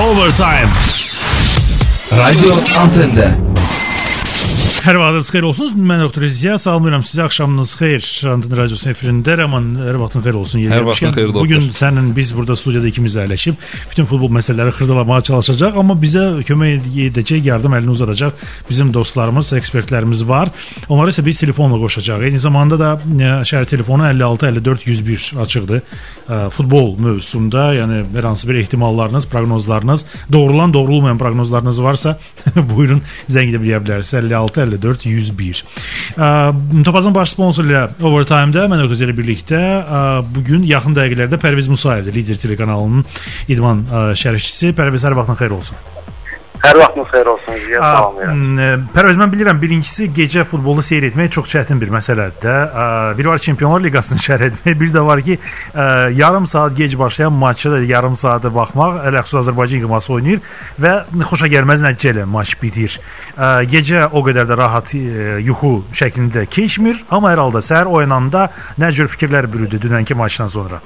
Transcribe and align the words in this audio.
Overtime. 0.00 0.72
Radio 2.10 2.54
Antende. 2.74 3.49
Hər 4.80 4.96
vaxtınız 4.96 5.28
xeyir 5.28 5.44
olsun. 5.44 5.72
Mən 5.76 6.00
Doktor 6.00 6.22
İziya 6.24 6.54
salamlayıram 6.58 7.02
sizə. 7.04 7.26
Axşamınız 7.26 7.74
xeyir. 7.76 8.00
Şirandın 8.00 8.54
radiosu 8.56 8.88
efirində 8.88 9.34
Rəman 9.36 9.66
hər 9.76 9.98
vaxtın 10.00 10.22
xeyir 10.24 10.36
olsun. 10.40 10.62
Hər 10.72 10.86
vaxtın 10.86 11.12
xeyir 11.12 11.28
doktor. 11.28 11.42
Bu 11.44 11.50
gün 11.50 11.66
sənin 11.76 12.06
biz 12.16 12.32
burada 12.36 12.56
studiyada 12.56 12.88
ikimiz 12.88 13.18
əyləşib 13.20 13.58
bütün 13.90 14.08
futbol 14.08 14.32
məsələləri 14.32 14.72
xırdalamağa 14.78 15.20
çalışacaq, 15.28 15.76
amma 15.82 15.96
bizə 16.00 16.22
kömək 16.48 16.88
edəcək, 17.10 17.44
yardım 17.50 17.76
əlini 17.76 17.92
uzadacaq 17.92 18.46
bizim 18.70 18.94
dostlarımız, 18.94 19.52
ekspertlərimiz 19.60 20.24
var. 20.28 20.48
Onları 20.88 21.12
isə 21.12 21.26
biz 21.28 21.42
telefonla 21.42 21.76
qoşacağıq. 21.84 22.24
Eyni 22.30 22.40
zamanda 22.40 22.80
da 22.80 22.94
e, 22.96 23.34
şəhər 23.52 23.68
telefonu 23.68 24.08
56 24.08 24.48
54 24.48 24.86
101 24.86 25.32
açıqdır. 25.44 25.84
E, 25.84 26.40
Futbol 26.56 26.94
mövzusunda, 26.96 27.66
yəni 27.82 28.00
hər 28.16 28.30
hansı 28.30 28.48
bir 28.48 28.62
ehtimallarınız, 28.64 29.28
proqnozlarınız, 29.28 30.06
doğrulan, 30.32 30.72
doğrulmayan 30.72 31.20
proqnozlarınız 31.20 31.82
varsa, 31.82 32.16
buyurun 32.74 33.04
zəng 33.28 33.52
edə 33.52 33.60
bilə 33.60 33.84
bilərsiniz. 33.84 34.24
56 34.30 34.69
54 34.70 35.06
101. 35.10 35.62
Ə, 36.16 36.30
Topazın 36.86 37.14
baş 37.16 37.34
sponsoru 37.34 37.70
ilə 37.70 37.86
Overtime-da 38.00 38.66
mən 38.70 38.84
Öküz 38.86 39.04
ilə 39.06 39.16
birlikdə 39.16 39.62
bu 40.30 40.44
gün 40.46 40.66
yaxın 40.68 40.96
dəqiqələrdə 40.98 41.40
Pərviz 41.40 41.70
Musayevdir, 41.72 42.16
Lider 42.16 42.40
telekanalının 42.40 43.04
idman 43.52 43.84
şərhçisi. 44.18 44.74
Pərviz 44.78 45.06
hər 45.06 45.18
vaxtın 45.18 45.40
xeyir 45.40 45.58
olsun. 45.58 46.09
Hər 46.60 46.76
vaxtınız 46.76 47.06
xeyir 47.08 47.26
olsun. 47.26 47.54
Ziya 47.66 47.80
salamlayıram. 47.80 48.40
Ə, 48.60 48.66
Pərviz 48.92 49.18
mən 49.20 49.30
bilirəm 49.32 49.60
birincisi 49.62 50.10
gecə 50.12 50.44
futbolu 50.44 50.82
seyr 50.84 51.06
etmək 51.08 51.30
çox 51.36 51.48
çətin 51.54 51.80
bir 51.80 51.88
məsələdir 51.94 52.36
də. 52.42 52.56
Bir 53.18 53.30
var 53.30 53.40
Çempionlar 53.40 53.80
Liqasını 53.86 54.20
şərh 54.26 54.46
etmək, 54.50 54.76
bir 54.82 54.92
də 54.92 55.04
var 55.06 55.22
ki, 55.24 55.38
ə, 55.72 55.86
yarım 56.18 56.46
saat 56.50 56.76
gec 56.76 56.98
başlayan 56.98 57.32
maçı 57.32 57.72
da 57.72 57.80
yarım 57.88 58.16
saata 58.16 58.52
baxmaq, 58.54 59.00
ələxüsus 59.08 59.40
Azərbaycan 59.44 59.86
yığması 59.86 60.12
oynayır 60.18 60.44
və 60.84 60.94
xoşa 61.32 61.48
gəlməz 61.56 61.84
nəticə 61.88 62.14
ilə 62.14 62.28
maç 62.28 62.56
bitir. 62.60 63.00
Ə, 63.36 63.52
Gecə 63.70 64.08
o 64.12 64.24
qədər 64.26 64.48
də 64.50 64.60
rahat 64.60 64.92
yuxu 64.92 65.78
şəklində 65.96 66.44
keçmir, 66.50 67.04
amma 67.08 67.32
hər 67.32 67.46
halda 67.46 67.64
səhər 67.64 67.88
oyananda 67.88 68.50
nə 68.80 68.92
cür 68.92 69.08
fikirlər 69.08 69.48
bürüdü 69.48 69.80
dünənki 69.80 70.18
maçdan 70.18 70.52
sonra? 70.52 70.84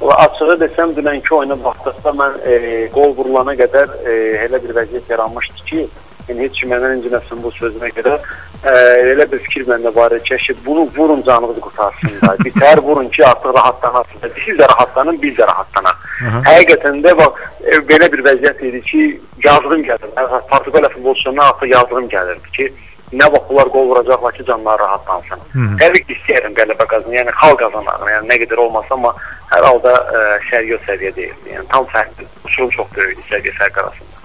Açığı 0.00 0.54
desəm 0.60 0.92
dünənki 0.94 1.34
oyuna 1.34 1.56
baxdıqda 1.64 2.10
mən 2.20 2.36
e, 2.46 2.52
qol 2.94 3.16
vurulana 3.18 3.54
qədər 3.58 3.96
e, 4.06 4.12
elə 4.46 4.60
bir 4.62 4.76
vəziyyət 4.76 5.10
yaranmışdı 5.10 5.64
ki, 5.70 5.86
yəni 6.28 6.44
heç 6.46 6.60
kim 6.60 6.70
məndən 6.70 7.00
inciməsin 7.00 7.42
bu 7.42 7.50
sözümə 7.56 7.90
görə. 7.96 8.14
E, 8.62 8.74
elə 9.14 9.26
bir 9.32 9.42
fikir 9.48 9.66
məndə 9.66 9.90
var 9.96 10.14
idi 10.14 10.38
ki, 10.46 10.54
bunu 10.66 10.86
vurun 10.96 11.22
canınızı 11.26 11.60
qurtarsın 11.66 12.14
da. 12.22 12.36
Bitər 12.46 12.82
vurun 12.86 13.08
ki, 13.08 13.24
artıq 13.26 13.54
rahatlanasınız. 13.58 14.38
Siz 14.44 14.60
də 14.60 14.68
rahatlanın, 14.70 15.22
biz 15.22 15.34
də 15.38 15.50
rahatlanaq. 15.50 16.06
Aha. 16.28 16.42
Həqiqətən 16.46 17.02
də 17.02 17.16
bax 17.18 17.42
e, 17.64 17.82
belə 17.90 18.12
bir 18.12 18.22
vəziyyət 18.28 18.62
idi 18.70 18.82
ki, 18.90 19.04
yazığım 19.44 19.82
gəlirdi. 19.90 20.14
Portuqaliya 20.50 20.94
futbolçularına 20.94 21.48
artıq 21.50 21.74
yazığım 21.74 22.08
gəlirdi 22.14 22.56
ki, 22.56 22.72
nə 23.12 23.28
vaxt 23.32 23.48
bunlar 23.48 23.70
qol 23.72 23.88
vuracaqlar 23.90 24.36
ki, 24.36 24.44
canları 24.50 24.82
rahatlansın. 24.82 25.44
Təbii 25.80 26.04
ki, 26.06 26.16
istəyirəm 26.18 26.56
qələbə 26.58 26.86
qazansın, 26.90 27.16
yəni 27.18 27.34
xal 27.40 27.56
qazanar, 27.62 28.06
yəni 28.12 28.30
nə 28.32 28.40
qədər 28.44 28.64
olmasa, 28.66 28.94
amma 28.98 29.14
hər 29.52 29.68
halda 29.70 29.94
ə, 29.96 30.22
səviyyə 30.50 30.76
o 30.76 30.84
səviyyə 30.88 31.14
deyildi. 31.16 31.52
Yəni 31.54 31.68
tam 31.72 31.88
fərqli, 31.94 32.28
uçurum 32.44 32.70
çox 32.76 32.94
böyükdür 32.96 33.28
səviyyə 33.32 33.58
fərqi 33.62 33.84
arasında. 33.84 34.17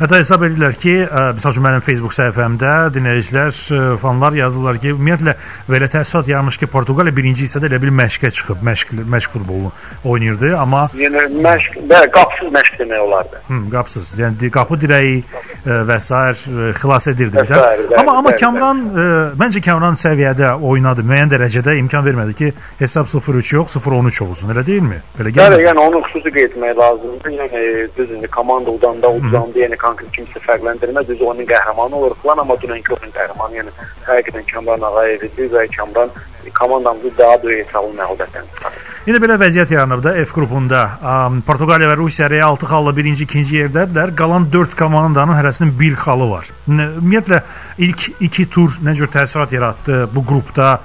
Hətta 0.00 0.20
hesab 0.20 0.44
edirlər 0.46 0.76
ki, 0.80 0.94
ə, 1.06 1.22
məsəl 1.36 1.54
üçün 1.54 1.64
mənim 1.66 1.84
Facebook 1.84 2.14
səhifəmdə 2.16 2.72
dinləyicilər, 2.96 3.52
ə, 3.52 3.82
fanlar 4.02 4.36
yazırlar 4.36 4.80
ki, 4.82 4.92
ümumiyyətlə 4.96 5.36
belə 5.70 5.88
təəssürat 5.92 6.30
yaranmış 6.32 6.58
ki, 6.60 6.68
Portuqaliya 6.72 7.16
birinci 7.16 7.46
hissədə 7.46 7.70
elə 7.70 7.80
bil 7.82 7.94
məşqə 7.96 8.30
çıxıb, 8.36 8.64
məşq 8.66 8.94
məşq 9.16 9.36
futbolunu 9.36 9.72
oynayırdı, 10.04 10.52
amma 10.58 10.86
Yəni 10.96 11.40
məşq, 11.44 11.78
bəli, 11.90 12.10
qapsız 12.14 12.52
məşq 12.54 12.78
demək 12.82 13.04
olardı. 13.06 13.40
Hı, 13.48 13.60
qapsız. 13.72 14.12
Yəni 14.20 14.50
qapı 14.52 14.78
dirəyi 14.84 15.16
ə, 15.22 15.80
və 15.88 15.98
ə, 16.00 16.72
xilas 16.80 17.08
edirdi. 17.12 17.46
Sair, 17.46 17.84
bəli, 17.86 18.00
Amma 18.00 18.18
amma 18.20 18.32
bəli, 18.32 18.40
Kamran 18.42 18.82
ə, 18.86 19.06
məncə 19.40 19.62
Kamran 19.64 19.98
səviyyədə 20.00 20.52
oynadı. 20.60 21.04
Müəyyən 21.06 21.32
dərəcədə 21.32 21.76
imkan 21.82 22.04
vermədi 22.06 22.36
ki, 22.40 22.52
hesab 22.80 23.10
0-3 23.12 23.54
yox, 23.54 23.76
0-13 23.78 24.22
olsun. 24.26 24.52
Elə 24.54 24.66
deyilmi? 24.66 25.00
Belə 25.18 25.30
Bəli, 25.30 25.36
gəlmir. 25.38 25.64
yəni 25.68 25.84
onu 25.86 26.02
xüsusi 26.06 26.32
qeyd 26.34 26.56
etmək 26.56 26.76
lazımdır. 26.80 27.36
Yəni 27.40 27.62
düz 27.96 28.10
indi 28.16 28.28
komanda 28.32 28.70
udanda 28.70 29.10
udanda, 29.18 29.58
yəni 29.58 29.75
konkret 29.80 30.10
kimsə 30.16 30.42
fərqləndirməz. 30.46 31.10
Düz 31.10 31.22
oyunun 31.22 31.48
qəhrəmanı 31.50 32.00
olur 32.00 32.16
falan, 32.22 32.42
amma 32.44 32.56
dünənki 32.62 32.96
oyunun 32.96 33.14
qəhrəmanı 33.18 33.60
yəni 33.60 33.76
həqiqətən 34.08 34.48
Kamran 34.52 34.88
Ağayev 34.90 35.28
idi 35.28 35.48
və 35.52 35.66
Kamran 35.76 36.10
komandamızı 36.58 37.10
daha 37.18 37.42
böyük 37.42 37.66
hesablı 37.66 37.94
məğlubiyyətdən 38.00 38.44
çıxardı. 38.54 38.84
İndi 39.06 39.20
belə 39.22 39.36
vəziyyət 39.38 39.72
yaranıb 39.74 40.02
da 40.02 40.12
F 40.18 40.34
qrupunda. 40.34 40.80
Am, 41.02 41.40
Portuqaliya 41.46 41.92
və 41.92 41.96
Rusiya 41.98 42.30
real 42.30 42.56
6 42.56 42.66
xalla 42.70 42.94
birinci, 42.96 43.24
ikinci 43.24 43.60
yerdədirlər. 43.60 44.14
Qalan 44.18 44.48
4 44.52 44.74
komandanın 44.78 45.38
hərəsinin 45.38 45.74
1 45.78 45.98
xalı 46.02 46.30
var. 46.30 46.50
Ümumiyyətlə 46.68 47.40
ilk 47.86 48.08
2 48.20 48.48
tur 48.50 48.78
nə 48.82 48.96
cür 48.98 49.10
təəssürat 49.14 49.54
yaratdı 49.54 50.00
bu 50.14 50.24
qrupda 50.26 50.80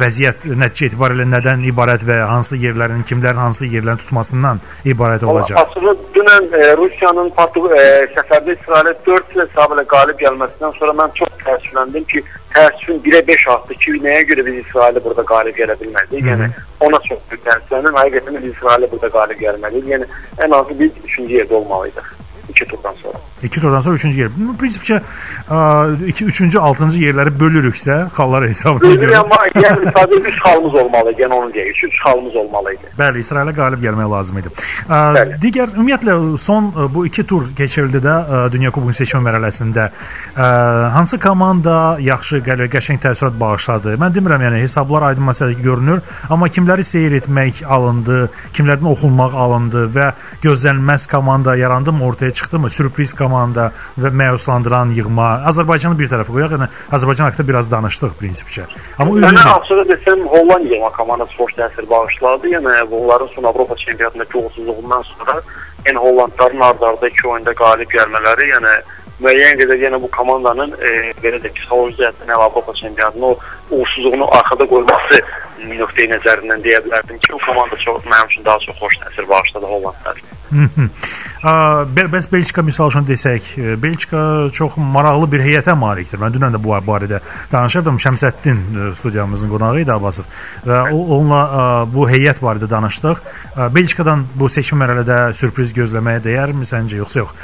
vəziyyət 0.00 0.46
nəticə 0.60 0.90
etibarilə 0.90 1.26
nədən 1.28 1.64
ibarət 1.70 2.04
və 2.08 2.20
hansı 2.30 2.58
yerlərin 2.60 3.02
kimlərin 3.08 3.42
hansı 3.44 3.68
yerlərin 3.70 4.02
tutmasından 4.02 4.60
ibarət 4.92 5.26
olacaq? 5.28 5.58
Aslında 5.62 5.94
dünən 6.16 6.48
e, 6.58 6.70
Rusiyanın 6.80 7.30
e, 7.30 7.86
səfərdə 8.16 8.56
İsrailə 8.56 8.94
4 9.06 9.36
hesab 9.40 9.74
ilə 9.76 9.86
qalib 9.94 10.22
gəlməsindən 10.22 10.76
sonra 10.78 10.96
mən 11.02 11.16
çox 11.18 11.34
təəssüfləndim 11.44 12.06
ki, 12.12 12.24
təəssüfün 12.54 13.02
1-ə 13.08 13.26
5 13.32 13.48
artdı 13.56 13.78
ki, 13.84 13.98
nəyə 14.06 14.22
görə 14.30 14.46
biz 14.48 14.62
İsrailə 14.64 15.04
burada 15.04 15.26
qalib 15.34 15.58
gələ 15.58 15.76
bilmədik? 15.82 16.24
Yəni 16.30 16.50
ona 16.86 17.02
çox 17.08 17.20
təəssüfləndim. 17.34 18.00
Həqiqətən 18.02 18.40
biz 18.40 18.48
İsrailə 18.54 18.90
burada 18.94 19.12
qalib 19.18 19.44
gəlməliyik. 19.44 19.92
Yəni 19.96 20.10
ən 20.46 20.58
azı 20.60 20.78
biz 20.80 21.04
3-cü 21.04 21.30
yerdə 21.40 21.62
olmalıydıq 21.62 22.19
2 22.60 22.66
turdan 22.68 22.92
sonra. 23.02 23.18
2 23.42 23.60
turdan 23.60 23.80
sonra 23.80 23.96
3-cü 23.96 24.20
yer. 24.20 24.30
Bu 24.36 24.52
prinsipcə 24.60 25.00
2 26.08 26.24
3-cü, 26.24 26.58
6-cı 26.58 26.98
yerləri 27.00 27.32
bölürüksə, 27.40 27.96
hesabına 28.48 28.90
Bilmirəm 28.90 29.10
görə. 29.10 29.20
amma 29.22 29.38
yəni 29.54 29.92
sadəcə 29.96 30.20
3 30.28 30.38
xalımız 30.44 30.74
olmalıydı. 30.74 31.22
Yəni 31.22 31.34
onu 31.34 31.50
deyək. 31.54 31.84
3 31.88 32.00
xalımız 32.04 32.36
olmalıydı. 32.36 32.92
Bəli, 32.98 33.22
İsrailə 33.24 33.54
qalib 33.56 33.84
gəlmək 33.84 34.10
lazım 34.12 34.38
idi. 34.42 34.52
Ə, 34.88 34.98
Bəli. 35.16 35.38
digər 35.44 35.72
ümumiyyətlə 35.76 36.16
son 36.38 36.68
ə, 36.76 36.88
bu 36.94 37.06
2 37.06 37.24
tur 37.32 37.48
keçirildi 37.56 38.02
də 38.04 38.16
Dünya 38.52 38.70
Kuboku 38.70 38.92
seçmə 39.00 39.22
mərhələsində. 39.24 39.88
Hansı 40.96 41.18
komanda 41.20 41.96
yaxşı 42.00 42.42
qəşəng 42.44 43.00
təəssürat 43.02 43.40
bağışladı? 43.40 43.96
Mən 44.00 44.14
demirəm, 44.14 44.44
yəni 44.46 44.60
hesablar 44.62 45.02
aydın 45.10 45.26
məsələ 45.30 45.56
görünür, 45.62 46.00
amma 46.30 46.48
kimləri 46.48 46.84
seyr 46.84 47.16
etmək 47.20 47.64
alındı, 47.66 48.28
kimlərdən 48.56 48.88
oxunmaq 48.92 49.34
alındı 49.34 49.86
və 49.94 50.12
gözlənilməz 50.44 51.08
komanda 51.10 51.56
yarandımı, 51.56 52.04
ortaya 52.04 52.30
çıxdımı? 52.50 52.70
Sürpriz 52.70 53.14
komanda 53.14 53.70
və 53.98 54.10
məyuslandıran 54.10 54.90
yığma. 54.94 55.46
Azərbaycanı 55.46 55.98
bir 55.98 56.08
tərəfə 56.10 56.34
qoyaq, 56.34 56.54
yəni 56.56 56.66
Azərbaycan 56.90 57.30
haqqında 57.30 57.48
biraz 57.48 57.70
danışdıq 57.70 58.16
prinsipcə. 58.18 58.66
Amma 58.98 59.18
ümumi 59.18 59.38
açığı 59.38 59.84
desəm 59.92 60.24
Hollandiya 60.26 60.90
komandası 60.98 61.34
xoş 61.38 61.52
təsir 61.58 61.88
bağışladı. 61.90 62.48
Yəni 62.56 62.90
bunların 62.90 63.28
son 63.34 63.44
Avropa 63.44 63.76
çempionatındakı 63.76 64.38
uğursuzluğundan 64.38 65.02
sonra 65.02 65.42
yəni 65.86 65.98
Hollandların 65.98 66.60
ardı-arda 66.60 67.08
iki 67.08 67.28
oyunda 67.28 67.54
qalib 67.54 67.90
gəlmələri, 67.94 68.50
yəni 68.54 68.74
müəyyən 69.22 69.62
qədər 69.62 69.78
yəni 69.84 70.02
bu 70.02 70.10
komandanın 70.10 70.74
e, 70.74 70.90
belə 71.22 71.38
də 71.38 71.54
psixoloji 71.54 72.02
cəhətdən 72.02 72.34
Avropa 72.34 72.74
çempionatının 72.74 73.28
o 73.30 73.38
uğursuzluğunu 73.70 74.26
arxada 74.38 74.66
qoyması 74.66 75.22
nöqteyi 75.70 76.10
nəzərindən 76.16 76.66
deyə 76.66 76.82
bilərdim 76.84 77.18
ki, 77.22 77.32
o 77.34 77.38
komanda 77.46 77.76
çox 77.76 78.04
mənim 78.04 78.26
üçün 78.26 78.44
daha 78.44 78.58
çox 78.58 78.76
xoş 78.82 79.00
təsir 79.04 79.28
bağışladı 79.28 79.66
Hollandlar. 79.66 80.22
Bəs 80.50 82.26
Belçika 82.32 82.62
misal 82.62 82.90
üçün 82.90 83.06
desək, 83.06 83.54
Belçika 83.82 84.50
çox 84.52 84.76
maraqlı 84.76 85.30
bir 85.32 85.44
heyətə 85.46 85.76
malikdir. 85.78 86.18
Mən 86.20 86.34
dünən 86.34 86.56
də 86.56 86.60
bu 86.62 86.74
barədə 86.86 87.20
danışırdım. 87.52 88.00
Şəmsəddin 88.02 88.92
studiyamızın 88.98 89.52
qonağı 89.54 89.80
idi 89.84 89.92
Abbasov 89.94 90.24
və 90.66 90.82
o 90.90 91.00
onunla 91.16 91.86
bu 91.94 92.08
heyət 92.10 92.42
barədə 92.42 92.70
danışdıq. 92.70 93.24
Belçikadan 93.74 94.26
bu 94.34 94.48
seçim 94.48 94.82
mərhələdə 94.82 95.32
sürpriz 95.38 95.74
gözləməyə 95.76 96.24
dəyərmi 96.26 96.68
səncə 96.68 96.98
yoxsa 97.02 97.24
yox? 97.24 97.36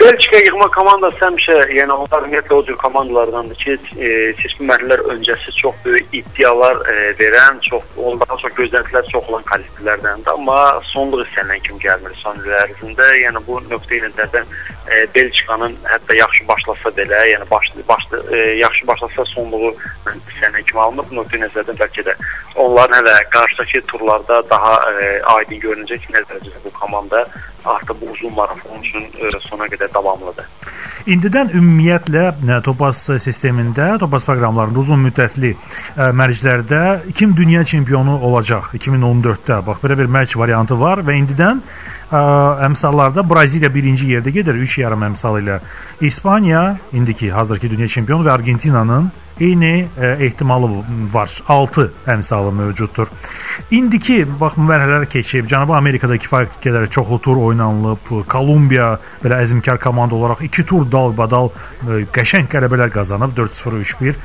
Belçika 0.00 0.38
yığma 0.40 0.66
komandası 0.72 1.20
həmişə, 1.20 1.54
yəni 1.76 1.92
onlar 1.92 2.22
ümumiyyətlə 2.24 2.54
o 2.56 2.62
cür 2.64 2.76
komandalardandır 2.80 3.58
ki, 3.60 3.74
e, 4.00 4.12
seçki 4.38 4.64
mərhələlər 4.64 5.02
öncəsi 5.12 5.52
çox 5.58 5.76
böyük 5.84 6.14
iddialar 6.16 6.80
e, 6.88 6.94
verən, 7.18 7.60
çox 7.66 7.84
onlara 8.00 8.38
çox 8.40 8.54
gözləntilər 8.56 9.10
çox 9.10 9.28
olan 9.28 9.44
kollektivlərdəndir, 9.50 10.32
amma 10.32 10.56
sonluq 10.88 11.26
hissədən 11.26 11.60
kimi 11.66 11.84
gəlmir 11.84 12.16
son 12.16 12.40
il 12.40 12.56
ərzində. 12.62 13.10
Yəni 13.20 13.44
bu 13.44 13.60
nöqteyi 13.66 14.00
nəzərdən 14.06 14.48
e, 14.48 15.04
Belçikanın 15.14 15.76
hətta 15.92 16.16
yaxşı 16.16 16.48
başlasa 16.48 16.94
belə, 16.96 17.20
yəni 17.34 17.50
başlı 17.52 17.84
başlı 17.92 18.24
e, 18.32 18.42
yaxşı 18.62 18.88
başlasa 18.88 19.28
sonluğu 19.34 19.74
hissədən 20.08 20.64
kimi 20.64 20.80
alınır. 20.80 21.10
Bu 21.10 21.20
nöqteyi 21.20 21.44
nəzərdən 21.44 21.80
bəlkə 21.84 22.08
də 22.08 22.16
onların 22.56 23.02
hələ 23.02 23.18
qarşıdakı 23.36 23.84
turlarda 23.92 24.42
daha 24.50 24.74
e, 24.96 25.14
aydın 25.36 25.64
görünəcək 25.68 26.08
nə 26.16 26.24
dərəcədə 26.24 26.64
bu 26.64 26.72
komanda 26.80 27.26
artıq 27.64 28.00
bu 28.00 28.12
uzun 28.12 28.34
marafon 28.34 28.82
üçün 28.82 29.02
e, 29.02 29.30
sona 29.40 29.68
qədər 29.70 29.92
davamlıdır. 29.94 30.48
İndidən 31.10 31.54
ümumiyyətlə 31.56 32.24
ə, 32.28 32.58
Topaz 32.64 33.02
sistemində, 33.24 33.94
Topaz 33.98 34.26
proqramlarında 34.28 34.82
uzun 34.82 35.00
müddətli 35.06 35.54
ə, 35.54 36.10
mərclərdə 36.16 37.12
kim 37.16 37.32
dünya 37.36 37.64
çempionu 37.64 38.18
olacaq 38.28 38.74
2014-də? 38.76 39.62
Bax 39.66 39.80
belə 39.84 39.98
bir 39.98 40.12
mərc 40.12 40.36
variantı 40.38 40.76
var 40.80 41.00
və 41.06 41.16
indidən 41.22 41.62
ə, 41.64 41.90
ə, 42.10 42.20
əmsallarda 42.66 43.24
Braziliya 43.28 43.70
birinci 43.74 44.10
yerdə 44.10 44.32
gedir 44.34 44.58
3 44.58 44.78
yarım 44.82 45.06
əmsal 45.10 45.40
ilə. 45.42 45.60
İspaniya 46.00 46.64
indiki 46.92 47.30
hazırki 47.30 47.70
dünya 47.70 47.88
çempionu 47.88 48.26
və 48.26 48.32
Argentinanın 48.34 49.10
eyni 49.40 49.86
ə, 49.86 50.14
ehtimalı 50.26 50.68
var. 51.12 51.30
6 51.48 51.86
əmsalı 52.14 52.52
mövcuddur. 52.58 53.10
İndiki 53.74 54.24
bax 54.40 54.58
mərhələlər 54.60 55.06
keçib. 55.10 55.48
Cənubi 55.50 55.76
Amerikada 55.76 56.18
kifayət 56.20 56.58
qədər 56.64 56.88
çoxlu 56.92 57.20
tur 57.24 57.40
oynanılıb. 57.48 58.12
Kolumbiya 58.30 58.92
belə 59.24 59.40
əzmkar 59.44 59.80
komanda 59.82 60.18
olaraq 60.18 60.44
2 60.48 60.66
tur 60.68 60.86
dalbadal 60.92 61.50
ə, 61.50 62.02
qəşəng 62.14 62.50
qələbələr 62.52 62.92
qazanıb 62.94 63.34
4-0 63.38 63.80
3-1 63.80 64.22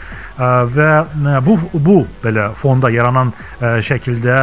və 0.76 0.92
ə, 1.06 1.40
bu 1.46 1.58
bu 1.74 2.02
belə 2.24 2.50
fonda 2.60 2.90
yaranan 2.92 3.32
şəkildə 3.62 4.38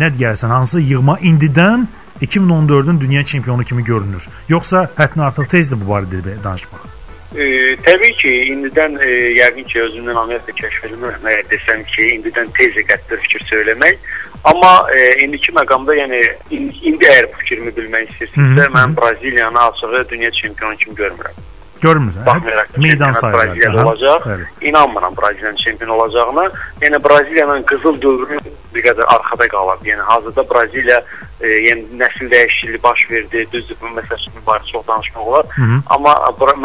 nə 0.00 0.10
deyərsən, 0.16 0.52
hansı 0.52 0.80
yığma 0.80 1.18
indidən 1.20 1.86
2014-ün 2.22 3.00
dünya 3.00 3.24
çempionu 3.24 3.64
kimi 3.64 3.84
görünür. 3.84 4.28
Yoxsa 4.48 4.88
həddən 4.96 5.28
artıq 5.28 5.50
tezdir 5.56 5.80
bu 5.80 5.92
barədə 5.92 6.38
danışmaq. 6.44 6.95
E, 7.34 7.74
təbii 7.82 8.12
ki, 8.20 8.32
indidən 8.52 8.94
e, 9.02 9.10
yəqin 9.40 9.66
ki, 9.66 9.80
özümdən 9.88 10.20
Amerika 10.20 10.54
kəşf 10.60 10.86
edilmirəm. 10.88 11.26
Əgər 11.32 11.50
desəm 11.50 11.82
ki, 11.90 12.06
indidən 12.20 12.52
tez 12.58 12.78
qəttər 12.92 13.20
fikir 13.24 13.44
söyləmək. 13.50 14.06
Amma 14.46 14.72
e, 14.94 15.08
indiki 15.24 15.52
məqamda, 15.56 15.96
yəni 15.98 16.22
indi, 16.54 16.78
indi 16.92 17.10
əgər 17.10 17.32
fikrimi 17.40 17.74
bilmək 17.76 18.14
istəyirsinizsə, 18.14 18.70
mən 18.76 18.96
Braziliyanı 18.96 19.62
açığı 19.66 20.08
dünya 20.14 20.30
çempionu 20.30 20.76
kimi 20.76 20.96
görmürəm. 21.02 21.44
Görmürsən? 21.82 22.26
Baxmayaraq 22.26 22.72
ki, 22.74 22.80
meydan 22.80 23.12
sayılır. 23.12 23.38
Braziliya 23.38 23.86
olacaq. 23.86 24.20
Bəli. 24.26 24.44
İnanmıram 24.60 25.16
Braziliyanın 25.16 25.56
çempion 25.56 25.88
olacağına. 25.88 26.50
Yəni 26.80 27.04
Braziliyanın 27.08 27.62
qızıl 27.62 28.00
dövrü 28.02 28.38
bir 28.74 28.84
qədər 28.84 29.04
arxada 29.04 29.48
qalıb. 29.48 29.84
Yəni 29.86 30.00
hazırda 30.00 30.44
Braziliya 30.50 31.00
e, 31.40 31.48
yəni 31.48 32.00
nəsil 32.00 32.30
dəyişikliyi 32.32 32.82
baş 32.82 33.10
verdi. 33.10 33.46
Düzdür, 33.52 33.76
bu 33.80 33.92
məsələ 33.98 34.44
barədə 34.46 34.72
çox 34.72 34.86
danışmaq 34.88 35.26
olar. 35.28 35.46
Hı 35.56 35.62
-hı. 35.62 35.80
Amma 35.86 36.12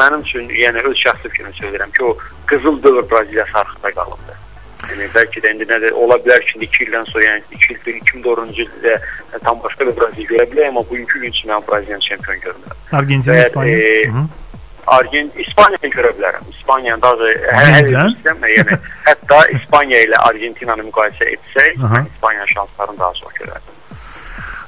mənim 0.01 0.21
üçün, 0.21 0.49
yəni 0.49 0.83
öz 0.89 0.97
şəxsi 1.05 1.29
fikrimi 1.29 1.53
söyləyirəm 1.61 1.91
ki, 1.97 2.03
o 2.03 2.17
qızıl 2.45 2.83
dövr 2.83 3.11
Braziliyası 3.11 3.57
arxada 3.57 3.91
qalıbdır. 3.91 4.37
Yəni 4.91 5.07
bəlkə 5.15 5.41
də 5.43 5.53
indi 5.53 5.65
nədir 5.69 5.91
ola 6.03 6.15
bilər 6.23 6.41
ki, 6.47 6.59
2 6.59 6.83
ildən 6.85 7.05
sonra, 7.11 7.23
yəni 7.23 7.41
2 7.51 7.73
ildir, 7.73 7.93
2004-cü 8.01 8.63
ildə 8.67 8.95
tam 9.43 9.59
başqa 9.63 9.87
bir 9.87 9.95
Braziliya 9.99 10.29
görə 10.31 10.51
bilər, 10.51 10.67
amma 10.67 10.83
bugünkü 10.89 11.21
gün 11.21 11.29
üçün 11.29 11.49
mən 11.49 11.67
Braziliyanı 11.67 12.01
çempion 12.01 12.35
görmürəm. 12.35 12.77
Argentina, 12.91 13.43
İspaniya. 13.43 13.77
E, 13.77 14.11
Argent 14.87 15.39
İspaniyanı 15.39 15.91
görə 15.95 16.13
bilərəm. 16.17 16.47
İspaniyanın 16.53 17.01
daha 17.01 17.15
hər 17.59 17.89
hər 17.91 18.47
yəni 18.55 18.79
hətta 19.05 19.41
İspaniya 19.57 20.03
ilə 20.07 20.23
Argentinanı 20.29 20.87
müqayisə 20.89 21.29
etsək, 21.35 21.77
İspaniya 22.13 22.47
şanslarını 22.47 22.99
daha 22.99 23.13
çox 23.13 23.33
görərəm. 23.41 23.69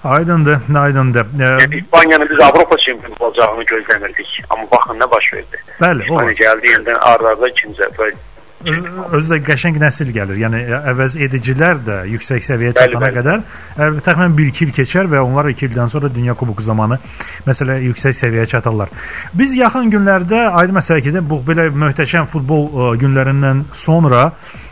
Aydındır, 0.04 0.57
aydındır. 0.80 1.25
Yəni, 1.39 1.77
İspaniyanın 1.77 2.30
biz 2.30 2.39
Avropa 2.39 2.77
çempionu 2.77 3.15
olacağını 3.19 3.63
gözləmirdik. 3.63 4.44
Amma 4.50 4.71
baxın 4.71 5.00
nə 5.00 5.12
baş 5.12 5.33
verdi. 5.33 5.57
Bəli. 5.81 6.04
İspaniya 6.04 6.33
gəldi 6.33 6.74
yenidən 6.74 7.00
arada 7.00 7.48
ikinci 7.48 7.81
dəfə 7.81 8.12
Öz, 8.63 8.80
özü 9.18 9.33
də 9.33 9.39
qəşəng 9.44 9.77
nəsil 9.81 10.12
gəlir. 10.15 10.39
Yəni 10.39 10.62
əvəz 10.94 11.18
edicilər 11.25 11.81
də 11.83 11.98
yüksək 12.13 12.45
səviyyəyə 12.48 12.75
çatana 12.77 13.10
bəli, 13.10 13.15
qədər 13.18 14.01
təxminən 14.06 14.38
1-2 14.39 14.68
il 14.68 14.74
keçər 14.77 15.10
və 15.12 15.21
onlar 15.24 15.50
2 15.51 15.68
ildən 15.68 15.92
sonra 15.92 16.12
Dünya 16.13 16.36
Kuboku 16.39 16.63
zamanı 16.63 17.00
məsələ 17.48 17.80
yüksək 17.89 18.15
səviyyəyə 18.21 18.50
çatarlar. 18.56 18.92
Biz 19.33 19.57
yaxın 19.60 19.92
günlərdə 19.94 20.45
aydın 20.62 20.80
məsələ 20.80 21.04
ki, 21.04 21.15
bu 21.27 21.42
belə 21.48 21.69
möhtəşəm 21.75 22.30
futbol 22.31 22.69
ə, 22.69 22.92
günlərindən 23.04 23.65
sonra 23.75 24.30
ə, 24.31 24.62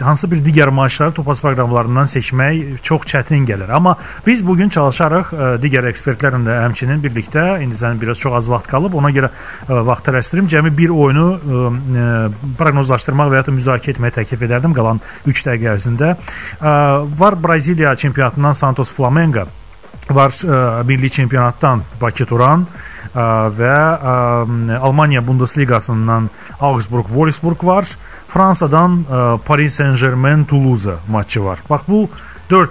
hansı 0.00 0.30
bir 0.30 0.40
digər 0.44 0.70
maaşları 0.74 1.12
topaz 1.12 1.40
proqramlarından 1.42 2.08
seçmək 2.10 2.80
çox 2.82 3.06
çətin 3.12 3.46
gəlir. 3.48 3.70
Amma 3.72 3.96
biz 4.26 4.42
bu 4.46 4.56
gün 4.56 4.68
çalışarıq 4.72 5.32
ə, 5.32 5.50
digər 5.62 5.88
ekspertlərlə 5.90 6.42
də 6.46 6.58
həmçinin 6.64 7.02
birlikdə 7.04 7.46
indi 7.64 7.78
sənin 7.78 8.00
biraz 8.00 8.18
çox 8.18 8.36
az 8.40 8.50
vaxt 8.50 8.70
qalıb, 8.70 8.94
ona 8.94 9.12
görə 9.14 9.30
ə, 9.30 9.80
vaxt 9.86 10.08
tələsdirim. 10.08 10.48
Cəmi 10.50 10.74
bir 10.76 10.94
oyunu 10.94 11.28
ə, 11.36 12.12
proqnozlaşdırmaq 12.58 13.32
və 13.32 13.40
ya 13.42 13.46
da 13.48 13.56
müzakirə 13.56 13.96
etməyə 13.96 14.16
təklif 14.20 14.44
edərdim 14.48 14.76
qalan 14.76 15.02
3 15.26 15.46
dəqiqə 15.46 15.74
ərzində. 15.74 16.14
Var 17.20 17.36
Braziliya 17.42 17.96
çempionatından 17.96 18.52
Santos 18.52 18.92
Flamengo 18.92 19.46
var 20.10 20.32
ə, 20.34 20.84
milli 20.86 21.10
çempionatdan 21.10 21.82
Bakı 22.00 22.26
Turan 22.26 22.66
və 23.14 23.76
Almaniya 24.78 25.26
Bundesliqasından 25.26 26.30
Augsburg 26.60 27.06
Wolfsburg 27.06 27.64
var. 27.64 27.84
Fransadan 28.28 29.04
Paris 29.46 29.74
Saint-Germain 29.74 30.44
Toulouse 30.44 30.94
maçı 31.08 31.44
var. 31.44 31.58
Bax 31.70 31.80
bu 31.88 32.08
4 32.50 32.70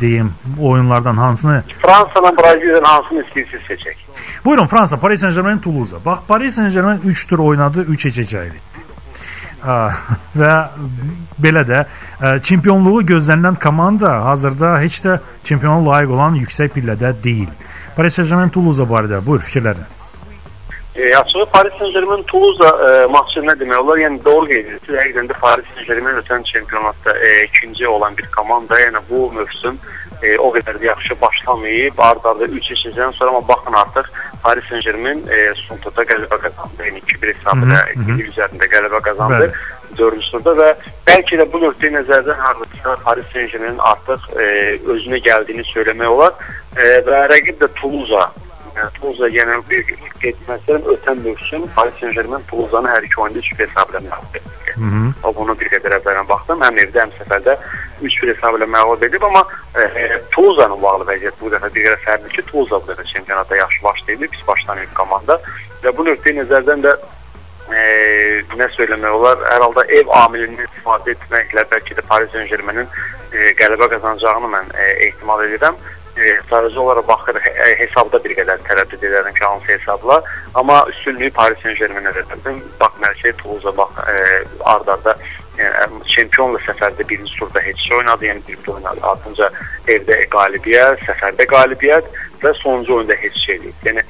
deyim 0.00 0.32
oyunlardan 0.60 1.16
hansını 1.16 1.62
Fransadan 1.82 2.36
Braziliyadan 2.36 2.84
hansını 2.84 3.22
istəyirsiniz 3.22 3.62
seçək. 3.68 3.96
Buyurun 4.44 4.66
Fransa, 4.66 5.00
Paris 5.00 5.20
Saint-Germain 5.20 5.58
Toulouse. 5.58 5.96
Bax 6.04 6.18
Paris 6.28 6.54
Saint-Germain 6.54 7.00
3 7.04 7.26
tur 7.26 7.38
oynadı, 7.38 7.82
3 7.82 8.06
heçəcə 8.06 8.46
etdi. 8.46 8.60
və 9.64 10.54
belə 11.40 11.62
də 11.64 11.84
çempionluğu 12.44 13.02
gözlənilən 13.08 13.56
komanda 13.60 14.12
hazırda 14.24 14.78
heç 14.80 15.00
də 15.04 15.18
çempiona 15.44 15.80
layiq 15.86 16.12
olan 16.12 16.36
yüksək 16.40 16.74
pillədə 16.76 17.14
deyil. 17.24 17.48
Paris 17.96 18.16
Saint-Germain 18.18 18.50
Toulouse 18.50 18.86
barədə 18.90 19.20
buyur 19.26 19.42
fikirlərin. 19.44 19.84
E, 20.96 21.16
açığı 21.16 21.46
Paris 21.52 21.72
Saint-Germain 21.78 22.22
Toulouse 22.22 22.64
e, 22.64 23.06
maçı 23.10 23.42
nə 23.42 23.54
demək 23.58 23.78
olar? 23.82 23.98
Yəni 23.98 24.20
doğru 24.24 24.46
qeyd 24.50 24.68
edirsiniz. 24.68 24.98
Həqiqətən 25.00 25.30
də 25.30 25.38
Paris 25.40 25.70
Saint-Germain 25.74 26.20
ötən 26.22 26.46
çempionatda 26.50 27.18
e, 27.18 27.44
ikinci 27.44 27.88
olan 27.88 28.16
bir 28.16 28.26
komanda. 28.36 28.80
Yəni 28.80 29.02
bu 29.10 29.30
mövsüm 29.34 29.78
e, 30.22 30.36
o 30.38 30.50
qədər 30.54 30.78
də 30.78 30.86
yaxşı 30.90 31.18
başlamayıb. 31.20 31.98
Ard-arda 32.08 32.46
3 32.46 32.70
keçəcəkdən 32.70 33.14
sonra 33.18 33.30
amma 33.30 33.48
baxın 33.48 33.78
artıq 33.82 34.10
Paris 34.42 34.68
Saint-Germain 34.70 35.22
e, 35.26 35.40
son 35.66 35.82
turda 35.82 36.06
qələbə 36.10 36.38
qazandı. 36.46 36.90
Yəni 36.90 37.02
2-1 37.10 37.34
hesabında 37.34 37.86
ikinci 37.96 38.30
üzərində 38.30 38.70
qələbə 38.76 39.02
qazandı. 39.10 39.40
Dördüncü 39.40 39.73
turda 39.98 40.54
və 40.60 40.70
bəlkə 41.08 41.40
də 41.40 41.48
bu 41.52 41.60
nöqteyi 41.62 41.94
nəzərdən 41.96 42.40
hardasa 42.46 42.96
Paris 43.04 43.28
Saint-Germain 43.32 43.78
artıq 43.92 44.30
e, 44.36 44.46
özünə 44.94 45.20
gəldiyini 45.24 45.66
söyləmək 45.72 46.16
olar 46.16 46.32
e, 46.76 46.88
və 47.06 47.26
rəqib 47.32 47.60
də 47.62 47.70
Toulouse 47.80 48.24
Toulouse 48.98 49.28
yenə 49.30 49.60
bir 49.68 49.84
qeyd 50.18 50.38
məsələn 50.48 50.86
ötən 50.94 51.20
mövsüm 51.22 51.66
Paris 51.76 51.98
Saint-Germain 52.00 52.42
Toulouse-nu 52.50 52.90
hər 52.90 53.06
iki 53.06 53.20
oyunda 53.22 53.38
3 53.38 53.60
hesabla 53.60 54.00
məğlub 54.06 54.38
etdi. 54.40 54.72
O 55.22 55.30
bunu 55.36 55.54
bir 55.60 55.70
qədər 55.70 55.94
əvvələn 56.00 56.26
baxdım. 56.28 56.62
Həm 56.66 56.80
evdə, 56.82 57.04
həm 57.04 57.12
səfərdə 57.20 57.54
3 58.02 58.16
hesabla 58.32 58.66
məğlub 58.74 59.04
edib, 59.06 59.22
amma 59.28 59.44
e, 59.78 60.08
Toulouse-nun 60.34 60.82
bağlı 60.82 61.06
vəziyyət 61.12 61.38
bu 61.40 61.52
dəfə 61.54 61.70
bir 61.76 61.86
qədər 61.86 62.02
fərqlidir 62.06 62.34
ki, 62.34 62.46
Toulouse 62.50 62.80
bu 62.80 62.90
dəfə 62.90 63.06
çempionata 63.12 63.60
yaxşı 63.62 63.84
başlayıb, 63.84 64.26
pis 64.34 64.46
başlayan 64.48 64.90
komanda 64.98 65.38
və 65.84 65.94
bu 65.94 66.08
nöqteyi 66.08 66.40
nəzərdən 66.40 66.82
də 66.88 66.96
e, 67.72 68.42
nə 68.58 68.68
söyləmək 68.76 69.16
olar, 69.18 69.42
hər 69.48 69.64
halda 69.64 69.84
ev 69.98 70.12
amilindən 70.20 70.66
istifadə 70.66 71.14
etməklə 71.14 71.66
bəlkə 71.72 71.98
də 71.98 72.06
Paris 72.08 72.32
Saint-Germainin 72.34 72.88
e, 73.32 73.52
qələbə 73.58 73.88
qazanacağını 73.94 74.50
mən 74.52 74.72
e, 74.74 74.88
ehtimal 75.08 75.44
edirəm. 75.46 75.78
E, 76.14 76.34
sadəcə 76.50 76.78
olaraq 76.78 77.08
baxır 77.08 77.40
e, 77.40 77.70
hesabda 77.80 78.20
bir 78.24 78.36
qədər 78.38 78.60
tərəddüd 78.68 79.06
edərdim 79.08 79.34
ki, 79.38 79.44
hansı 79.44 79.72
hesabla, 79.72 80.20
amma 80.60 80.84
üstünlüyü 80.92 81.32
Paris 81.34 81.62
Saint-Germain-ə 81.64 82.14
verirdim. 82.14 82.60
Baxmayaraq 82.80 83.22
ki, 83.22 83.34
Toulouse 83.40 83.76
bax 83.78 84.04
e, 84.12 84.20
ard-arda 84.74 85.16
yəni, 85.58 86.02
çempionla 86.14 86.60
səfərdə 86.66 87.08
birinci 87.08 87.38
turda 87.38 87.60
heç 87.64 87.88
oynadı, 87.98 88.30
yəni 88.30 88.46
bir 88.48 88.72
oynadı. 88.76 89.00
Ardınca 89.02 89.50
evdə 89.96 90.20
qalibiyyət, 90.34 91.04
səfərdə 91.08 91.48
qalibiyyət 91.50 92.14
və 92.44 92.54
sonuncu 92.62 93.00
oyunda 93.00 93.18
heç 93.24 93.44
şey 93.46 93.60
deyil. 93.62 93.76
Yəni 93.88 94.02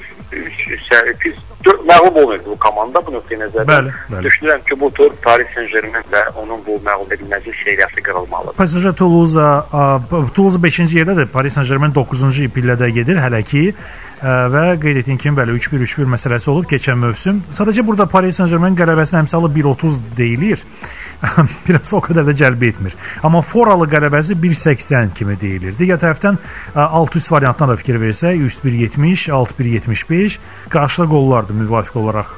biz 1.24 1.42
məğlub 1.64 2.16
olmayıb 2.22 2.46
bu 2.46 2.56
komanda 2.60 3.00
bu 3.06 3.12
nöqteyi 3.14 3.38
nəzərdən. 3.40 3.90
Düşünürəm 4.24 4.64
ki, 4.68 4.76
bu 4.80 4.90
tur 4.96 5.12
Paris 5.22 5.46
Saint-Germain 5.54 6.04
və 6.12 6.22
onun 6.42 6.60
bu 6.66 6.76
məğlub 6.84 7.12
edilməzlik 7.14 7.56
seriyası 7.64 8.02
qırılmalıdır. 8.02 8.56
PSG 8.58 8.96
Toulouse 8.98 9.46
Toulouse 10.34 10.58
5-ci 10.66 10.98
yerdədir. 10.98 11.30
Paris 11.32 11.54
Saint-Germain 11.54 11.94
9-cu 11.94 12.50
pillədə 12.56 12.90
gedir 12.98 13.22
hələ 13.22 13.42
ki 13.46 13.64
və 14.24 14.64
qeyd 14.82 15.02
etdiyim 15.02 15.18
kimi 15.20 15.38
bəli 15.38 15.56
3-1 15.60 15.86
3-1 15.86 16.12
məsələsi 16.16 16.50
olub 16.50 16.68
keçən 16.68 17.00
mövsüm. 17.00 17.42
Sadəcə 17.54 17.86
burada 17.86 18.06
Paris 18.10 18.36
Saint-Germain 18.40 18.76
qələbəsinin 18.76 19.24
əmsalı 19.24 19.52
1.30 19.54 19.98
deyilir. 20.18 20.64
biraz 21.68 21.92
o 21.96 22.00
qədər 22.04 22.26
də 22.28 22.34
cəlb 22.38 22.62
etmir. 22.68 22.94
Amma 23.24 23.42
foralı 23.44 23.86
qələbəsi 23.90 24.36
1.80 24.40 25.14
kimi 25.18 25.36
deyilir. 25.40 25.74
Digər 25.78 26.00
tərəfdən 26.02 26.38
alt 26.84 27.16
üst 27.18 27.30
variantına 27.32 27.72
da 27.72 27.76
fikir 27.80 27.98
versək, 28.02 28.40
üst 28.44 28.64
1.70, 28.64 29.26
alt 29.34 29.54
1.75, 29.58 30.38
qarşıda 30.72 31.08
qollardır 31.10 31.58
müvafiq 31.62 31.98
olaraq 32.02 32.34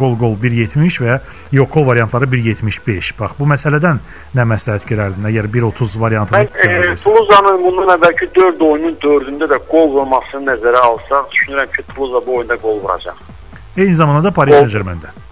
qol-qol 0.00 0.36
1.70 0.42 1.00
və 1.04 1.18
yox 1.56 1.72
qol 1.74 1.86
variantları 1.90 2.30
1.75. 2.32 3.14
Bax 3.20 3.38
bu 3.38 3.48
məsələdən 3.50 4.02
nə 4.36 4.46
məsləhət 4.54 4.86
görərdin 4.90 5.30
əgər 5.30 5.50
1.30 5.60 5.96
variantını 6.00 6.44
e, 6.44 6.94
Toulouse-nın 7.04 7.64
bundan 7.64 7.94
əvvəlki 7.96 8.30
4 8.36 8.62
oyunun 8.66 8.96
4-ündə 9.02 9.50
də 9.50 9.58
qol 9.70 9.90
vurmasını 9.96 10.52
nəzərə 10.52 10.84
alsaq, 10.90 11.30
düşünürəm 11.34 11.72
ki, 11.74 11.86
Toulouse 11.94 12.26
bu 12.26 12.38
oyunda 12.40 12.56
qol 12.60 12.80
vuracaq. 12.84 13.26
Eyni 13.76 13.96
zamanda 13.96 14.28
da 14.28 14.34
Paris 14.34 14.56
Saint-Germain-də. 14.58 15.29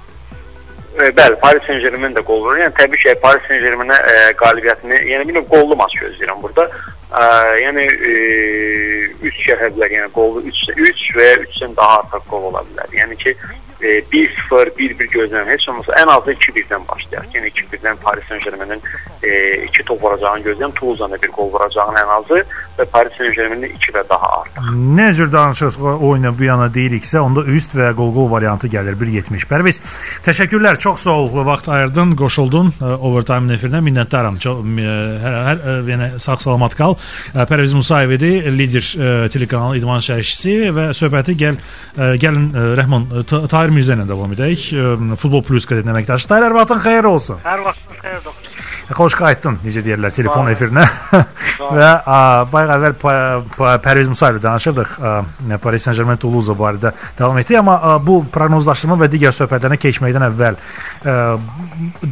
E, 0.99 1.11
bəli, 1.15 1.37
Paris 1.39 1.63
Saint-Germain 1.67 2.15
də 2.17 2.25
qol 2.27 2.41
vurur. 2.43 2.59
Yəni 2.59 2.75
təbii 2.75 2.99
ki, 2.99 3.15
Paris 3.23 3.45
Saint-Germain-ə 3.47 3.99
e, 4.11 4.23
qalibiyyətini, 4.41 4.99
yəni 5.13 5.29
bir 5.29 5.45
qollu 5.53 5.77
maç 5.79 5.95
gözləyirəm 6.01 6.41
burada. 6.43 6.67
Ə, 7.09 7.27
yəni 7.63 7.85
3 9.29 9.39
gələ 9.47 9.71
bilər, 9.77 9.95
yəni 9.95 10.11
qolu 10.17 10.43
3 10.51 10.65
3 10.75 11.05
və 11.19 11.29
ya 11.29 11.37
3-dən 11.45 11.77
daha 11.79 12.01
artıq 12.03 12.27
qol 12.33 12.51
ola 12.51 12.65
bilər. 12.67 12.91
Yəni 12.99 13.19
ki, 13.23 13.37
e, 13.37 13.58
1-0, 13.81 14.71
1-1 14.79 15.11
gözlənir. 15.13 15.53
Heç 15.53 15.69
olmasa 15.71 15.95
ən 16.01 16.11
azı 16.11 16.35
2-1-dən 16.35 16.87
başlayaq. 16.89 17.27
Yəni 17.35 17.51
2-1-dən 17.55 18.01
Paris 18.03 18.25
Saint-Germain-in 18.29 18.81
2 18.83 19.83
e, 19.83 19.85
top 19.87 20.03
vuracağını 20.03 20.43
gözləyirəm. 20.47 20.75
Toulouse-dan 20.75 21.13
da 21.13 21.21
bir 21.23 21.31
qol 21.37 21.53
vuracağını 21.53 22.03
ən 22.03 22.11
azı 22.17 22.41
və 22.79 22.87
Paris 22.93 23.15
Saint-Germain-in 23.19 23.77
2 23.77 23.95
və 23.95 24.03
daha 24.11 24.31
artıq. 24.41 24.73
Nə 24.99 25.13
cür 25.15 25.33
danışırıq 25.33 25.79
oyuna 26.09 26.33
bu 26.39 26.45
yana 26.49 26.67
deyiriksə, 26.75 27.19
onda 27.23 27.45
üst 27.55 27.77
və 27.79 27.93
qol-qol 27.99 28.31
variantı 28.31 28.71
gəlir 28.73 28.99
1.70. 28.99 29.47
Pərviz, 29.53 29.81
təşəkkürlər. 30.27 30.79
Çox 30.83 31.07
sağ 31.07 31.17
ol. 31.23 31.31
Vaxt 31.47 31.69
ayırdın, 31.69 32.17
qoşuldun 32.19 32.75
e, 32.81 32.93
Overtime 33.09 33.55
efirinə. 33.55 33.83
Minnətdaram. 33.87 34.41
Çox 34.43 34.65
hər 35.23 35.63
hər 35.69 35.93
yəni 35.93 36.11
sağ-salamat 36.19 36.75
qal. 36.79 36.99
Pərviz 37.35 37.79
Musayev 37.79 38.17
idi, 38.19 38.33
lider 38.59 38.91
telekanalı 39.31 39.79
İdman 39.79 40.03
şərhçisi 40.03 40.73
və 40.75 40.91
söhbəti 40.99 41.37
gəl 41.39 41.59
gəlin 42.19 42.51
Rəhman 42.79 43.07
Tahir 43.49 43.68
Mirzə 43.75 43.97
ilə 43.97 44.07
davam 44.09 44.33
edək. 44.37 44.69
Futbol 45.21 45.43
Plus 45.47 45.67
qəzetinin 45.69 45.95
əməkdaşı. 45.95 46.29
Tahir, 46.31 46.49
hər 46.49 46.57
vaxtın 46.57 46.83
xeyir 46.85 47.09
olsun. 47.11 47.41
Hər 47.45 47.65
vaxtınız 47.67 48.03
xeyir 48.05 48.23
doktor. 48.25 48.58
Xoş 48.89 49.19
qayıtdın, 49.21 49.59
necə 49.67 49.83
deyirlər, 49.85 50.13
telefon 50.17 50.47
efirinə. 50.49 50.85
və 51.61 51.89
bayaq 52.53 52.71
əvvəl 52.73 52.95
Pərviz 53.85 54.09
Musayev 54.09 54.39
danışırdıq. 54.41 54.95
Paris 55.61 55.85
Saint-Germain 55.85 56.21
Toulouse 56.21 56.55
barədə 56.57 56.95
davam 57.19 57.37
etdik, 57.37 57.59
amma 57.61 57.99
bu 58.01 58.23
proqnozlaşdırma 58.33 58.97
və 59.03 59.11
digər 59.13 59.35
söhbətlərinə 59.37 59.77
keçməkdən 59.83 60.25
əvvəl 60.31 60.57
ə, 61.05 61.17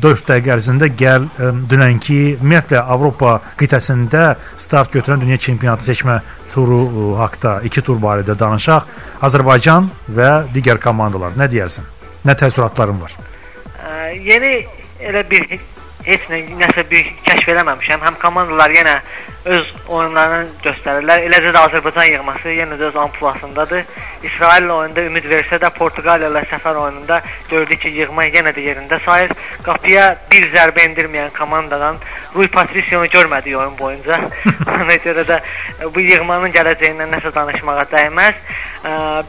4 0.02 0.28
dəqiqə 0.28 0.52
ərzində 0.56 0.90
gəl 1.00 1.24
ə, 1.24 1.48
dünənki 1.70 2.18
ümumiyyətlə 2.34 2.82
Avropa 2.92 3.38
qitəsində 3.56 4.26
start 4.60 4.92
götürən 4.92 5.22
dünya 5.24 5.38
çempionatı 5.40 5.88
seçmə 5.88 6.18
turu 6.52 7.14
haqqında, 7.16 7.62
iki 7.68 7.84
tur 7.86 8.02
barədə 8.02 8.36
danışaq. 8.36 8.92
Azərbaycan 9.24 9.88
və 10.18 10.30
digər 10.52 10.82
komandalar. 10.82 11.38
Nə 11.40 11.48
deyərsən? 11.52 11.88
Nə 12.28 12.36
təəssüratların 12.36 13.00
var? 13.00 13.16
Ə, 13.80 14.12
yeni 14.20 14.52
elə 15.00 15.24
bir 15.30 15.48
heç 16.06 16.28
nə 16.30 16.42
nəsə 16.62 16.84
bir 16.90 17.08
kəşf 17.26 17.48
eləməmişəm. 17.54 18.04
Həm 18.06 18.18
komandalar 18.22 18.74
yenə 18.74 18.96
öz 19.46 19.70
oyunlarını 19.92 20.48
göstərirlər. 20.64 21.24
Eləcə 21.28 21.52
də 21.54 21.62
Azərbaycan 21.68 22.08
yığması 22.10 22.54
yenə 22.54 22.78
də 22.80 22.88
öz 22.88 22.96
ampluasındadır. 23.04 23.84
İsrail 24.26 24.68
oyunda 24.74 25.04
ümid 25.06 25.26
versə 25.30 25.60
də 25.62 25.70
Portuqaliya 25.74 26.30
ilə 26.32 26.42
səfər 26.50 26.78
oyununda 26.82 27.20
gördük 27.50 27.80
ki, 27.84 27.92
yığma 28.00 28.26
yenə 28.26 28.54
də 28.56 28.64
yerində 28.64 28.98
sayır. 29.04 29.34
Qapıya 29.66 30.06
bir 30.30 30.48
zərbə 30.54 30.86
endirməyən 30.88 31.34
komandadan 31.38 31.98
Rui 32.34 32.48
Patricionu 32.48 33.06
görmədik 33.10 33.58
oyun 33.58 33.78
boyunca. 33.78 34.20
Ona 34.76 34.98
görə 35.02 35.26
də 35.26 35.40
bu 35.94 36.02
yığmanın 36.02 36.54
gələcəyindən 36.54 37.14
nəsə 37.14 37.34
danışmağa 37.34 37.86
dəyməz. 37.92 38.42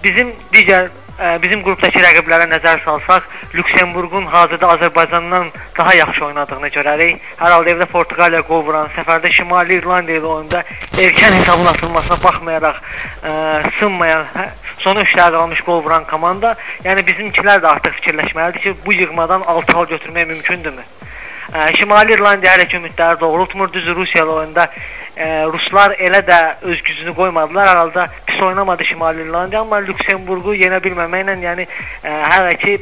Bizim 0.04 0.34
digər 0.54 0.90
bizim 1.42 1.64
qrupdakı 1.66 2.02
rəqiblərə 2.04 2.46
nəzər 2.52 2.84
salsaq, 2.86 3.26
Lüksemburqun 3.56 4.26
hazırda 4.30 4.68
Azərbaycandan 4.76 5.48
daha 5.78 5.94
yaxşı 5.96 6.26
oynadığını 6.26 6.70
görərik. 6.76 7.24
Hər 7.40 7.56
halda 7.56 7.74
evdə 7.74 7.88
Portuqaliya 7.94 8.44
qol 8.46 8.62
vuran, 8.68 8.92
səfərdə 8.98 9.32
Şimali 9.34 9.80
İrlandiya 9.80 10.22
ilə 10.22 10.30
oyunda 10.34 10.62
erkən 10.98 11.40
hesabın 11.40 11.72
atılmasına 11.74 12.18
baxmayaraq 12.24 12.82
ə, 12.82 13.32
sınmayan, 13.80 14.28
hə, 14.36 14.46
sonu 14.84 15.02
üçlərə 15.06 15.34
qalmış 15.40 15.64
qol 15.66 15.82
vuran 15.88 16.06
komanda, 16.12 16.54
yəni 16.86 17.06
bizimkilər 17.08 17.64
də 17.66 17.72
artıq 17.72 17.98
fikirləşməlidir 18.02 18.68
ki, 18.68 18.76
bu 18.86 18.94
yığmadan 18.94 19.42
6 19.56 19.78
hal 19.78 19.90
götürmək 19.96 20.30
mümkündürmü? 20.36 20.86
Ə, 21.48 21.72
Şimali 21.80 22.14
İrlandiya 22.14 22.54
hələ 22.58 22.68
ki 22.68 22.78
ümidləri 22.78 23.20
doğrultmur. 23.20 23.74
Düzü 23.74 23.96
Rusiya 23.96 24.26
oyunda 24.26 24.68
ə, 25.16 25.48
ruslar 25.54 25.96
elə 25.98 26.20
də 26.28 26.40
öz 26.62 26.82
gücünü 26.84 27.14
qoymadılar. 27.16 27.70
Hər 27.72 27.80
halda 27.82 28.08
pis 28.38 28.44
oynamadı 28.44 28.86
Şimali 28.86 29.22
İrlandiya, 29.22 29.62
amma 29.62 29.82
Lüksemburqu 29.82 30.54
yenə 30.54 30.78
bilməməklə, 30.84 31.38
yəni 31.42 31.66
ə, 32.06 32.12
hələ 32.32 32.54
ki 32.62 32.78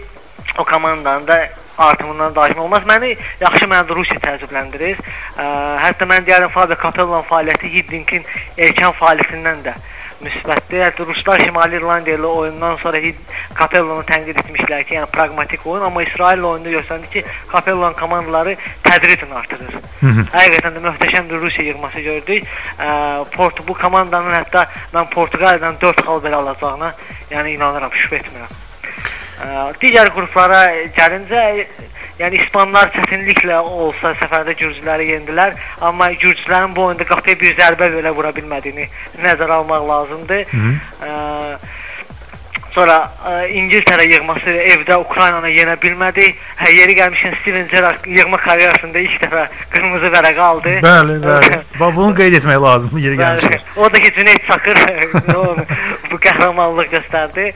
o 0.58 0.64
komandanın 0.64 1.28
da 1.28 1.48
artımından 1.78 2.36
danışmaq 2.36 2.64
olmaz. 2.64 2.84
Məni 2.88 3.16
yaxşı 3.40 3.66
mənada 3.66 3.96
Rusiya 3.96 4.20
təəccübləndirir. 4.20 5.00
Ə, 5.40 5.46
hətta 5.86 6.08
mən 6.12 6.28
deyərəm 6.28 6.52
Fabio 6.52 6.76
Capello'nun 6.82 7.28
fəaliyyəti 7.30 7.72
Hiddinkin 7.72 8.28
erkən 8.58 8.96
fəaliyyətindən 9.00 9.64
də 9.68 9.76
müsbətdir. 10.26 11.00
Ruslar 11.08 11.40
Şimali 11.46 11.80
İrlandiya 11.80 12.18
ilə 12.18 12.32
oyundan 12.42 12.78
sonra 12.82 13.02
Capello'nu 13.60 14.04
tənqid 14.10 14.42
etmişlər 14.42 14.84
ki, 14.84 14.98
yəni 14.98 15.10
praqmatik 15.14 15.66
oyun, 15.68 15.86
amma 15.88 16.04
İsrail 16.04 16.44
oyunda 16.44 16.70
göstərdi 16.74 17.10
ki, 17.14 17.24
Capello'nun 17.52 17.96
komandaları 18.00 18.56
tədricən 18.84 19.34
artırır. 19.40 19.80
Həqiqətən 20.34 20.78
də 20.78 20.84
möhtəşəm 20.84 21.30
bir 21.30 21.42
Rusiya 21.46 21.72
yığması 21.72 22.04
gördük. 22.10 22.52
Ə, 22.80 22.90
Port 23.36 23.62
bu 23.68 23.74
komandanın 23.74 24.36
hətta 24.36 24.68
mən 24.94 25.10
Portuqaliyadan 25.14 25.80
4 25.82 26.06
xal 26.06 26.24
belə 26.26 26.42
alacağına, 26.42 26.94
yəni 27.32 27.56
inanıram, 27.56 27.94
şübhə 28.04 28.22
etmirəm. 28.22 28.62
Ə, 29.46 29.50
digər 29.82 30.12
qruplara 30.16 30.66
gəlincə, 30.98 31.46
yəni 32.20 32.42
ispanlar 32.44 32.92
çətinliklə 32.96 33.58
olsa 33.60 34.14
səfərdə 34.22 34.56
gürcüləri 34.60 35.10
yendilər, 35.14 35.56
amma 35.82 36.12
gürcülərin 36.14 36.76
bu 36.76 36.90
oyunda 36.90 37.08
qapıya 37.08 37.40
bir 37.42 37.58
zərbə 37.60 37.92
belə 37.98 38.14
vura 38.16 38.32
bilmədiyini 38.36 38.88
nəzərə 39.24 39.60
almaq 39.62 39.90
lazımdır. 39.90 40.56
Ə, 41.04 41.16
Sonra 42.76 42.96
ə, 43.24 43.34
İngiltərə 43.56 44.04
yığması 44.10 44.52
evdə 44.74 44.98
Ukraynanı 45.00 45.48
yenə 45.48 45.78
bilmədi. 45.80 46.26
Hə, 46.60 46.74
yeri 46.76 46.98
gəlmişkən 46.98 47.38
Steven 47.40 47.70
Gerrard 47.72 48.04
yığma 48.12 48.36
karyerasında 48.44 49.00
ilk 49.00 49.16
dəfə 49.22 49.46
qırmızı 49.72 50.12
vərəq 50.12 50.42
aldı. 50.44 50.74
Bəli, 50.84 51.16
bəli. 51.24 51.62
Bax 51.80 51.96
bunu 51.96 52.12
qeyd 52.20 52.36
etmək 52.42 52.60
lazımdır 52.66 53.06
yeri 53.06 53.22
gəlmişkən. 53.22 53.64
O 53.80 53.88
da 53.94 54.02
ki 54.04 54.12
Cüneyt 54.20 54.48
Çakır 54.50 54.82
bu 56.12 56.20
qəhrəmanlıq 56.28 56.92
göstərdi. 56.98 57.48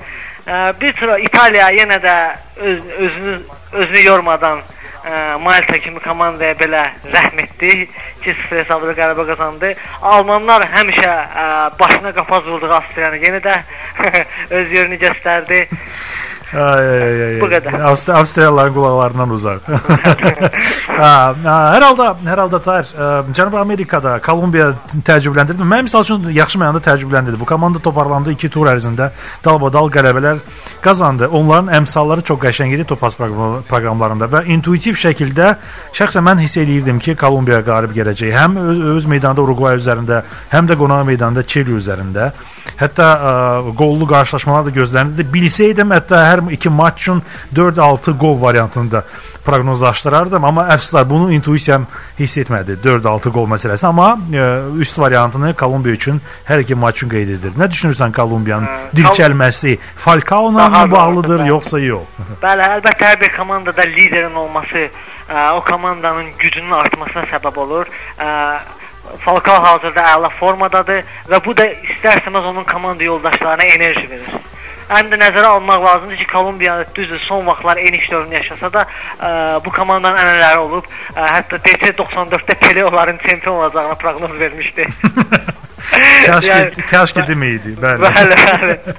Bir 0.49 0.93
sıra 0.97 1.19
İtaliya 1.19 1.67
yenə 1.71 1.99
də 2.01 2.13
öz, 2.57 2.79
özünü 2.97 3.33
özünü 3.71 4.01
yormadan 4.03 4.61
ə, 5.05 5.37
Malta 5.43 5.77
kimi 5.77 5.99
komandaya 6.01 6.55
belə 6.57 6.87
rəhm 7.13 7.43
etdi. 7.43 7.85
2-0 8.23 8.57
hesabla 8.57 8.95
qələbə 8.97 9.27
qazandı. 9.27 9.69
Almanlar 10.01 10.65
həmişə 10.73 11.11
ə, 11.11 11.45
başına 11.79 12.15
qapaz 12.17 12.47
vurduğu 12.49 12.73
Avstriyanı 12.79 13.21
yenə 13.21 13.43
də 13.45 13.59
öz 14.61 14.73
yerini 14.73 14.97
göstərdi. 14.97 15.67
Ay, 16.53 16.87
ay, 16.87 17.21
ay. 17.23 17.35
Bu 17.41 17.47
qədər. 17.51 17.75
Avstri 17.91 18.13
Avstriyalıların 18.17 18.73
qulaqlarından 18.73 19.33
uzaq. 19.35 19.67
hər 20.99 21.83
halda, 21.85 22.07
hər 22.25 22.41
halda 22.43 22.59
Tahir, 22.65 22.89
Cənubi 23.37 23.59
Amerikada 23.61 24.15
Kolumbiya 24.25 24.71
təəccübləndirdi. 25.05 25.61
Mən 25.61 25.85
məsəl 25.87 26.07
üçün 26.07 26.25
yaxşı 26.33 26.61
mənada 26.61 26.81
təəccübləndirdi. 26.87 27.39
Bu 27.39 27.45
komanda 27.49 27.81
toparlandı 27.83 28.33
2 28.33 28.49
tur 28.55 28.71
ərzində 28.71 29.11
dalbadal 29.45 29.91
qələbələr 29.93 30.41
qazandı. 30.81 31.29
Onların 31.37 31.69
əmsalları 31.79 32.25
çox 32.25 32.41
qəşəng 32.41 32.73
idi 32.73 32.87
topas 32.89 33.17
proqramlarında 33.19 34.29
və 34.33 34.43
intuitiv 34.55 34.97
şəkildə 34.97 35.51
şəxsən 35.93 36.25
mən 36.25 36.41
hiss 36.43 36.57
eləyirdim 36.57 36.99
ki, 37.03 37.15
Kolumbiya 37.19 37.61
qalib 37.67 37.93
gələcək. 37.93 38.33
Həm 38.33 38.57
öz, 38.63 38.81
öz 38.95 39.09
meydanda 39.11 39.45
Uruqvay 39.45 39.77
üzərində, 39.77 40.23
həm 40.53 40.69
də 40.69 40.79
qonaq 40.79 41.05
meydanda 41.11 41.43
Çili 41.43 41.77
üzərində. 41.77 42.31
Hətta 42.79 43.05
ə, 43.05 43.31
qollu 43.77 44.07
qarşılaşmalar 44.07 44.69
da 44.69 44.73
gözlənildi. 44.75 45.25
Bilsəydim, 45.33 45.91
hətta 45.95 46.21
hər 46.29 46.38
iki 46.49 46.69
maç 46.69 47.01
üçün 47.01 47.23
4-6 47.55 48.17
qol 48.17 48.41
variantında 48.41 49.03
proqnozlaşdırardım, 49.45 50.43
amma 50.43 50.67
əfsuslar 50.75 51.09
bunu 51.09 51.31
intuisiyam 51.33 51.87
hiss 52.19 52.37
etmədi. 52.37 52.77
4-6 52.83 53.33
qol 53.33 53.47
məsələsi, 53.49 53.85
amma 53.87 54.13
ə, 54.15 54.47
üst 54.79 54.99
variantını 54.99 55.53
Kolumbiya 55.59 55.95
üçün 55.95 56.21
hər 56.47 56.63
iki 56.63 56.75
maç 56.75 57.01
üçün 57.01 57.13
qeyd 57.13 57.35
edir. 57.37 57.55
Nə 57.59 57.69
düşünürsən 57.71 58.15
Kolumbiyanın 58.15 58.89
dilçəlməsi 58.95 59.77
Falcao-la 59.95 60.69
mı 60.69 60.91
bağlıdır, 60.91 61.45
yoxsa 61.49 61.79
yox? 61.83 62.19
Bəli, 62.45 62.67
əlbəttə 62.77 63.11
hər 63.11 63.21
bir 63.21 63.33
komandada 63.37 63.87
liderin 63.95 64.35
olması 64.35 64.85
ə, 64.85 65.51
o 65.57 65.63
komandanın 65.65 66.35
gücünün 66.39 66.75
artmasına 66.81 67.25
səbəb 67.33 67.59
olur. 67.65 67.89
Ə, 68.19 68.29
Falcao 69.17 69.57
hazırda 69.63 70.03
əla 70.13 70.29
formadadır 70.37 71.07
və 71.31 71.39
bu 71.45 71.55
da 71.57 71.65
istərsəməz 71.95 72.51
onun 72.51 72.63
komanda 72.63 73.03
yoldaşlarına 73.03 73.63
enerji 73.63 74.09
verir. 74.09 74.48
Həm 74.89 75.11
də 75.11 75.19
nəzərə 75.21 75.51
almaq 75.53 75.83
lazımdır 75.85 76.17
ki, 76.17 76.27
Kolumbiya 76.31 76.79
düzdür 76.95 77.19
son 77.27 77.45
vaxtlar 77.47 77.77
eniş 77.77 78.11
dövrünü 78.11 78.33
yaşasa 78.39 78.73
da 78.73 78.85
ə, 79.19 79.29
bu 79.65 79.73
komandanın 79.75 80.17
ənənələri 80.23 80.63
olub. 80.65 80.89
Ə, 81.13 81.27
hətta 81.35 81.61
DC 81.65 81.93
94-də 81.99 82.57
Pele 82.63 82.85
onların 82.85 83.17
çempion 83.17 83.53
olacağına 83.61 83.95
proqnoz 83.95 84.39
vermişdi. 84.39 84.87
Kaş 86.89 87.13
ki 87.13 87.23
deməyidi. 87.27 87.73
Bəli. 87.81 88.01
Bəli, 88.03 88.35
bəli. 88.39 88.95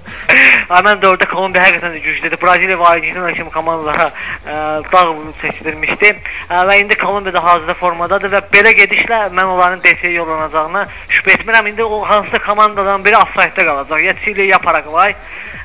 Həmin 0.71 1.03
dövrdə 1.03 1.27
Kolumbiya 1.31 1.65
həqiqətən 1.67 1.95
də 1.97 2.01
güclüdür. 2.05 2.41
Braziliya 2.43 2.79
və 2.79 2.87
Argentina 2.93 3.33
kimi 3.35 3.51
komandalara 3.51 4.09
ə, 4.11 4.57
dağ 4.93 5.03
seçdirmişdi. 5.43 6.13
Ə, 6.49 6.63
və 6.71 6.79
indi 6.85 6.99
Kolumbiya 7.01 7.35
da 7.35 7.45
hazırda 7.45 7.75
formadadır 7.83 8.35
və 8.37 8.43
belə 8.55 8.75
gedişlə 8.79 9.23
mən 9.35 9.53
onların 9.55 9.83
DC 9.85 10.15
yollanacağına 10.15 10.87
şübhə 11.09 11.37
etmirəm. 11.39 11.71
İndi 11.71 11.85
o 11.85 12.03
hansısa 12.09 12.43
komandadan 12.47 13.05
biri 13.05 13.19
offside-də 13.19 13.67
qalacaq. 13.67 14.05
Ya 14.07 14.15
Çili, 14.25 14.47
ya 14.51 14.59
Paragvay. 14.59 15.15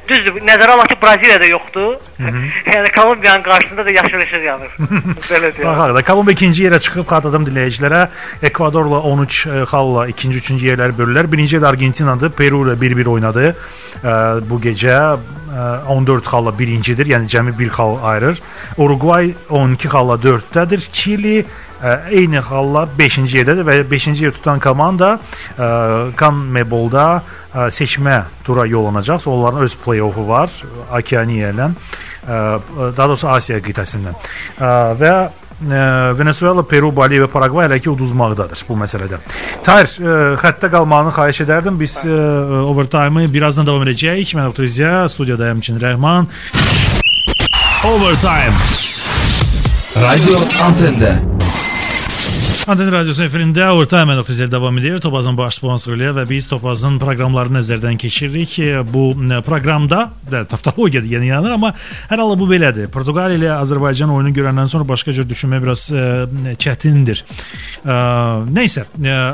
Düzdür, 0.10 0.36
nəzərə 0.46 0.76
alaq 0.76 0.92
ki, 0.92 0.98
Braziliyada 1.02 1.48
yoxdur. 1.50 1.96
yəni 2.74 2.92
Kolumbiyanın 2.96 3.44
qarşısında 3.44 3.86
da 3.86 3.92
yaşıl 3.96 4.26
işıq 4.26 4.44
yanır. 4.46 4.76
Belə 5.30 5.50
deyək. 5.50 5.64
Baxaq 5.66 5.96
da 5.96 6.04
Kolumbiya 6.10 6.38
ikinci 6.38 6.66
yerə 6.68 6.80
çıxıb 6.80 7.08
xatırladım 7.10 7.48
dinləyicilərə. 7.50 8.02
Ekvadorla 8.50 9.00
13 9.00 9.40
e, 9.48 9.64
xalla 9.72 10.08
ikinci, 10.14 10.38
üçüncü 10.44 10.70
yerləri 10.70 10.98
bölürlər. 11.00 11.32
Birinci 11.32 11.58
yerdə 11.58 11.72
Argentinadır. 11.74 12.32
Peru 12.38 12.62
ilə 12.68 12.78
1-1 12.82 13.12
oynadı. 13.16 13.48
E, 14.04 14.16
Bu 14.50 14.62
gecə 14.62 14.98
e, 15.16 15.68
14 15.90 16.32
xalla 16.34 16.54
birincidir. 16.60 17.10
Yəni 17.16 17.32
cəmi 17.32 17.58
1 17.60 17.74
xal 17.78 17.98
ayırır. 18.04 18.42
Uruguay 18.78 19.34
12 19.50 19.88
xalla 19.88 20.20
4-dədir. 20.22 20.88
Çili 20.92 21.46
eyni 22.12 22.42
xalla 22.42 22.86
5-ci 22.98 23.38
yerdədir 23.39 23.65
və 23.68 23.77
5-ci 23.92 24.24
yer 24.25 24.34
tutan 24.36 24.60
komanda 24.63 25.15
e, 25.58 25.70
CONMEBOL-da 26.20 27.06
e, 27.22 27.70
seçmə 27.75 28.22
tura 28.46 28.65
yollanacaq. 28.70 29.27
Onların 29.30 29.62
öz 29.68 29.77
play-offu 29.86 30.27
var 30.27 30.50
Okeaniya 31.00 31.54
ilə. 31.56 31.70
E, 31.70 32.38
Daha 32.98 33.08
doğrusu 33.08 33.27
Asiya 33.30 33.60
qitəsindən. 33.65 34.15
E, 34.60 34.72
Və 35.01 35.13
e, 35.25 35.84
Venezuela, 36.20 36.63
Peru, 36.68 36.89
Boliviya 36.96 37.27
və 37.27 37.32
Paragvay 37.32 37.68
hələ 37.70 37.80
ki 37.84 37.89
uduzmaqdadır 37.94 38.65
bu 38.70 38.77
məsələdə. 38.82 39.22
Tahir, 39.65 39.92
e, 40.01 40.18
xəttə 40.42 40.72
qalmağını 40.74 41.13
xahiş 41.15 41.44
edərdim. 41.46 41.80
Biz 41.80 42.00
e, 42.06 42.18
overtime-ı 42.72 43.30
birazdan 43.34 43.68
davam 43.68 43.86
edəcəyik. 43.88 44.36
Mən 44.39 44.50
Oktay 44.51 44.68
Ziya, 44.68 44.96
studiyadayım 45.10 45.62
Çin 45.62 45.80
Rəhman. 45.80 46.27
Overtime. 47.86 48.58
Radyo 49.96 50.39
Antende. 50.65 51.15
Anten 52.65 52.88
Radyosu 52.89 53.22
efirində 53.27 53.67
Overtime 53.75 54.15
Nöqtəzəl 54.17 54.48
davam 54.50 54.79
edir. 54.79 54.95
Topazın 54.98 55.36
baş 55.38 55.60
sponsoru 55.60 56.00
ilə 56.00 56.15
və 56.17 56.24
biz 56.25 56.48
Topazın 56.50 56.95
proqramlarını 56.98 57.60
nəzərdən 57.60 58.00
keçiririk. 58.01 58.55
E, 58.57 58.79
Bu 58.81 59.12
e, 59.13 59.38
proqramda 59.45 60.00
da 60.31 60.41
taftologiyadır, 60.50 61.12
yəni 61.12 61.29
yanır, 61.29 61.53
amma 61.60 61.69
hər 62.10 62.24
halda 62.24 62.39
bu 62.39 62.48
belədir. 62.50 62.88
Portuqaliya 62.89 63.38
ilə 63.38 63.51
Azərbaycan 63.60 64.10
oyunu 64.15 64.34
görəndən 64.34 64.65
sonra 64.72 64.88
başqa 64.89 65.13
cür 65.13 65.27
düşünmək 65.29 65.62
biraz 65.62 65.84
ə, 65.93 66.07
çətindir. 66.57 67.22
Ə, 67.86 68.00
nəysə, 68.57 68.88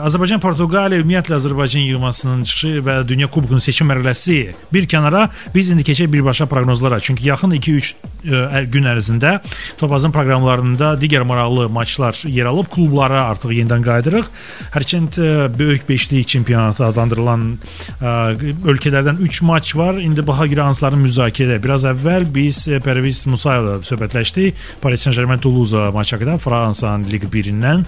Azərbaycan 0.09 0.43
Portuqaliya 0.43 0.99
ümumiyyətlə 0.99 1.39
Azərbaycan 1.39 1.87
yığmasının 1.87 2.43
çıxışı 2.51 2.83
və 2.83 2.97
Dünya 3.07 3.31
Kubokunun 3.31 3.63
seçim 3.63 3.87
mərhələsi 3.93 4.41
bir 4.75 4.91
kənara 4.91 5.29
biz 5.55 5.71
indi 5.71 5.87
keçək 5.87 6.11
birbaşa 6.11 6.51
proqnozlara. 6.51 6.99
Çünki 6.99 7.31
yaxın 7.31 7.55
2-3 7.55 7.95
ə, 7.95 8.10
gün 8.23 8.87
ərzində 8.91 9.39
Topazın 9.79 10.13
proqramlarında 10.13 10.93
digər 11.01 11.25
maraqlı 11.27 11.67
maçlar 11.69 12.17
yer 12.29 12.49
alıb 12.49 12.69
klublara 12.71 13.23
artıq 13.31 13.53
yenidən 13.55 13.85
qayıdırıq. 13.85 14.29
Hərçənd 14.75 15.17
ə, 15.17 15.31
böyük 15.57 15.87
beşlik 15.89 16.27
çempionatı 16.27 16.85
adlandırılan 16.85 17.47
ə, 17.57 18.13
ölkələrdən 18.73 19.21
3 19.25 19.41
maç 19.49 19.75
var. 19.75 19.99
İndi 20.01 20.25
baha 20.27 20.47
görə 20.51 20.67
hansıların 20.69 21.05
müzakirə. 21.07 21.59
Biraz 21.63 21.87
əvvəl 21.89 22.27
biz 22.33 22.63
Pərviz 22.85 23.25
Musayevlə 23.31 23.79
söhbətləşdik. 23.87 24.61
Paris 24.81 25.07
Saint-Germain 25.07 25.41
Toulouse 25.41 25.89
maçı 25.93 26.15
haqqında 26.15 26.37
Fransanın 26.37 27.09
Liq 27.11 27.27
1-dən. 27.33 27.85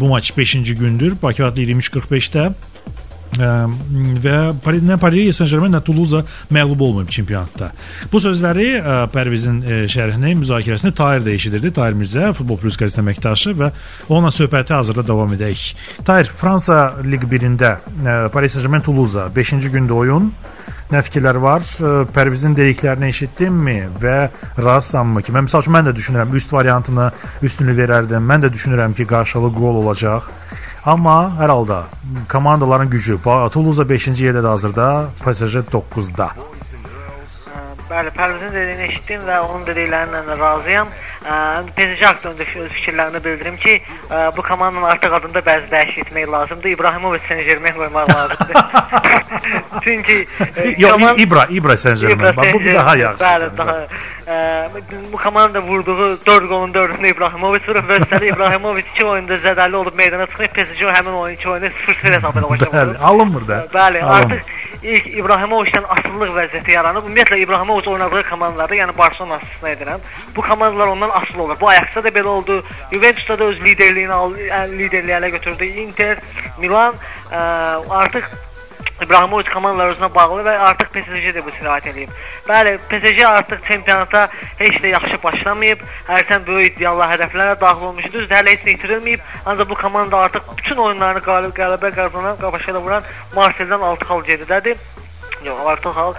Bu 0.00 0.08
maç 0.08 0.32
5-ci 0.36 0.74
gündür. 0.76 1.16
Bakı 1.22 1.46
adlı 1.46 1.62
23:45-də 1.62 2.50
Ə, 2.50 2.99
və 3.38 4.36
Paris 4.64 4.82
nə 4.82 4.96
Paris 5.00 5.38
Saint-Germain 5.38 5.72
nə 5.74 5.80
Toulouse 5.84 6.22
məğlub 6.52 6.82
olmayıb 6.86 7.10
çempionatda. 7.14 7.70
Bu 8.12 8.20
sözləri 8.22 8.68
ə, 8.80 8.96
Pərvizin 9.12 9.60
ə, 9.62 9.80
şərhini, 9.90 10.34
müzakirəsini 10.40 10.94
Tahir 10.96 11.22
də 11.26 11.34
eşidirdi. 11.38 11.72
Tahir 11.76 11.98
Mirzə, 11.98 12.32
Futbol 12.36 12.58
Plus 12.62 12.78
qəzet 12.80 13.00
əməkdaşı 13.02 13.54
və 13.58 13.70
onunla 14.08 14.32
söhbəti 14.34 14.74
hazırda 14.74 15.06
davam 15.06 15.34
edək. 15.36 15.70
Tahir, 16.06 16.30
Fransa 16.42 16.96
Liq 17.06 17.28
1-də 17.30 17.74
ə, 17.76 18.18
Paris 18.34 18.56
Saint-Germain 18.56 18.84
Toulouse 18.86 19.30
5-ci 19.36 19.70
gündə 19.70 19.96
oyun 19.96 20.32
nə 20.90 21.00
fikirlər 21.06 21.38
var? 21.42 21.62
Pərvizin 22.14 22.56
dediklərini 22.58 23.10
eşitdinmi 23.12 23.76
və 24.02 24.16
razısanmı 24.58 25.22
ki, 25.22 25.34
mən 25.36 25.46
məsəl 25.46 25.62
üçün 25.62 25.76
mən 25.76 25.86
də 25.86 25.94
düşünürəm 25.96 26.34
üst 26.38 26.52
variantını 26.52 27.10
üstünlük 27.46 27.78
verərdim. 27.78 28.26
Mən 28.26 28.46
də 28.46 28.50
düşünürəm 28.54 28.96
ki, 28.98 29.06
qarşılıqlı 29.10 29.62
qol 29.62 29.82
olacaq. 29.84 30.26
Amma 30.86 31.28
hər 31.36 31.50
halda 31.52 31.82
komandaların 32.32 32.88
gücü 32.88 33.18
Toulouse 33.22 33.84
5-ci 33.84 34.24
yerdədir 34.24 34.48
hazırda, 34.48 35.10
PSG 35.20 35.68
9-da. 35.72 36.30
Bəli, 37.90 38.12
Pərvizin 38.16 38.54
dediyini 38.54 38.86
eşitdim 38.86 39.26
və 39.28 39.40
onun 39.44 39.66
dediklərindən 39.68 40.30
də 40.30 40.38
razıyam. 40.40 40.88
Ə, 41.20 41.32
PSG 41.76 42.00
haqqında 42.06 42.44
öz 42.62 42.70
fikirlərimi 42.72 43.20
bildirim 43.24 43.56
ki, 43.60 43.74
ə, 44.08 44.20
bu 44.36 44.42
komandanın 44.42 44.86
artıq 44.88 45.12
adında 45.18 45.42
bəzi 45.44 45.66
dəyişiklik 45.68 46.06
etmək 46.08 46.30
lazımdır. 46.32 46.68
İbrahimovic 46.70 47.20
Saint-Germain 47.28 47.74
qoymaq 47.76 48.08
lazımdır. 48.14 48.56
Çünki 49.84 50.16
ə, 50.40 50.74
Yox, 50.80 50.92
komand- 50.94 51.20
İbra, 51.20 51.44
İbra 51.50 51.76
Saint-Germain. 51.76 52.36
Bax, 52.36 52.52
bu 52.54 52.60
bir 52.60 52.74
daha 52.74 52.96
yaxşı. 52.96 53.24
Bəli, 53.24 53.50
daha 53.58 53.76
ə, 54.26 54.68
bu 55.12 55.16
komanda 55.16 55.60
vurduğu 55.62 55.98
4 56.26 56.48
qolun 56.48 56.72
4-ünü 56.72 57.12
İbrahimovic 57.12 57.68
vurub 57.68 57.90
və 57.90 58.00
üstəlik 58.04 58.32
İbrahimovic 58.34 58.84
2 58.94 59.04
oyunda 59.04 59.34
zədəli 59.44 59.76
olub 59.76 59.94
meydana 59.98 60.26
çıxıb 60.26 60.56
PSG 60.56 60.80
həmin 60.96 61.12
oyun 61.20 61.34
2 61.36 61.48
oyunda 61.48 61.66
0-0 61.66 62.14
hesabla 62.16 62.48
başladı. 62.50 62.70
Bəli, 62.76 62.98
alınmır 62.98 63.48
da. 63.48 63.66
Bəli, 63.74 64.02
Alınmır. 64.02 64.24
artıq 64.24 64.42
ilk 64.82 65.06
İbrahimovicdən 65.14 65.86
asılılıq 65.94 66.34
vəziyyəti 66.36 66.72
yaranıb. 66.72 67.08
Ümumiyyətlə 67.08 67.38
İbrahimovic 67.44 67.88
oynadığı 67.90 68.22
komandalarda, 68.30 68.74
yəni 68.74 68.98
Barselona 68.98 69.38
istisna 69.42 69.70
edirəm. 69.70 70.04
Bu 70.36 70.40
komandalar 70.40 70.86
ondan 70.86 71.10
asılı 71.10 71.42
olur. 71.42 71.56
Bu 71.60 71.68
Ajaxda 71.68 72.04
da 72.04 72.08
belə 72.08 72.26
oldu. 72.26 72.64
Juventusda 72.92 73.38
da 73.38 73.44
öz 73.44 73.64
liderliyini 73.64 74.12
al, 74.12 74.36
yəni 74.36 74.78
liderliyi 74.78 75.16
ələ 75.16 75.30
götürdü. 75.30 75.64
Inter, 75.64 76.18
Milan 76.58 76.94
ə, 77.30 77.40
artıq 77.90 78.30
İbrahimovic 79.00 79.48
komandalar 79.52 79.94
özünə 79.94 80.08
bağlı 80.14 80.42
və 80.44 80.54
artıq 80.68 80.90
PSG 80.92 81.32
də 81.36 81.44
bu 81.44 81.52
sirayət 81.56 81.88
eləyib. 81.92 82.10
Bəli, 82.48 82.74
PSG 82.90 83.24
artıq 83.24 83.62
çempionata 83.68 84.26
heç 84.58 84.76
də 84.82 84.92
yaxşı 84.92 85.18
başlamayıb. 85.22 85.84
Hərdən 86.08 86.44
böyük 86.46 86.76
iddialı 86.76 87.08
hədəflərə 87.14 87.56
daxil 87.60 87.88
olmuşdu. 87.90 88.12
Düzdür, 88.12 88.36
hələ 88.36 88.54
heç 88.54 88.66
nə 88.68 88.74
itirilməyib. 88.76 89.24
Ancaq 89.46 89.70
bu 89.70 89.80
komanda 89.80 90.20
artıq 90.26 90.52
bütün 90.58 90.82
oyunlarını 90.84 91.24
qalib 91.24 91.56
qələbə 91.56 91.94
qazanan, 91.96 92.36
qabaşa 92.44 92.74
da 92.74 92.84
vuran 92.84 93.08
Marseldən 93.36 93.88
6 93.90 94.10
xal 94.10 94.24
geridədir. 94.28 94.76
Yox, 95.44 95.66
artıq 95.72 95.96
xal, 95.96 96.14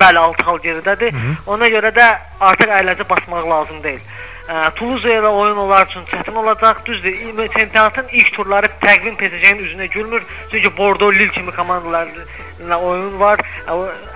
bəli 0.00 0.18
6 0.18 0.44
xal 0.44 0.58
geridədir. 0.68 1.20
Ona 1.46 1.72
görə 1.72 1.94
də 1.96 2.10
artıq 2.40 2.76
əyləci 2.80 3.08
basmaq 3.08 3.48
lazım 3.48 3.82
deyil. 3.82 4.00
Ə, 4.46 4.70
Toulouse 4.78 5.10
ilə 5.10 5.30
oyun 5.34 5.56
onlar 5.58 5.86
üçün 5.88 6.04
çətin 6.06 6.36
olacaq. 6.38 6.84
Düzdür, 6.86 7.48
çempionatın 7.48 8.06
ilk 8.12 8.32
turları 8.36 8.68
təqvim 8.82 9.16
PSG-nin 9.18 9.64
üzünə 9.64 9.86
gülmür. 9.90 10.22
Çünki 10.50 10.76
Bordeaux, 10.76 11.14
Lille 11.14 11.32
kimi 11.32 11.50
komandalarla 11.50 12.78
oyun 12.78 13.18
var. 13.20 13.42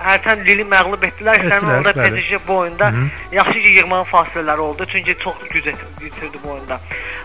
Hərdən 0.05 0.45
Lille 0.47 0.63
məğlub 0.63 1.03
etdilər. 1.09 1.43
Sənin 1.49 1.73
orada. 1.75 1.93
PSG 1.93 2.47
bu 2.47 2.57
oyunda 2.63 2.93
yaxşı 3.31 3.59
ki 3.59 3.75
yığmanın 3.77 4.07
fasilələri 4.13 4.59
oldu. 4.59 4.85
Çünki 4.85 5.17
çox 5.19 5.35
güc 5.49 5.67
yitirdi 6.01 6.37
bu 6.43 6.55
oyunda. 6.55 6.79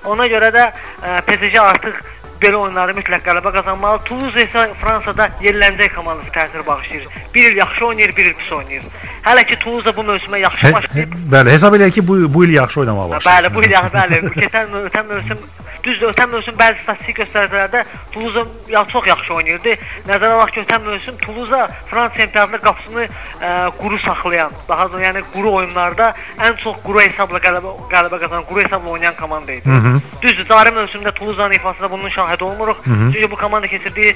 Ona 0.04 0.26
görə 0.26 0.50
də 0.54 0.68
ə, 1.02 1.22
PSG 1.30 1.60
artıq 1.62 2.02
belə 2.42 2.58
oyunları 2.60 2.94
mütləq 2.96 3.22
qələbə 3.24 3.52
qazanmalı. 3.54 4.02
Toulouse 4.08 4.42
isə 4.44 4.66
Fransada 4.80 5.28
yerlənəcək 5.44 5.94
komandası 5.94 6.34
təsir 6.34 6.66
bağışlayır. 6.66 7.06
Bir 7.34 7.52
il 7.52 7.56
yaxşı 7.56 7.86
oynayır, 7.86 8.16
bir 8.16 8.26
il 8.26 8.34
pis 8.34 8.52
oynayır. 8.52 8.82
Hələ 9.26 9.42
ki 9.46 9.56
Toulouse 9.58 9.90
bu 9.96 10.02
mövsümə 10.06 10.38
yaxşı 10.38 10.66
Hə, 10.68 10.72
başlayıb. 10.76 11.14
bəli, 11.32 11.50
hesab 11.50 11.74
eləyək 11.74 11.94
ki, 11.98 12.02
bu 12.08 12.18
bu 12.34 12.44
il 12.44 12.52
yaxşı 12.54 12.80
oynamağa 12.80 13.08
başlayır. 13.10 13.38
Bəli, 13.48 13.54
bu 13.56 13.62
il 13.66 13.70
yaxşı, 13.74 13.96
bəli. 13.96 14.20
Keçən 14.36 14.76
ötən 14.86 15.06
mövsüm 15.08 15.38
düzdür, 15.86 16.12
ötən 16.12 16.30
mövsüm 16.30 16.54
bəzi 16.60 16.78
statistik 16.84 17.18
göstəricilərdə 17.18 17.82
Toulouse 18.12 18.44
ya 18.70 18.84
çox 18.92 19.06
yaxşı 19.10 19.34
oynayırdı. 19.34 19.74
Nəzərə 20.06 20.30
alaq 20.36 20.52
ki, 20.54 20.62
ötən 20.62 20.86
mövsüm 20.86 21.18
Toulouse 21.24 21.66
Fransa 21.90 22.14
çempionatında 22.16 22.58
qapısını 22.68 23.08
ə, 23.08 23.50
quru 23.80 23.98
saxlayan, 24.06 24.50
daha 24.68 24.88
doğrusu 24.88 25.04
yəni 25.04 25.22
quru 25.34 25.52
oyunlarda 25.58 26.12
ən 26.38 26.56
çox 26.62 26.78
quru 26.86 27.02
hesabla 27.02 27.42
qələbə 27.42 27.74
qələbə 27.90 28.20
qazanan, 28.22 28.46
quru 28.46 28.62
hesabla 28.62 28.90
oynayan 28.90 29.14
komanda 29.18 29.52
idi. 29.52 29.78
Düzdür, 30.22 30.46
cari 30.48 30.70
mövsümdə 30.70 31.12
Toulouse-nun 31.18 31.52
ifasında 31.58 31.90
bunun 31.90 32.08
şahidi 32.08 32.44
olmuruq. 32.44 32.76
Çünki 32.84 33.30
bu 33.30 33.36
komanda 33.36 33.66
keçirdiyi 33.66 34.14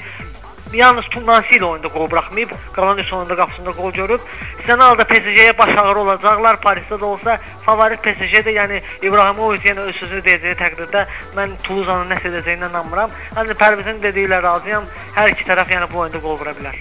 Yalnız 0.73 1.05
Tundansi 1.11 1.57
ilə 1.57 1.65
oyunda 1.67 1.89
qol 1.91 2.07
buraxmayıb, 2.11 2.51
qalan 2.75 2.97
üç 3.03 3.13
oyunda 3.13 3.35
qapısında 3.35 3.71
qol 3.75 3.91
görüb. 3.91 4.21
Sənalda 4.67 5.03
PSG-yə 5.09 5.57
baş 5.57 5.73
ağrı 5.83 5.99
olacaqlar. 5.99 6.61
Parisdə 6.63 6.99
də 7.01 7.09
olsa 7.09 7.37
favorit 7.65 7.99
PSG-də, 8.05 8.55
yəni 8.55 8.79
İbrahimovic 9.03 9.67
yenə 9.67 9.89
öz 9.91 9.99
sözünü 9.99 10.23
deyəcəyi 10.29 10.59
təqdirdə 10.63 11.03
mən 11.35 11.59
Toulouse-nın 11.67 12.15
nəsə 12.15 12.31
edəcəyinə 12.31 12.71
inanmıram. 12.71 13.11
Ancaq 13.35 13.59
Pərvizin 13.59 14.01
dediyi 14.03 14.31
ilə 14.31 14.39
razıyam. 14.47 14.87
Hər 15.19 15.35
iki 15.35 15.51
tərəf 15.51 15.75
yəni 15.75 15.91
bu 15.91 16.05
oyunda 16.05 16.23
qol 16.23 16.39
vura 16.39 16.55
bilər. 16.55 16.79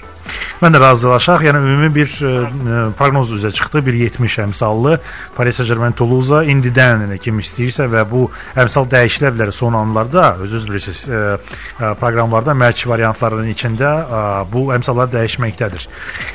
Mən 0.60 0.74
də 0.74 0.80
razılaşaq. 0.82 1.44
Yəni 1.48 1.60
ümumi 1.64 1.90
bir 1.94 2.10
ə, 2.10 2.30
ə, 2.30 2.80
proqnoz 2.98 3.32
üzə 3.36 3.52
çıxdı. 3.56 3.82
1.70 3.86 4.36
əmsallı 4.44 4.98
Paris 5.36 5.60
Saint-Germain 5.60 5.96
Toulouse 5.96 6.42
indidən 6.52 7.06
yəni, 7.06 7.18
kim 7.22 7.40
istəyirsə 7.40 7.88
və 7.92 8.04
bu 8.10 8.26
əmsal 8.60 8.88
dəyişilə 8.92 9.32
bilər 9.36 9.54
son 9.56 9.78
anlarda. 9.78 10.34
Özünüz 10.44 10.68
bilirsiniz, 10.68 11.02
ə, 11.08 11.22
ə, 11.80 11.94
proqramlarda 12.00 12.56
mərc 12.56 12.84
variantlarının 12.90 13.50
içində 13.54 13.94
ə, 14.04 14.22
bu 14.52 14.68
əmsallar 14.76 15.10
dəyişməkdədir. 15.14 15.88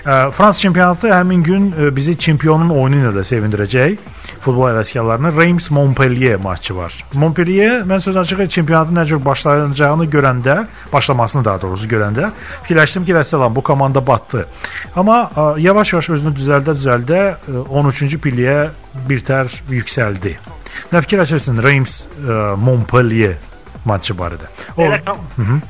Fransa 0.06 0.60
çempionatı 0.60 1.14
həmin 1.14 1.44
gün 1.44 1.72
bizi 1.96 2.18
çempionun 2.18 2.74
oyunu 2.74 3.04
ilə 3.04 3.14
də 3.20 3.26
sevindirəcək. 3.28 4.12
Futbol 4.46 4.70
həvəskarlarının 4.70 5.34
Reims 5.40 5.72
Montpellier 5.74 6.38
maçı 6.42 6.76
var. 6.78 6.96
Montpellier 7.14 7.82
mən 7.90 8.00
söz 8.00 8.18
açığı 8.22 8.48
çempionatın 8.58 9.00
nə 9.00 9.06
cür 9.10 9.24
başlayacağını 9.26 10.06
görəndə, 10.14 10.58
başlamasını 10.94 11.46
daha 11.46 11.62
doğrusu 11.62 11.90
görəndə 11.90 12.30
fikirləşdim 12.64 13.06
ki, 13.06 13.16
vəssalam 13.18 13.56
bu 13.56 13.64
komanda 13.64 14.08
batdı. 14.08 14.46
Amma 14.96 15.32
yavaş-yavaş 15.58 16.10
özünü 16.18 16.36
düzəldə 16.38 16.78
düzəldə 16.78 17.22
13-cü 17.66 18.22
pilliyə 18.22 18.60
birtər 19.10 19.50
yüksəldi. 19.74 20.38
Nə 20.94 21.02
fikirləşirsən 21.02 21.62
Reims 21.64 22.04
ə, 22.04 22.56
Montpellier 22.62 23.38
maçı 23.86 24.16
barədə? 24.18 24.50
O 24.78 24.82
Belə, 24.82 25.00
kom 25.06 25.22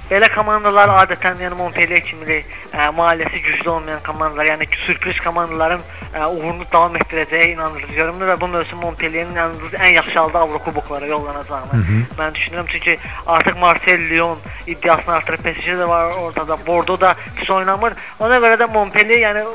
belə 0.10 0.30
komandalar 0.34 0.94
adətən 1.02 1.42
yəni 1.44 1.58
Montpellier 1.60 2.02
kimi 2.06 2.40
ə, 2.40 2.90
maliyyəsi 2.96 3.42
güclü 3.44 3.70
olmayan 3.70 4.02
komandalar, 4.06 4.50
yəni 4.54 4.68
sürpriz 4.86 5.20
komandaların 5.24 5.84
ə, 6.14 6.30
uğurunu 6.32 6.66
davam 6.72 6.96
etdirəcəyə 7.02 7.52
inandırıcıyam 7.54 8.24
və 8.32 8.40
bu 8.42 8.48
mövsüm 8.56 8.82
Montpellierin 8.86 9.36
yalnız 9.36 9.78
ən 9.78 9.96
yaxşı 10.00 10.20
halda 10.20 10.40
Avrokuboklara 10.40 11.06
yollanacağını 11.06 11.84
mən 12.18 12.36
düşünürəm. 12.40 12.68
Çünki 12.68 12.98
artıq 13.28 13.60
Marseille, 13.60 14.10
Lyon 14.10 14.38
iddiasını 14.68 15.16
artırıb 15.16 15.46
PSG 15.46 15.78
də 15.80 15.88
var 15.88 16.12
ortada, 16.24 16.58
Bordeaux 16.68 17.02
da 17.02 17.16
pis 17.36 17.50
oynamır. 17.50 17.94
Ona 18.20 18.38
görə 18.38 18.60
də 18.64 18.72
Montpellier 18.74 19.20
yəni 19.30 19.46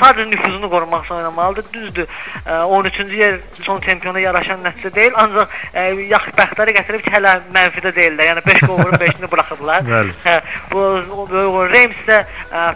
sadəcə 0.00 0.26
nüfuzunu 0.30 0.70
qorumaq 0.70 1.04
üçün 1.04 1.14
oynamalıdır. 1.14 1.66
Düzdür. 1.72 2.06
Ə, 2.46 2.58
13-cü 2.78 3.18
yer 3.18 3.38
son 3.62 3.80
çempiona 3.84 4.20
yaraşan 4.22 4.62
nəticə 4.64 4.94
deyil, 4.94 5.16
ancaq 5.22 5.56
yaxşı 6.12 6.34
bəxtləri 6.38 6.74
gətirib 6.78 7.04
ki, 7.06 7.12
hələ 7.16 7.34
mənfidə 7.54 7.92
deyillər. 7.96 8.30
Yəni 8.32 8.44
5 8.46 8.62
qol 8.66 8.80
vurub 8.82 9.00
5-ni 9.02 9.30
buraxıblar. 9.30 9.90
Hə, 10.24 10.38
bu. 10.72 10.86
Reims 11.72 12.00
də 12.08 12.22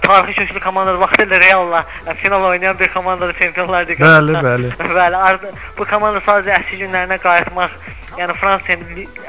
tarixi 0.05 0.47
köklü 0.47 0.61
komandadır. 0.61 1.01
Vaxtilə 1.03 1.41
Real'la 1.41 1.85
final 2.23 2.45
oynayan 2.51 2.79
bir 2.79 2.93
komandadır 2.93 3.39
Çempionlar 3.39 3.89
Liqasında. 3.89 4.43
Bəli, 4.47 4.73
bəli. 4.79 4.93
bəli. 4.99 5.55
Bu 5.79 5.89
komanda 5.89 6.23
sadəcə 6.27 6.59
əski 6.59 6.83
günlərinə 6.85 7.19
qayıtmaq, 7.23 7.79
yəni 8.19 8.37
Fransa 8.41 8.79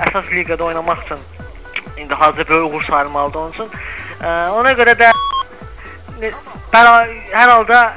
əsas 0.07 0.33
liqada 0.33 0.63
oynamaq 0.63 1.05
üçün 1.05 1.21
indi 1.97 2.13
hazır 2.13 2.47
böyük 2.49 2.73
uğur 2.73 2.83
sayılmalıdır 2.83 3.39
onun 3.39 3.51
üçün. 3.51 3.69
Ona 4.59 4.71
görə 4.71 4.95
də 4.97 5.11
hər 6.21 7.49
halda 7.49 7.93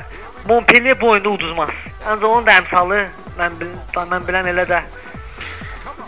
Montpellier 0.48 1.00
bu 1.00 1.10
oyunda 1.10 1.28
uduzmaz. 1.28 1.70
Ancaq 2.06 2.30
onun 2.30 2.46
da 2.46 2.54
əmsalı 2.60 3.02
mən 3.38 3.56
bil 3.60 3.72
mən 3.96 4.26
bilən 4.28 4.50
elə 4.52 4.64
də 4.68 4.82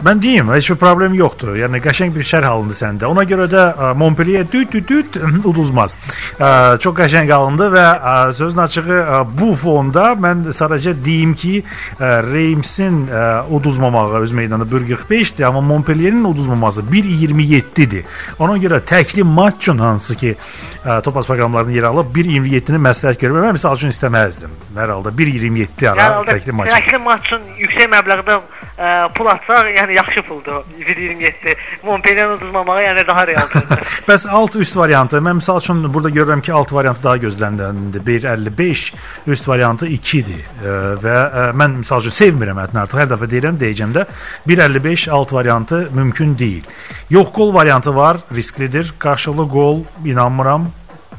Mən 0.07 0.21
deyim, 0.23 0.51
heç 0.55 0.69
bir 0.71 0.77
problem 0.79 1.15
yoxdur. 1.19 1.57
Yəni 1.59 1.81
qəşəng 1.83 2.13
bir 2.15 2.23
şərh 2.27 2.47
alındı 2.47 2.77
səndə. 2.79 3.09
Ona 3.11 3.25
görə 3.27 3.49
də 3.51 3.63
ə, 3.75 3.89
Montpellier 3.99 4.47
düt 4.47 4.71
düt 4.71 4.87
düt 4.87 5.17
uduzmaz. 5.51 5.97
Ə, 6.39 6.51
çox 6.83 6.95
qəşəng 7.01 7.33
alındı 7.35 7.67
və 7.75 7.83
ə, 7.83 8.13
sözün 8.39 8.63
açığı 8.63 8.85
ə, 9.01 9.19
bu 9.41 9.49
fonda 9.59 10.13
mən 10.23 10.45
sadəcə 10.55 10.95
deyim 11.03 11.35
ki, 11.39 11.65
ə, 11.99 12.13
Reimsin 12.29 13.01
ə, 13.11 13.25
uduzmamağı 13.59 14.23
öz 14.23 14.37
meydanında 14.39 14.71
1.45-dir, 14.71 15.49
amma 15.51 15.65
Montpellierin 15.67 16.25
uduzmaması 16.31 16.87
1.27-dir. 16.93 18.07
Ona 18.39 18.55
görə 18.63 18.79
təkli 18.87 19.27
maç 19.27 19.59
üçün 19.65 19.83
hansı 19.83 20.17
ki, 20.17 20.37
ə, 20.85 21.03
Topaz 21.03 21.27
proqramlarında 21.27 21.75
yer 21.75 21.91
alıb 21.91 22.15
1.27-ni 22.15 22.79
məsləhət 22.87 23.19
görməm. 23.27 23.51
Mən 23.51 23.59
məsəl 23.59 23.75
üçün 23.83 23.91
istəməzdim. 23.97 24.55
Hər 24.79 24.95
halda 24.95 25.11
1.27 25.11 25.91
ara 25.91 26.07
hər 26.07 26.19
halda 26.21 26.39
təkli 26.39 26.55
maç. 26.55 26.75
təkli 26.79 27.03
maç 27.03 27.27
üçün 27.33 27.47
yüksək 27.67 27.95
məbləğdə 27.99 28.41
ə, 28.79 29.09
pul 29.15 29.29
atsaq, 29.33 29.69
yəni 29.75 29.97
yaxşı 29.99 30.23
puldur. 30.29 30.63
1.27. 30.79 31.55
Montpellier 31.83 32.31
uduzmamağı 32.37 32.85
yəni 32.85 33.07
daha 33.07 33.27
realdır. 33.27 33.85
Bəs 34.09 34.29
alt 34.31 34.57
üst 34.57 34.77
variantı, 34.77 35.21
mən 35.25 35.41
məsəl 35.41 35.61
üçün 35.63 35.83
burada 35.95 36.11
görürəm 36.15 36.43
ki, 36.43 36.53
alt 36.53 36.73
variantı 36.73 37.03
daha 37.05 37.17
gözləniləndir. 37.27 38.05
1.55, 38.07 38.85
üst 39.27 39.49
variantı 39.49 39.89
2-dir. 39.99 40.43
E, 40.63 40.77
və 41.05 41.19
e, 41.27 41.47
mən 41.59 41.79
məsəl 41.83 42.07
üçün 42.07 42.17
sevmirəm 42.23 42.63
ətini 42.65 42.85
artıq. 42.85 43.03
Hər 43.03 43.13
dəfə 43.15 43.31
deyirəm, 43.35 43.61
deyəcəm 43.61 43.95
də 43.99 44.07
1.55 44.49 45.11
alt 45.11 45.33
variantı 45.33 45.87
mümkün 45.93 46.39
deyil. 46.39 46.67
Yox 47.11 47.33
qol 47.33 47.55
variantı 47.55 47.97
var, 47.97 48.23
risklidir. 48.35 48.95
Qarşılı 48.99 49.49
qol 49.49 49.83
inanmıram. 50.05 50.71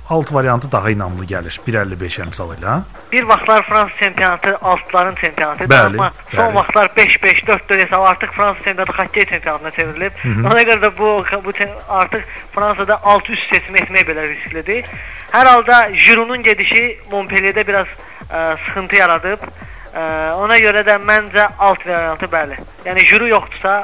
Alt 0.09 0.33
variantı 0.33 0.71
daha 0.71 0.89
inamlı 0.89 1.25
gəlir. 1.29 1.53
1.55 1.67 2.15
əmsal 2.23 2.55
ilə. 2.57 2.79
Bir 3.11 3.23
vaxtlar 3.29 3.61
Fransa 3.67 3.97
çempionatı 3.99 4.57
altların 4.57 5.15
çempionatı 5.15 5.63
idi, 5.63 5.73
Bəli, 5.73 5.85
amma 5.85 6.11
son 6.31 6.45
bəli. 6.45 6.55
vaxtlar 6.55 6.85
5-5, 6.97 7.43
4-4 7.45 7.79
hesab 7.85 8.03
artıq 8.03 8.31
Fransa 8.31 8.61
çempionatı 8.63 8.91
xokkey 8.91 9.25
çempionatına 9.25 9.71
çevrilib. 9.71 10.11
Ona 10.45 10.61
görə 10.61 10.79
də 10.85 10.97
bu 10.97 11.23
bu 11.45 11.51
artıq 11.89 12.21
Fransada 12.55 12.99
alt 13.03 13.29
üst 13.29 13.53
seçim 13.53 13.75
etmək 13.75 14.09
belə 14.09 14.25
risklidir. 14.29 14.85
Hər 15.31 15.45
halda 15.45 15.89
Giroud'un 15.93 16.43
gedişi 16.43 16.99
Montpellierdə 17.11 17.67
biraz 17.67 17.87
ə, 18.31 18.57
sıxıntı 18.65 18.95
yaradıb. 18.95 19.45
Ə, 19.93 20.33
ona 20.41 20.57
görə 20.57 20.81
də 20.89 20.97
məncə 21.05 21.49
alt 21.59 21.85
variantı 21.85 22.25
bəli. 22.25 22.57
Yəni 22.85 23.05
Giroud 23.05 23.29
yoxdursa, 23.29 23.75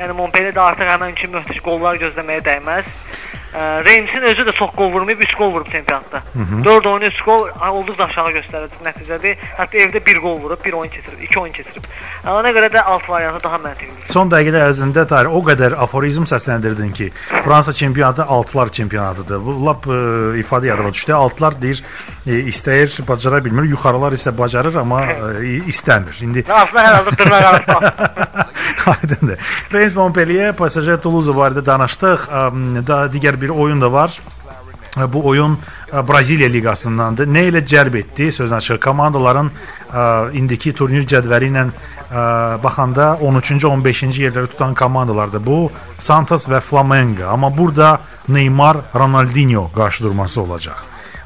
yəni 0.00 0.16
Montpellierdə 0.16 0.64
artıq 0.64 0.88
həmin 0.88 1.12
üçün 1.12 1.36
möhtəş 1.36 1.60
qollar 1.60 2.00
gözləməyə 2.00 2.40
dəyməz. 2.48 2.88
Ə, 3.54 3.84
Reimsin 3.86 4.22
özü 4.32 4.42
də 4.48 4.52
çox 4.58 4.70
qol 4.74 4.90
vurmayıb, 4.92 5.20
3 5.20 5.34
qol 5.38 5.52
vurub 5.54 5.68
çempionatda. 5.70 6.22
4 6.64 6.86
oyun 6.86 7.00
3 7.10 7.20
qol 7.24 7.48
olduqca 7.70 8.04
aşağı 8.04 8.32
göstərici 8.38 8.80
nəticədir. 8.86 9.36
Hətta 9.58 9.78
evdə 9.84 10.00
1 10.06 10.18
qol 10.24 10.40
vurub, 10.42 10.64
1 10.64 10.72
oyun 10.72 10.90
keçirib, 10.90 11.22
2 11.22 11.38
oyun 11.40 11.52
keçirib. 11.52 11.86
Ə, 12.24 12.30
Ona 12.34 12.50
görə 12.56 12.70
də 12.74 12.82
alt 12.82 13.08
variantı 13.08 13.44
daha 13.44 13.60
məntiqlidir. 13.62 14.08
Son 14.10 14.30
dəqiqələr 14.32 14.66
ərzində 14.72 15.06
tarix 15.06 15.32
o 15.38 15.42
qədər 15.46 15.76
aforizm 15.86 16.26
səsləndirdin 16.26 16.90
ki, 16.98 17.10
Fransa 17.44 17.72
çempionatı 17.72 18.24
altılar 18.24 18.68
çempionatıdır. 18.74 19.40
Bu 19.46 19.54
lap 19.66 19.86
ə, 19.86 20.00
ifadə 20.42 20.66
yadıma 20.72 20.90
düşdü. 20.92 21.12
Altılar 21.14 21.60
deyir, 21.62 21.84
ə, 22.26 22.40
istəyir, 22.50 22.90
bacara 23.08 23.38
bilmir. 23.44 23.70
Yuxarılar 23.70 24.12
isə 24.18 24.34
bacarır, 24.38 24.80
amma 24.82 25.04
ə, 25.06 25.30
istəmir. 25.70 26.18
İndi 26.26 26.44
aslında 26.48 26.82
hər 26.88 26.94
halda 26.98 27.16
dırnaq 27.18 27.44
arası. 27.52 28.50
Aydındır. 28.86 29.38
Reims 29.72 29.94
Montpellier, 29.96 30.52
PSG 30.56 30.98
Toulouse 31.02 31.32
barədə 31.36 31.62
danışdıq. 31.66 32.26
Əm, 32.42 32.60
Da 32.84 33.04
digər 33.12 33.36
bir 33.44 33.52
oyun 33.52 33.80
da 33.80 33.92
var. 33.92 34.18
E, 34.96 35.12
Bu 35.12 35.26
oyun 35.28 35.58
ə, 35.92 36.02
Braziliya 36.08 36.48
liqasındandır. 36.48 37.28
Nə 37.28 37.48
ilə 37.50 37.64
cəlb 37.66 37.98
etdi? 38.00 38.32
Sözün 38.32 38.56
açığı 38.56 38.80
komandaların 38.80 39.50
ə, 39.50 40.32
indiki 40.40 40.72
turnir 40.72 41.06
cədvəli 41.06 41.52
ilə 41.52 41.68
baxanda 42.62 43.18
13-cü, 43.22 43.66
15-ci 43.66 44.22
yerləri 44.22 44.46
tutan 44.52 44.74
komandalardır. 44.74 45.42
Bu 45.46 45.70
Santos 45.98 46.46
və 46.48 46.60
Flamengo. 46.60 47.26
Amma 47.26 47.50
burada 47.56 48.00
Neymar, 48.28 48.76
Ronaldinho 48.94 49.70
qarşıdurması 49.74 50.40
olacaq. 50.42 50.78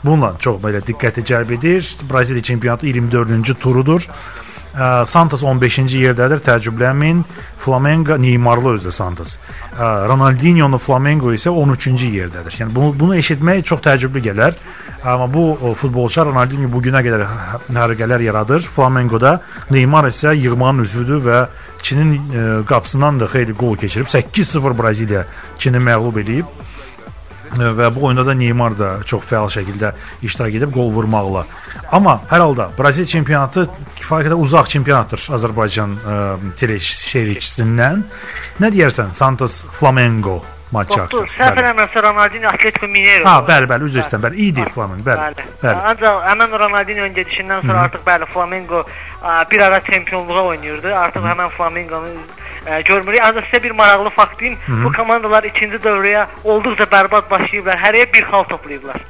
Bununla 0.05 0.37
çox 0.39 0.63
belə 0.63 0.81
diqqəti 0.87 1.25
cəlb 1.27 1.53
edir. 1.59 1.97
Braziliya 2.11 2.43
çempionatı 2.43 2.87
24-cü 2.87 3.55
turudur. 3.55 4.09
Ə, 4.79 4.89
Santos 5.11 5.43
15-ci 5.43 6.05
yerdədir, 6.05 6.39
təəccüblənməyin. 6.47 7.25
Flamengo 7.59 8.15
Neymarlı 8.21 8.77
özü 8.77 8.89
də 8.89 8.93
Santos. 8.95 9.33
Ə, 9.75 10.07
Ronaldinho-nu 10.07 10.79
Flamengo 10.79 11.33
isə 11.35 11.51
13-cü 11.51 12.13
yerdədir. 12.15 12.61
Yəni 12.61 12.75
bunu 12.77 12.93
bunu 12.99 13.17
eşitmək 13.19 13.65
çox 13.67 13.83
təəccüblü 13.89 14.23
gələr. 14.29 14.55
Amma 15.03 15.27
bu 15.35 15.49
o, 15.51 15.75
futbolçu 15.79 16.29
Ronaldinho 16.29 16.71
bu 16.71 16.83
günə 16.85 17.03
qədər 17.07 17.27
hə- 17.27 17.61
hərəkələr 17.75 18.23
yaradır. 18.29 18.63
Flamengo-da 18.77 19.41
Neymar 19.75 20.13
isə 20.13 20.37
yığmanın 20.39 20.87
üzvüdür 20.87 21.25
və 21.27 21.43
Çinin 21.83 22.15
ə, 22.15 22.47
qapısından 22.67 23.21
da 23.21 23.27
xeyli 23.31 23.55
qol 23.59 23.77
keçirib 23.79 24.07
8-0 24.11 24.79
Braziliya 24.79 25.27
Çini 25.59 25.83
məğlub 25.83 26.23
edib 26.23 26.47
və 27.57 27.89
bu 27.95 28.05
oyunda 28.09 28.27
da 28.27 28.35
Neymar 28.35 28.77
da 28.79 28.91
çox 29.09 29.25
fəal 29.29 29.49
şəkildə 29.53 29.93
iştirak 30.27 30.59
edib 30.61 30.75
qol 30.75 30.93
vurmaqla. 30.95 31.47
Amma 31.93 32.19
hər 32.31 32.45
halda 32.45 32.69
Braziliya 32.79 33.15
çempionatı 33.15 33.67
kifayət 33.97 34.29
qədər 34.29 34.45
uzaq 34.45 34.69
çempionatdır 34.75 35.25
Azərbaycan 35.39 35.97
teleseriçisindən. 36.59 38.05
Nə 38.61 38.73
deyərsən 38.75 39.15
Santos 39.17 39.63
Flamengo 39.79 40.41
haqqında? 40.73 41.27
səhv 41.39 41.61
eləmirəmsə 41.63 42.03
Ronaldinho 42.03 42.49
Atletico 42.49 42.89
Mineiro. 42.89 43.25
Ha, 43.29 43.37
bəli, 43.49 43.69
bəli, 43.71 43.89
üzr 43.89 44.03
istəyirəm. 44.03 44.25
Bəli, 44.27 44.49
idi 44.49 44.65
Flamengo, 44.75 45.05
bəli. 45.11 45.47
Bəli. 45.63 45.83
Ancaq 45.93 46.25
həmin 46.29 46.59
Ronaldinho'nun 46.65 47.15
gedişindən 47.19 47.67
sonra 47.67 47.81
artıq 47.89 48.05
bəli 48.07 48.27
Flamengo 48.35 48.85
bir 49.51 49.61
ara 49.61 49.81
çempionluğa 49.81 50.45
oynayırdı. 50.53 50.97
Artıq 50.97 51.29
həmin 51.31 51.49
Flamengo'nu 51.57 52.13
ə, 52.67 52.83
görmürük. 52.85 53.21
Ancaq 53.25 53.45
sizə 53.51 53.63
bir 53.63 53.71
maraqlı 53.71 54.11
fakt 54.11 54.41
deyim. 54.41 54.59
Bu 54.85 54.93
komandalar 54.93 55.45
ikinci 55.45 55.77
dövrəyə 55.77 56.27
olduqca 56.45 56.85
bərbad 56.85 57.31
başlayıblar. 57.31 57.81
Hərəyə 57.87 58.13
bir 58.13 58.29
xal 58.33 58.45
toplayıblar. 58.45 59.01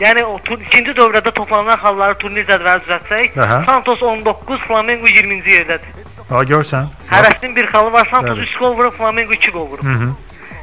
Yəni 0.00 0.22
o 0.24 0.38
ikinci 0.56 0.94
dövrədə 0.96 1.32
toplanan 1.36 1.76
xalları 1.76 2.14
turnir 2.22 2.46
cədvəli 2.48 2.86
düzəltsək. 2.86 3.34
Santos 3.66 4.02
19, 4.02 4.60
Flamengo 4.68 5.06
20-ci 5.06 5.50
yerdədir. 5.58 6.06
Ha, 6.30 6.40
görsən. 6.46 6.88
Hərəsinin 7.10 7.56
bir 7.56 7.66
xalı 7.68 7.92
var. 7.92 8.08
Santos 8.10 8.38
Bəli. 8.38 8.46
3 8.48 8.56
gol 8.62 8.76
vurub, 8.78 8.94
Flamengo 8.96 9.32
2 9.32 9.50
gol 9.50 9.66
vurub. 9.68 9.84
Hı 9.84 9.88
-hı. 9.88 10.10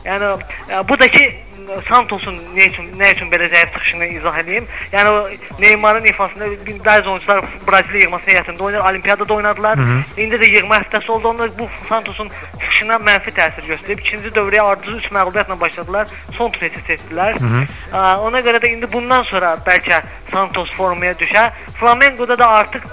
Yəni 0.07 0.27
ə, 0.71 0.81
bu 0.87 0.95
da 0.99 1.07
ki 1.11 1.23
ə, 1.27 1.79
Santos'un 1.89 2.35
nə 2.55 2.67
üçün 2.71 2.85
nə 2.99 3.09
üçün 3.15 3.29
belə 3.31 3.49
zəif 3.51 3.73
çıxışını 3.73 4.05
izah 4.17 4.37
edeyim. 4.39 4.67
Yəni 4.93 5.09
o 5.09 5.17
Neymarın 5.59 6.05
ifasında 6.05 6.45
bir- 6.65 6.79
bəzi 6.85 7.07
oyunçular 7.11 7.41
Braziliya 7.67 8.03
yığması 8.05 8.31
heyətində 8.31 8.61
oynayır, 8.63 8.85
Olimpiyadada 8.91 9.33
oynadılar. 9.33 9.77
İndi 10.17 10.35
də 10.35 10.47
yığma 10.49 10.77
həftəsi 10.81 11.11
oldu. 11.11 11.27
Onlar 11.27 11.49
bu 11.59 11.67
Santos'un 11.89 12.29
çıxışına 12.59 12.95
mənfi 13.09 13.31
təsir 13.39 13.67
göstərib. 13.67 13.99
İkinci 13.99 14.29
dövrəyə 14.37 14.61
ardıcıl 14.61 14.97
3 14.97 15.11
məğlubiyyətlə 15.11 15.59
başladılar. 15.59 16.07
Son 16.37 16.51
turə 16.51 16.69
keçdilər. 16.87 17.35
Ə, 17.93 18.15
Ona 18.27 18.39
görə 18.39 18.61
də 18.63 18.71
indi 18.73 18.87
bundan 18.93 19.23
sonra 19.23 19.57
bəlkə 19.65 20.01
Santos 20.31 20.71
formaya 20.77 21.13
düşər. 21.13 21.51
Flamengo'da 21.79 22.37
da 22.39 22.47
artıq 22.47 22.83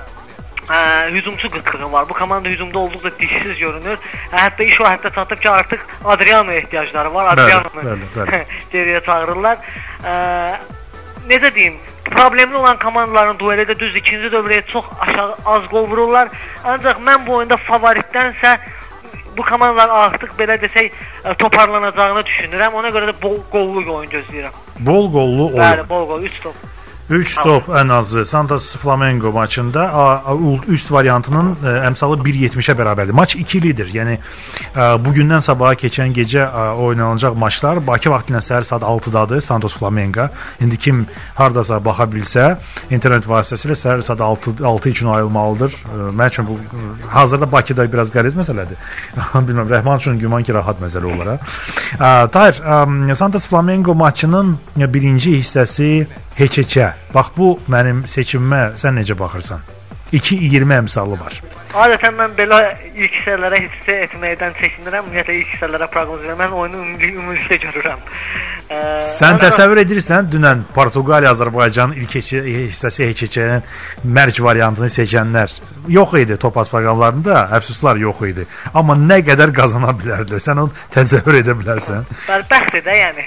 ə, 0.68 1.10
hücumçu 1.10 1.50
qıtlığı 1.50 1.92
var. 1.92 2.08
Bu 2.08 2.14
komanda 2.14 2.48
hücumda 2.48 2.78
olduqca 2.78 3.10
dişsiz 3.18 3.58
görünür. 3.58 3.98
Hətta 4.32 4.64
iş 4.64 4.80
o 4.80 4.84
həddə 4.84 5.14
çatıb 5.14 5.40
ki, 5.40 5.50
artıq 5.50 5.80
Adriano'ya 6.04 6.58
ehtiyacları 6.58 7.14
var. 7.14 7.36
Bəli, 7.36 7.42
Adriano'nu 7.42 7.82
bəli, 7.88 8.10
bəli. 8.16 8.44
geriyə 8.72 9.04
çağırırlar. 9.06 9.56
Ə, 10.04 10.14
necə 11.28 11.54
deyim, 11.54 11.80
problemli 12.10 12.56
olan 12.56 12.78
komandaların 12.78 13.38
duelidə 13.40 13.78
düz 13.78 13.96
ikinci 13.96 14.32
dövrəyə 14.32 14.66
çox 14.66 14.84
aşağı 15.00 15.34
az 15.44 15.68
qol 15.72 15.88
vururlar. 15.90 16.28
Ancaq 16.64 17.02
mən 17.04 17.26
bu 17.26 17.40
oyunda 17.40 17.56
favoritdənsə 17.56 18.58
bu 19.36 19.42
komandalar 19.42 19.90
artıq 20.08 20.36
belə 20.38 20.56
desək 20.62 20.92
ə, 21.24 21.34
toparlanacağını 21.38 22.22
düşünürəm. 22.28 22.78
Ona 22.80 22.92
görə 22.94 23.10
də 23.10 23.16
bol 23.22 23.40
qollu 23.50 23.82
oyun 23.98 24.10
gözləyirəm. 24.10 24.62
Bol 24.78 25.10
qollu 25.12 25.48
oyun. 25.50 25.60
Bəli, 25.60 25.88
bol 25.88 26.06
qol 26.08 26.22
3 26.30 26.40
top. 26.42 26.54
3 27.10 27.34
top 27.42 27.66
ən 27.68 27.92
azı 27.92 28.24
Santos 28.24 28.76
Flamengo 28.76 29.32
maçında 29.32 29.82
üst 30.68 30.92
variantının 30.92 31.50
ə, 31.60 31.72
əmsalı 31.90 32.16
1.70-ə 32.24 32.72
bərabərdir. 32.78 33.12
Maç 33.12 33.34
ikilidir. 33.36 33.90
Yəni 33.92 34.14
ə, 34.16 34.86
bugündən 35.04 35.44
sabaha 35.44 35.76
keçən 35.76 36.14
gecə 36.16 36.46
ə, 36.46 36.62
oynanacaq 36.80 37.36
maçlar 37.36 37.82
Bakı 37.84 38.08
vaxtı 38.08 38.32
ilə 38.32 38.40
səhər 38.46 38.64
saat 38.64 38.86
6-dadır 38.88 39.44
Santos 39.44 39.76
Flamengo. 39.76 40.30
İndi 40.64 40.80
kim 40.80 41.04
hardasa 41.36 41.76
baxa 41.84 42.08
bilsə, 42.08 42.46
internet 42.88 43.28
vasitəsilə 43.28 43.76
səhər 43.76 44.06
saat 44.08 44.24
6 44.24 44.56
6 44.64 44.94
üçün 44.96 45.12
ayılmalıdır. 45.12 45.76
Ə, 45.76 46.08
Mən 46.16 46.32
üçün 46.32 46.48
bu 46.48 46.58
hazırda 47.12 47.52
Bakıda 47.52 47.84
biraz 47.92 48.14
qəliz 48.16 48.32
məsələdir. 48.40 48.80
Bilmirəm, 49.34 49.68
Rəhman 49.76 50.00
üçün 50.00 50.18
güman 50.24 50.42
ki, 50.42 50.56
rahat 50.56 50.80
məsələ 50.80 51.12
Tahir, 52.32 52.64
ə, 52.64 53.14
Santos 53.14 53.46
Flamengo 53.46 53.94
maçının 53.94 54.56
birinci 54.88 55.36
hissəsi 55.36 56.06
heç-heçə. 56.38 56.92
Bax 57.14 57.32
bu 57.36 57.54
mənim 57.70 58.04
seçimimə 58.10 58.74
sən 58.80 58.98
necə 59.00 59.16
baxırsan? 59.18 59.62
2-20 60.14 60.70
əmsalı 60.84 61.16
var. 61.18 61.36
Adətən 61.74 62.14
mən 62.14 62.34
belə 62.38 62.58
ilk 62.94 63.16
hissələrə 63.16 63.58
hissə 63.64 63.96
etməkdən 64.04 64.52
çəkinirəm. 64.60 65.08
Ümumiyyətlə 65.08 65.34
ilk 65.40 65.48
hissələrə 65.56 65.88
proqnoz 65.90 66.20
verməm. 66.22 66.42
Mən 66.44 66.52
oyunu 66.60 66.82
ümumi 66.84 67.08
ümumilikdə 67.16 67.58
görürəm. 67.64 68.04
Ə, 68.70 68.76
Sən 69.04 69.40
təsəvvür 69.42 69.80
edirsən 69.82 70.28
dünən 70.30 70.62
Portuqaliya 70.76 71.32
Azərbaycan 71.34 71.96
ilk 71.98 72.14
heçə- 72.20 72.44
hissəsi 72.46 73.08
heç-heçənin 73.10 73.66
mərc 74.06 74.38
variantını 74.44 74.88
seçənlər 74.92 75.52
yox 75.92 76.14
idi 76.22 76.38
Topaz 76.40 76.70
proqramlarında, 76.72 77.48
əfsuslar 77.58 77.98
yox 78.00 78.22
idi. 78.30 78.46
Amma 78.72 78.94
nə 78.96 79.18
qədər 79.26 79.52
qazana 79.56 79.90
bilərdilər? 79.98 80.40
Sən 80.46 80.62
onu 80.62 80.72
təsəvvür 80.94 81.40
edə 81.42 81.58
bilərsən? 81.58 82.06
Bəli, 82.28 82.48
bəxtdir 82.54 82.86
də 82.86 82.96
yəni. 83.02 83.26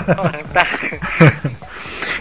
bəxt. 0.56 1.69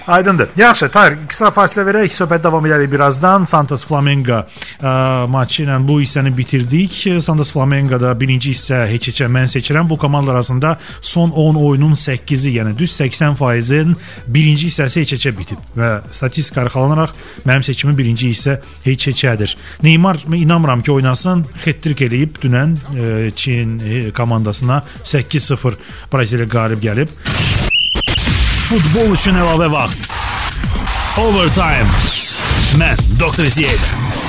Aydındır. 0.10 0.50
Yaxşı, 0.58 0.88
Tahir, 0.90 1.16
qısa 1.30 1.52
fasilə 1.54 1.84
verərək 1.86 2.14
söhbət 2.16 2.42
davam 2.42 2.66
edərik 2.66 2.90
birazdan. 2.90 3.44
Santos 3.46 3.84
Flamengo 3.86 4.40
ə, 4.42 4.94
maçı 5.30 5.68
ilə 5.68 5.76
bu 5.86 6.00
hissəni 6.02 6.32
bitirdik. 6.34 6.96
Santos 7.22 7.52
Flamengoda 7.54 8.16
birinci 8.18 8.56
hissə 8.56 8.80
heç-heçə 8.90 9.30
mən 9.30 9.46
seçirəm. 9.54 9.86
Bu 9.90 10.00
komandalar 10.02 10.42
arasında 10.42 10.74
son 11.02 11.30
10 11.30 11.62
oyunun 11.62 11.94
8-i, 11.94 12.56
yəni 12.58 12.74
düz 12.78 12.98
80%-in 12.98 13.94
birinci 14.28 14.72
hissəsi 14.72 15.06
heç-heçə 15.06 15.38
bitib 15.38 15.78
və 15.78 15.94
statistika 16.10 16.66
arxalanaraq 16.66 17.14
mənim 17.46 17.70
seçimim 17.70 17.98
birinci 17.98 18.34
hissə 18.34 18.58
heç-heçədir. 18.90 19.58
Neymar 19.84 20.26
inanmıram 20.34 20.82
ki, 20.82 20.92
oynasın. 20.92 21.46
Hat-trick 21.62 22.10
eləyib 22.10 22.42
dünən 22.42 22.80
ə, 22.98 23.10
Çin 23.38 23.78
ə, 23.78 24.06
komandasına 24.18 24.82
8-0 25.06 25.78
Braziliya 26.10 26.50
qalib 26.50 26.82
gəlib. 26.90 27.69
Futbol 28.70 29.16
üçün 29.16 29.34
əlavə 29.34 29.66
vaxt. 29.74 30.04
Overtime. 31.18 31.90
Mən 32.78 33.02
Doktor 33.18 33.50
Ziyədə. 33.50 34.29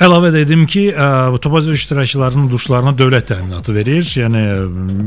Əlavə 0.00 0.30
də 0.32 0.40
edim 0.46 0.62
ki, 0.64 0.86
ə, 0.96 1.36
Topaz 1.44 1.66
iştirakçılarının 1.68 2.46
uduşlarına 2.48 2.94
dövlət 2.96 3.26
təminatı 3.34 3.74
verir. 3.76 4.00
Yəni 4.00 4.44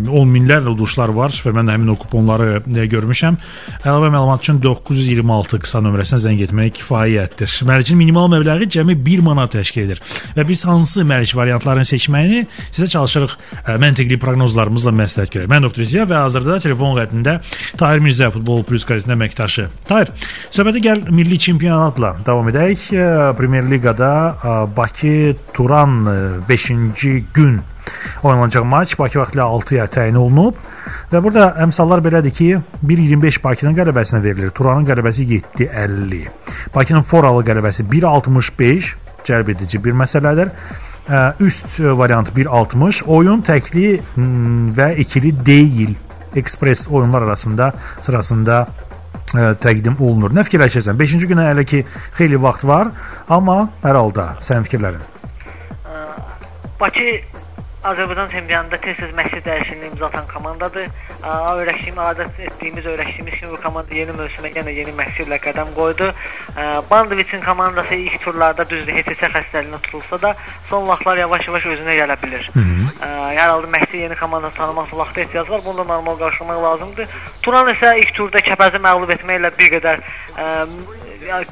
10 0.06 0.28
minlərlə 0.30 0.70
uduşlar 0.70 1.10
var 1.18 1.34
və 1.34 1.54
mən 1.58 1.72
həmin 1.74 1.90
o 1.90 1.96
kuponları 1.98 2.60
ə, 2.62 2.84
görmüşəm. 2.92 3.40
Əlavə 3.82 4.12
məlumat 4.14 4.44
üçün 4.46 4.60
926 4.62 5.60
qısa 5.64 5.82
nömrəsinə 5.82 6.20
zəng 6.22 6.44
etmək 6.46 6.76
kifayətdir. 6.78 7.56
Mərcin 7.66 7.98
minimal 7.98 8.30
məbləği 8.36 8.68
cəmi 8.76 8.94
1 9.08 9.24
manat 9.26 9.56
təşkil 9.56 9.88
edir 9.88 10.04
və 10.38 10.46
biz 10.46 10.62
hansı 10.70 11.02
mərc 11.10 11.34
variantlarını 11.40 11.90
seçməyini 11.90 12.44
sizə 12.68 12.92
çalışırıq 12.94 13.34
ə, 13.34 13.80
məntiqli 13.82 14.22
proqnozlarımızla 14.22 14.94
məsləhət 15.02 15.34
görək. 15.40 15.50
Mən 15.56 15.66
Doktor 15.66 15.90
Ziya 15.90 16.06
və 16.06 16.22
hazırda 16.28 16.60
telefon 16.68 16.94
xəttində 17.00 17.40
Tahir 17.82 18.06
Mirzə 18.06 18.30
Futbol 18.38 18.62
Plus 18.70 18.86
qəzetinin 18.86 19.18
əməkdaşı. 19.18 19.68
Tahir, 19.90 20.14
söhbətə 20.54 20.86
gəl 20.86 21.04
milli 21.10 21.42
çempionatla 21.42 22.20
davam 22.30 22.54
edək. 22.54 22.88
Ə, 22.94 23.12
Premyer 23.42 23.66
Liqada 23.74 24.14
ə, 24.38 24.58
Bakı 24.84 25.36
Turan 25.54 25.90
5-ci 26.50 27.24
gün 27.34 27.62
oynanacaq 28.24 28.66
maç 28.68 29.00
Bakı 29.00 29.20
vaxtı 29.20 29.38
ilə 29.38 29.46
6-ya 29.48 29.86
təyin 29.88 30.18
olunub. 30.20 30.58
Və 31.12 31.22
burada 31.24 31.54
əmsallar 31.64 32.02
belədir 32.04 32.34
ki, 32.36 32.50
1.25 32.84 33.40
Bakının 33.44 33.78
qələbəsinə 33.78 34.20
verilir. 34.24 34.52
Turanın 34.52 34.84
qələbəsi 34.90 35.24
7.50. 35.30 36.24
Bakının 36.76 37.08
Foralı 37.08 37.46
qələbəsi 37.48 37.88
1.65 37.92 38.90
cəlb 39.24 39.54
edici 39.56 39.80
bir 39.84 39.96
məsələdir. 40.04 40.52
Ə, 41.08 41.22
Üst 41.40 41.80
variant 41.80 42.34
1.60. 42.36 43.04
Oyun 43.08 43.44
təkli 43.48 44.02
və 44.80 44.90
ikili 45.06 45.32
deyil. 45.46 45.96
Ekspres 46.36 46.90
oyunlar 46.92 47.22
arasında 47.22 47.72
sırasında 48.02 48.66
təqdim 49.34 49.98
olunur. 50.00 50.34
Nə 50.36 50.46
fikirləşirsən? 50.48 50.98
5-ci 51.00 51.30
günə 51.32 51.50
hələ 51.52 51.66
ki 51.68 51.84
xeyli 52.18 52.40
vaxt 52.42 52.68
var, 52.70 52.92
amma 53.34 53.68
hər 53.84 54.00
halda 54.00 54.34
sənin 54.46 54.68
fikirlərin. 54.68 55.02
Bakı 56.80 57.08
Azərbaycan 57.84 58.30
çempionatında 58.32 58.78
tez-tez 58.80 59.12
məşqçi 59.18 59.40
dəyişikliyi 59.44 59.90
imza 59.92 60.06
atan 60.06 60.28
komandadır. 60.34 60.86
Aa, 61.24 61.56
Öyrəşdiyimiz, 61.60 62.00
adət 62.12 62.40
etdiyimiz, 62.48 62.86
öyrəşdiyimiz 62.94 63.40
kimi 63.40 63.52
bu 63.52 63.60
komanda 63.66 63.96
yeni 63.96 64.16
mövsümə 64.16 64.52
yenə 64.56 64.72
yeni 64.78 64.94
məşqçi 65.00 65.26
ilə 65.28 65.40
qədəm 65.44 65.74
qoydu. 65.76 66.08
Bandoviçin 66.92 67.44
komandası 67.44 68.00
ilk 68.06 68.20
turlarda 68.24 68.68
düzdür 68.70 68.96
HTS 69.00 69.28
xəstəliyinə 69.36 69.82
tutulsa 69.84 70.22
da, 70.22 70.34
son 70.70 70.88
vaxtlar 70.88 71.20
yavaş-yavaş 71.26 71.70
özünə 71.76 72.00
gələ 72.00 72.20
Hər 73.04 73.48
halda 73.50 73.68
məşqçi 73.76 74.04
yeni 74.06 74.16
komanda 74.16 74.50
tanımaq 74.50 74.98
vaxtı 74.98 75.22
ehtiyac 75.22 75.50
var. 75.50 75.62
Bunu 75.66 75.78
da 75.78 75.84
normal 75.84 76.18
qarşılamaq 76.18 76.64
lazımdır. 76.64 77.08
Turan 77.44 77.68
isə 77.76 77.98
ilk 78.00 78.16
turda 78.16 78.40
Kəbəzi 78.48 78.80
məğlub 78.80 79.12
etməklə 79.18 79.52
bir 79.60 79.74
qədər 79.76 80.04
ə, 80.38 80.46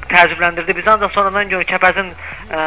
təəccübləndirdi 0.08 0.76
bizi. 0.76 0.90
Ancaq 0.94 1.12
sonradan 1.12 1.52
görə 1.52 1.68
Kəbəzin 1.68 2.08
ə, 2.48 2.62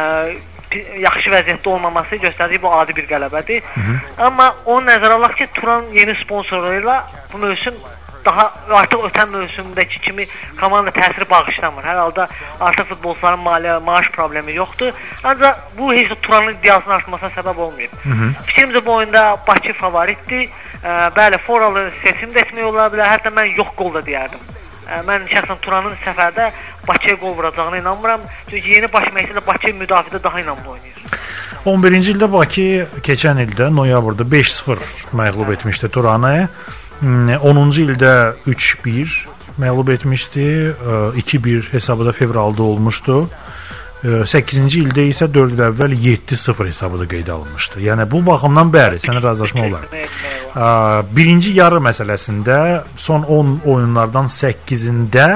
yaxşı 1.04 1.34
vəziyyətdə 1.34 1.70
olmaması 1.70 2.16
göstərdiyi 2.16 2.62
bu 2.62 2.72
adi 2.74 2.96
bir 2.96 3.08
qələbədir. 3.10 3.62
Amma 4.18 4.54
onu 4.66 4.88
nəzərə 4.90 5.20
alaq 5.20 5.38
ki, 5.40 5.48
Turan 5.54 5.92
yeni 5.94 6.16
sponsoru 6.24 6.74
ilə 6.80 7.02
bu 7.34 7.44
mövsüm 7.44 7.78
daha 8.26 8.50
artıq 8.80 9.04
ötən 9.10 9.30
mövsümdəki 9.30 10.00
kimi 10.02 10.26
komanda 10.60 10.90
təsiri 10.90 11.30
bağışlamır. 11.30 11.84
Hər 11.86 12.00
halda 12.02 12.28
artıq 12.60 12.90
futbolçuların 12.94 13.44
maliyyə 13.46 13.78
maaş 13.86 14.10
problemi 14.16 14.56
yoxdur. 14.58 14.94
Ancaq 15.24 15.60
bu 15.78 15.94
heç 15.94 16.10
də 16.12 16.20
Turanın 16.22 16.54
iddiasının 16.54 16.96
artmasına 16.96 17.30
səbəb 17.38 17.62
olmayıb. 17.68 17.92
Fikrimcə 18.50 18.86
bu 18.86 18.96
oyunda 19.00 19.38
Bakı 19.48 19.74
favoritdir. 19.74 20.50
Ə, 20.86 21.12
bəli, 21.16 21.38
Foralı 21.46 21.92
seçim 22.04 22.34
də 22.34 22.44
etmək 22.46 22.66
ola 22.72 22.90
bilər. 22.94 23.10
Hətta 23.14 23.32
mən 23.34 23.54
yox 23.58 23.72
qol 23.78 23.94
da 23.94 24.02
deyərdim. 24.06 24.42
Mən 24.86 25.26
şəxsən 25.32 25.62
Turanın 25.62 25.96
səfərdə 26.06 26.52
Bakıya 26.88 27.16
qol 27.20 27.38
vuracağına 27.38 27.78
inanmıram. 27.78 28.22
Çünki 28.50 28.70
yeni 28.70 28.94
baş 28.94 29.08
məşqçi 29.16 29.38
də 29.38 29.48
Bakı 29.48 29.74
müdafiədə 29.82 30.24
daha 30.24 30.42
inamlı 30.42 30.70
oynayır. 30.70 31.06
11-ci 31.66 32.14
ildə 32.14 32.32
Bakı 32.32 32.68
keçən 33.06 33.42
ildə 33.42 33.72
noyabrda 33.76 34.24
5-0 34.24 34.78
məğlub 35.18 35.54
etmişdi 35.54 35.90
Turanı. 35.90 36.48
Hmm, 37.00 37.30
10-cu 37.30 37.88
ildə 37.88 38.12
3-1 38.48 39.16
məğlub 39.60 39.90
etmişdi. 39.94 40.46
Ə, 40.76 41.00
2-1 41.18 41.72
hesabı 41.74 42.06
da 42.06 42.12
fevralda 42.12 42.64
olmuşdu. 42.64 43.28
Ə, 44.06 44.22
8-ci 44.30 44.84
ildə 44.84 45.08
isə 45.10 45.26
4 45.34 45.56
il 45.56 45.62
əvvəl 45.66 45.96
7-0 45.98 46.68
hesabı 46.70 47.00
da 47.02 47.08
qeydə 47.10 47.32
alınmışdı. 47.34 47.82
Yəni 47.88 48.06
bu 48.12 48.22
baxımdan 48.28 48.70
bəli, 48.74 49.00
sənə 49.02 49.24
razılaşma 49.24 49.64
olar. 49.66 49.88
Birinci 51.16 51.56
yarı 51.58 51.82
məsələsində 51.84 52.58
son 53.02 53.26
10 53.26 53.60
oyunlardan 53.66 54.30
8-də 54.30 55.28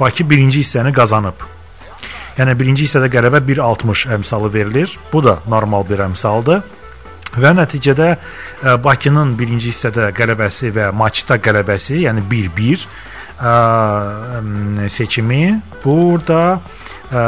Bakı 0.00 0.26
birinci 0.26 0.58
hissəni 0.64 0.90
qazanıb. 0.92 1.44
Yəni 2.34 2.56
birinci 2.58 2.82
hissədə 2.82 3.06
qələbə 3.14 3.38
1.60 3.46 4.08
əmsalı 4.16 4.50
verilir. 4.54 4.90
Bu 5.12 5.22
da 5.22 5.36
normal 5.46 5.86
bir 5.86 6.02
əmsaldır. 6.08 6.64
Və 7.38 7.52
nəticədə 7.54 8.08
ə, 8.10 8.74
Bakının 8.82 9.36
birinci 9.38 9.70
hissədə 9.70 10.08
qələbəsi 10.18 10.72
və 10.74 10.88
maçda 10.98 11.38
qələbəsi, 11.42 12.00
yəni 12.08 12.26
1-1 12.26 12.82
ə, 13.38 13.54
əm, 14.40 14.82
seçimi 14.90 15.44
burada 15.84 16.42
ə, 17.14 17.22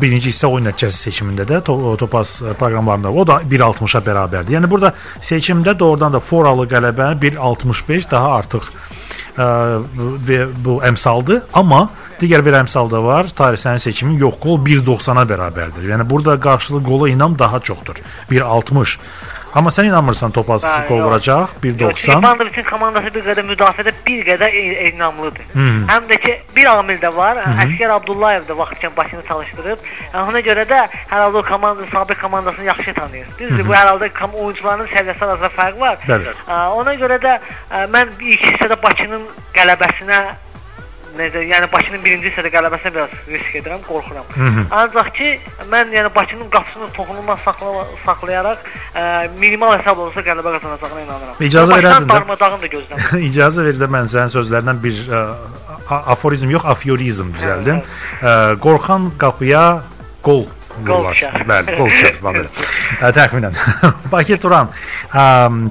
birinci 0.00 0.32
hissə 0.32 0.50
oyun 0.50 0.68
nəticəsi 0.70 1.08
seçimində 1.08 1.46
də 1.48 1.62
to 1.66 1.76
Topaz 2.00 2.38
ə, 2.42 2.54
proqramlarında 2.58 3.12
o 3.12 3.26
da 3.28 3.40
1.60-a 3.42 4.02
bərabərdir. 4.06 4.56
Yəni 4.58 4.70
burada 4.70 4.92
seçimdə 5.20 5.76
doğrudan 5.78 6.14
da 6.16 6.20
Foralı 6.20 6.68
qələbə 6.70 7.14
1.65 7.20 8.10
daha 8.10 8.34
artıq 8.40 8.68
ə, 8.68 9.48
və 10.28 10.44
bu 10.64 10.80
əmsaldır, 10.88 11.48
amma 11.58 11.86
Digər 12.18 12.42
bir 12.42 12.56
əmsal 12.58 12.88
da 12.90 12.98
var. 12.98 13.28
Tarix 13.30 13.62
sənin 13.62 13.78
seçimin 13.82 14.16
yox 14.18 14.40
qol 14.42 14.56
1.90-a 14.66 15.22
bərabərdir. 15.30 15.84
Yəni 15.86 16.06
burada 16.10 16.34
qarşılıq 16.42 16.82
qola 16.82 17.10
inam 17.12 17.36
daha 17.38 17.60
çoxdur. 17.62 18.00
1.60. 18.30 18.96
Amma 19.58 19.72
sən 19.74 19.88
inanmırsan 19.88 20.30
top 20.30 20.50
az 20.54 20.62
Bəli, 20.62 20.86
qol 20.86 21.00
vuracaq. 21.02 21.56
Yox, 21.64 21.78
1.90. 21.80 22.20
İvandoviçin 22.20 22.66
komandası 22.68 23.10
bir 23.14 23.24
qədər 23.26 23.46
müdafiədə 23.48 23.94
bir 24.06 24.20
qədər 24.28 24.54
e- 24.60 24.90
inamlıdır. 24.92 25.48
Hı. 25.54 25.66
Həm 25.90 26.06
də 26.10 26.18
ki 26.22 26.34
bir 26.56 26.70
amil 26.70 27.00
də 27.02 27.10
var. 27.16 27.40
Əskər 27.64 27.94
Abdullayev 27.96 28.46
də 28.46 28.54
vaxtkən 28.60 28.94
başını 28.96 29.26
çalışdırıb. 29.26 29.82
Yəni 30.14 30.30
ona 30.30 30.44
görə 30.46 30.66
də 30.70 30.80
hər 30.94 31.24
halda 31.24 31.42
o 31.42 31.44
komanda 31.50 31.86
sabiq 31.92 32.20
komandasını 32.22 32.70
yaxşı 32.70 32.94
tanıyır. 32.94 33.26
Düzdür, 33.38 33.66
bu 33.68 33.74
hər 33.74 33.90
halda 33.90 34.10
oyunçuların 34.32 34.86
səviyyəsi 34.94 35.24
arasında 35.24 35.50
fərq 35.58 35.80
var. 35.80 35.98
Bəli. 36.06 36.36
Ona 36.78 36.94
görə 37.02 37.18
də 37.26 37.38
mən 37.90 38.14
ilk 38.20 38.46
hissədə 38.52 38.78
Bakının 38.82 39.26
qələbəsinə 39.58 40.22
necə, 41.18 41.42
yəni 41.50 41.68
Bakının 41.72 42.02
birinci 42.04 42.30
hissədə 42.30 42.50
qələbəsinə 42.54 42.92
biraz 42.94 43.14
risk 43.28 43.56
edirəm, 43.60 43.80
qorxuram. 43.86 44.26
hı. 44.34 44.64
Ancaq 44.80 45.10
ki, 45.18 45.30
mən 45.72 45.92
yəni 45.96 46.10
Bakının 46.14 46.48
qapısını 46.54 46.88
toxunulmaz 46.96 47.40
saxlama, 47.44 47.84
saxlayaraq 48.06 48.58
ə, 48.94 49.06
minimal 49.38 49.74
hesab 49.78 49.98
olsa 50.06 50.20
qələbə 50.26 50.54
qazanacağına 50.58 51.00
inanıram. 51.06 51.40
İcazə 51.50 51.78
verərdin 51.78 52.08
darmadağın 52.12 52.60
da 52.62 52.70
gözləmirəm. 52.74 53.24
İcazə 53.30 53.64
ver 53.68 53.80
də 53.82 53.90
mən 53.96 54.08
sənin 54.14 54.32
sözlərindən 54.36 54.82
bir 54.84 55.02
ə, 55.08 55.24
a- 55.88 56.04
aforizm 56.14 56.50
yox, 56.54 56.64
afiorizm 56.74 57.34
düzəldim. 57.38 57.82
Ə, 58.22 58.36
Qorxan 58.62 59.10
qapıya 59.18 59.64
qol 60.22 60.46
Düşər. 60.86 61.44
Bəli, 61.48 61.74
qol 61.78 61.88
düşər. 61.90 62.18
Bəli. 62.22 62.44
Təxminən. 63.16 63.56
Bakı 64.12 64.38
Turan, 64.42 64.70
ə, 65.12 65.24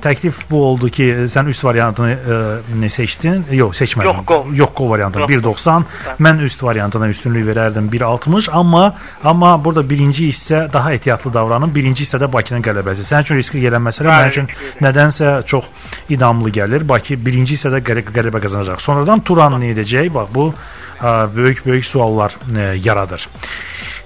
təklif 0.03 0.41
bu 0.49 0.61
oldu 0.71 0.89
ki, 0.93 1.07
sən 1.31 1.49
üst 1.51 1.63
variantını 1.65 2.13
ə, 2.15 2.89
seçdin? 2.93 3.43
Yox, 3.55 3.79
seçmədin. 3.81 4.09
Yox, 4.09 4.21
qol. 4.27 4.51
Yox, 4.57 4.73
qol 4.77 4.89
variantını 4.93 5.25
Yox. 5.25 5.43
1.90. 5.65 5.87
Mən 6.23 6.43
üst 6.47 6.63
variantına 6.63 7.09
üstünlük 7.13 7.47
verərdim 7.47 7.89
1.60, 7.93 8.49
amma 8.51 8.83
amma 9.23 9.53
burada 9.63 9.83
birinci 9.89 10.27
hissə 10.31 10.65
daha 10.73 10.93
ehtiyatlı 10.93 11.33
davranın. 11.33 11.73
Birinci 11.75 12.05
hissədə 12.05 12.31
Bakının 12.33 12.65
qələbəsi. 12.65 13.05
Sənin 13.07 13.27
üçün 13.27 13.41
riskli 13.41 13.63
gələn 13.65 13.83
məsələ 13.87 14.11
mənim 14.11 14.33
üçün 14.33 14.51
nədənsə 14.83 15.37
çox 15.47 15.69
idamlı 16.13 16.51
gəlir. 16.59 16.87
Bakı 16.89 17.17
birinci 17.25 17.57
hissədə 17.57 17.81
qələ- 17.85 18.05
qələbə 18.11 18.41
qazanacaq. 18.43 18.81
Sonradan 18.83 19.23
Turan 19.27 19.57
nə 19.61 19.73
edəcək? 19.75 20.11
Bax 20.13 20.33
bu 20.33 20.49
ə, 20.51 21.17
böyük 21.35 21.65
böyük 21.65 21.85
suallar 21.85 22.35
ə, 22.51 22.73
yaradır. 22.83 23.27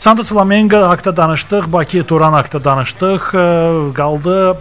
Santos 0.02 0.30
Flamengo 0.30 0.78
haqqında 0.78 1.18
danışdıq, 1.18 1.74
Bakı 1.74 2.04
Turan 2.04 2.34
haqqında 2.34 2.64
danışdıq. 2.64 3.24
Qaldı 3.94 4.58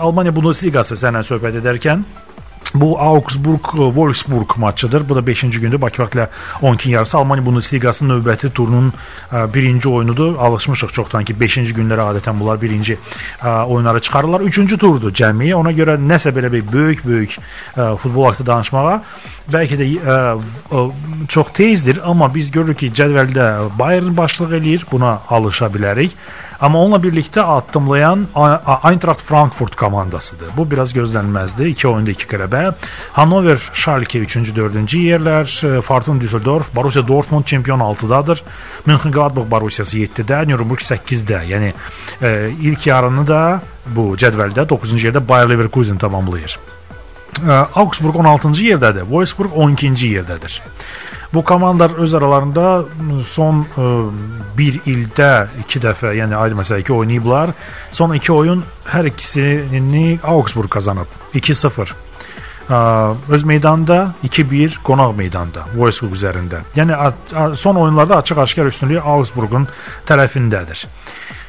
Almaniya 0.00 0.34
Bundesliqası 0.34 0.98
sənlə 0.98 1.22
söhbət 1.22 1.60
edərkən 1.60 2.02
Bu 2.80 3.00
Augsburg 3.00 3.64
Wolfsburg 3.72 4.56
maçıdır. 4.56 5.08
Bu 5.08 5.16
da 5.16 5.20
5-ci 5.20 5.60
gündür. 5.60 5.80
Bakı 5.80 6.02
vaxtla 6.02 6.30
12-nin 6.62 6.92
yarısı 6.92 7.18
Almaniya 7.18 7.46
Bundesliqasının 7.46 8.14
növbəti 8.14 8.50
turunun 8.52 8.92
ə, 9.32 9.54
birinci 9.54 9.88
oyunudur. 9.88 10.36
Alışmışıq 10.36 10.92
çoxdan 10.92 11.24
ki 11.24 11.34
5-ci 11.34 11.74
günlərə 11.76 12.10
adətən 12.12 12.40
bunlar 12.40 12.60
birinci 12.62 12.98
ə, 13.42 13.64
oyunları 13.64 14.00
çıxarırlar. 14.00 14.40
3-cü 14.40 14.78
turdur 14.78 15.12
cəmi. 15.12 15.54
Ona 15.54 15.72
görə 15.72 15.98
nəsə 16.00 16.34
belə 16.36 16.52
bir 16.52 16.72
böyük-böyük 16.72 17.38
futbol 17.76 18.30
haqqında 18.30 18.52
danışmağa 18.52 19.00
bəlkə 19.52 19.78
də 19.78 19.86
ə, 20.00 20.16
ə, 20.74 20.82
çox 21.30 21.52
tezdir, 21.54 22.00
amma 22.04 22.28
biz 22.34 22.50
görürük 22.54 22.80
ki, 22.82 22.90
cədvəldə 22.98 23.46
Bayern 23.78 24.16
başlıq 24.16 24.56
eləyir. 24.58 24.86
Buna 24.90 25.20
alışa 25.30 25.70
bilərik. 25.72 26.16
Amma 26.60 26.78
onunla 26.80 26.98
birlikdə 27.02 27.42
addımlayan 27.42 28.26
Eintracht 28.84 29.22
Frankfurt 29.22 29.76
komandasıdır. 29.76 30.54
Bu 30.56 30.70
biraz 30.70 30.94
gözlənilməzdi. 30.96 31.66
2 31.72 31.88
oyunda 31.88 32.10
2 32.10 32.28
qələbə. 32.30 32.62
Hannover 33.12 33.60
Schalke 33.72 34.22
3-cü, 34.24 34.54
4-cü 34.56 35.02
yerlər, 35.10 35.82
Fortuna 35.82 36.20
Düsseldorf, 36.20 36.74
Borussia 36.74 37.08
Dortmund 37.08 37.44
çempion 37.44 37.78
6-dadır. 37.78 38.42
Mönchengladbach 38.86 39.50
Borussiası 39.50 39.98
7-də, 39.98 40.46
Nürnberg 40.48 40.80
8-də. 40.80 41.42
Yəni 41.52 41.72
e, 42.22 42.50
ilk 42.62 42.86
yarını 42.86 43.26
da 43.26 43.60
bu 43.86 44.14
cədvəldə 44.16 44.64
9-cu 44.68 45.04
yerdə 45.04 45.28
Bayer 45.28 45.50
Leverkusen 45.50 45.98
tamamlayır. 45.98 46.58
Augsburg 47.74 48.16
16-cı 48.16 48.62
yerdədir, 48.70 49.04
Wolfsburg 49.12 49.52
12-ci 49.52 50.14
yerdədir. 50.16 50.60
Bu 51.34 51.44
komandalar 51.44 51.90
öz 51.98 52.14
aralarında 52.14 52.84
son 53.26 53.64
ə, 53.76 53.90
bir 54.58 54.80
ildə 54.86 55.46
2 55.66 55.82
dəfə, 55.82 56.14
yəni 56.16 56.36
ayrı 56.38 56.58
məsələ 56.58 56.84
ki, 56.86 56.92
oynayıblar. 56.92 57.52
Son 57.90 58.14
2 58.14 58.32
oyun 58.32 58.64
hər 58.92 59.08
ikisini 59.10 60.18
Augsburg 60.22 60.70
qazanıb. 60.70 61.10
2-0. 61.34 61.94
Ə, 62.66 62.78
öz 63.28 63.44
meydanında 63.44 64.14
2-1 64.24 64.78
qonaq 64.86 65.16
meydanda 65.18 65.66
Wolfsburg 65.74 66.16
üzərində. 66.18 66.62
Yəni 66.78 66.96
son 67.56 67.76
oyunlarda 67.82 68.22
açıq-aşkar 68.22 68.70
üstünlük 68.72 69.04
Augsburgun 69.04 69.68
tərəfindədir. 70.08 70.86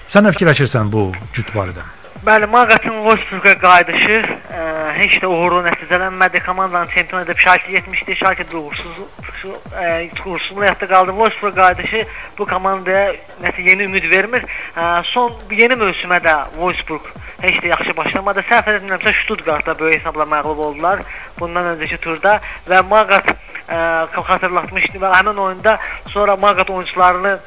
Sən 0.08 0.28
nə 0.28 0.34
fikirləşirsən 0.36 0.92
bu 0.92 1.12
cüt 1.34 1.50
barədə? 1.56 1.86
Bəli, 2.26 2.50
Maqatın 2.50 3.02
Wolfsburga 3.06 3.54
qayıdışı 3.62 4.20
ə, 4.26 4.62
heç 4.98 5.18
də 5.22 5.30
uğurlu 5.30 5.62
nəticələnmədi. 5.68 6.44
Komandanın 6.46 6.92
çempion 6.94 7.26
edib 7.26 7.40
Schalke 7.42 7.74
70-də 7.74 8.16
Schalke 8.16 8.46
də 8.50 8.58
uğursuz 8.58 9.00
şu, 9.42 9.54
ə, 9.74 9.88
uğursuzluq 10.26 10.64
həyatda 10.66 10.90
qaldı. 10.90 11.16
Wolfsburg 11.20 11.56
qayıdışı 11.56 12.04
bu 12.38 12.46
komandaya 12.46 13.14
nəsə 13.44 13.66
yeni 13.70 13.88
ümid 13.90 14.10
vermir. 14.12 14.46
Ə, 14.76 15.04
son 15.14 15.34
yeni 15.52 15.78
mövsümə 15.80 16.22
də 16.24 16.36
Wolfsburg 16.56 17.12
heç 17.42 17.60
də 17.64 17.74
yaxşı 17.74 17.98
başlamadı. 17.98 18.46
Səhv 18.50 18.72
etmirəmsə 18.78 19.14
Stuttgartda 19.24 19.80
böyük 19.80 20.00
hesabla 20.00 20.26
məğlub 20.34 20.64
oldular 20.70 21.04
bundan 21.40 21.76
öncəki 21.76 22.00
turda 22.02 22.40
və 22.70 22.82
Maqat 22.90 23.30
ə, 23.68 23.78
xatırlatmışdı 24.16 25.04
və 25.04 25.14
həmin 25.14 25.46
oyunda 25.46 25.78
sonra 26.14 26.36
Maqat 26.36 26.70
oyunçularını 26.70 27.38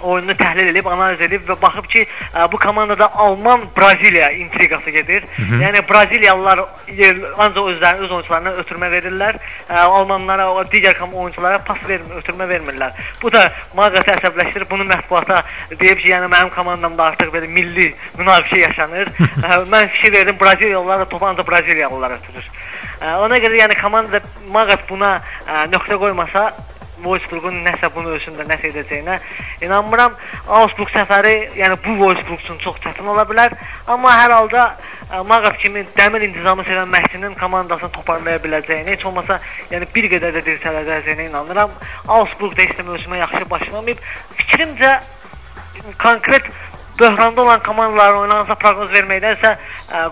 oyununu 0.00 0.34
təhlil 0.38 0.70
edib, 0.72 0.86
analiz 0.86 1.20
edib 1.24 1.44
və 1.48 1.56
baxıb 1.62 1.86
ki, 1.90 2.04
ə, 2.34 2.46
bu 2.52 2.58
komandada 2.60 3.10
Alman 3.14 3.66
Braziliya 3.76 4.30
intriqası 4.30 4.90
gedir. 4.90 5.24
Yəni 5.60 5.82
Braziliyalılar 5.88 6.62
yer, 6.96 7.16
ancaq 7.38 7.70
özlərini 7.74 8.06
öz 8.06 8.14
oyunçularına 8.16 8.52
ötürmə 8.62 8.90
verirlər. 8.92 9.38
Ə, 9.68 9.84
Almanlara, 9.84 10.50
o 10.52 10.64
digər 10.72 10.96
kom 10.98 11.14
oyunçulara 11.14 11.58
pas 11.66 11.80
vermir, 11.88 12.22
ötürmə 12.22 12.48
vermirlər. 12.48 12.96
Bu 13.22 13.32
da 13.32 13.46
Maqatı 13.76 14.14
əsəbləşdirir. 14.16 14.68
Bunu 14.70 14.86
mətbuata 14.88 15.42
deyib 15.70 16.00
ki, 16.00 16.10
yəni 16.14 16.30
mənim 16.32 16.50
komandamda 16.54 17.10
artıq 17.12 17.32
belə 17.34 17.48
milli 17.50 17.90
münaqişə 18.18 18.64
yaşanır. 18.66 19.12
Ə, 19.42 19.62
mən 19.70 19.88
fikir 19.96 20.12
verdim 20.12 20.40
Braziliyalılar 20.40 21.04
da 21.04 21.08
topu 21.08 21.26
ancaq 21.26 21.48
Braziliyalılar 21.48 22.16
ötürür. 22.18 22.50
Ə, 23.00 23.16
Ona 23.24 23.38
görə 23.40 23.62
yəni 23.62 23.78
komandada 23.80 24.24
Maqat 24.50 24.88
buna 24.88 25.18
ə, 25.46 25.66
nöqtə 25.72 25.98
qoymasa 26.00 26.50
Wolfsburgun 27.04 27.60
nəsə 27.64 27.90
bunu 27.94 28.14
özündə 28.16 28.46
nəsə 28.48 28.70
edəcəyinə 28.70 29.18
inanmıram. 29.66 30.14
Augsburg 30.46 30.92
səfəri, 30.94 31.34
yəni 31.58 31.76
bu 31.84 31.96
Wolfsburg 32.00 32.40
üçün 32.44 32.58
çox 32.62 32.80
çətin 32.84 33.08
ola 33.12 33.24
bilər, 33.28 33.54
amma 33.90 34.14
hər 34.18 34.34
halda 34.36 34.64
ə, 35.10 35.22
Maqat 35.28 35.58
kimi 35.62 35.84
dəmir 35.96 36.26
intizamı 36.28 36.64
sevən 36.68 36.90
məşqçinin 36.94 37.36
komandasını 37.40 37.92
toparlaya 37.96 38.40
biləcəyini, 38.44 38.96
heç 38.96 39.06
olmasa 39.10 39.40
yəni 39.72 39.88
bir 39.94 40.10
qədər 40.14 40.36
də 40.38 40.44
dirsələcəyinə 40.48 41.28
inanıram. 41.30 41.76
Augsburg 42.08 42.56
da 42.58 42.68
də 42.70 42.86
mövsümə 42.88 43.22
yaxşı 43.24 43.50
başlamayıb. 43.50 44.02
Fikrimcə 44.40 44.96
konkret 45.98 46.50
böhranda 46.98 47.42
olan 47.42 47.62
komandaların 47.62 48.26
oynansa 48.26 48.54
proqnoz 48.60 48.92
verməkdənsə 48.92 49.54
ə, 49.56 50.10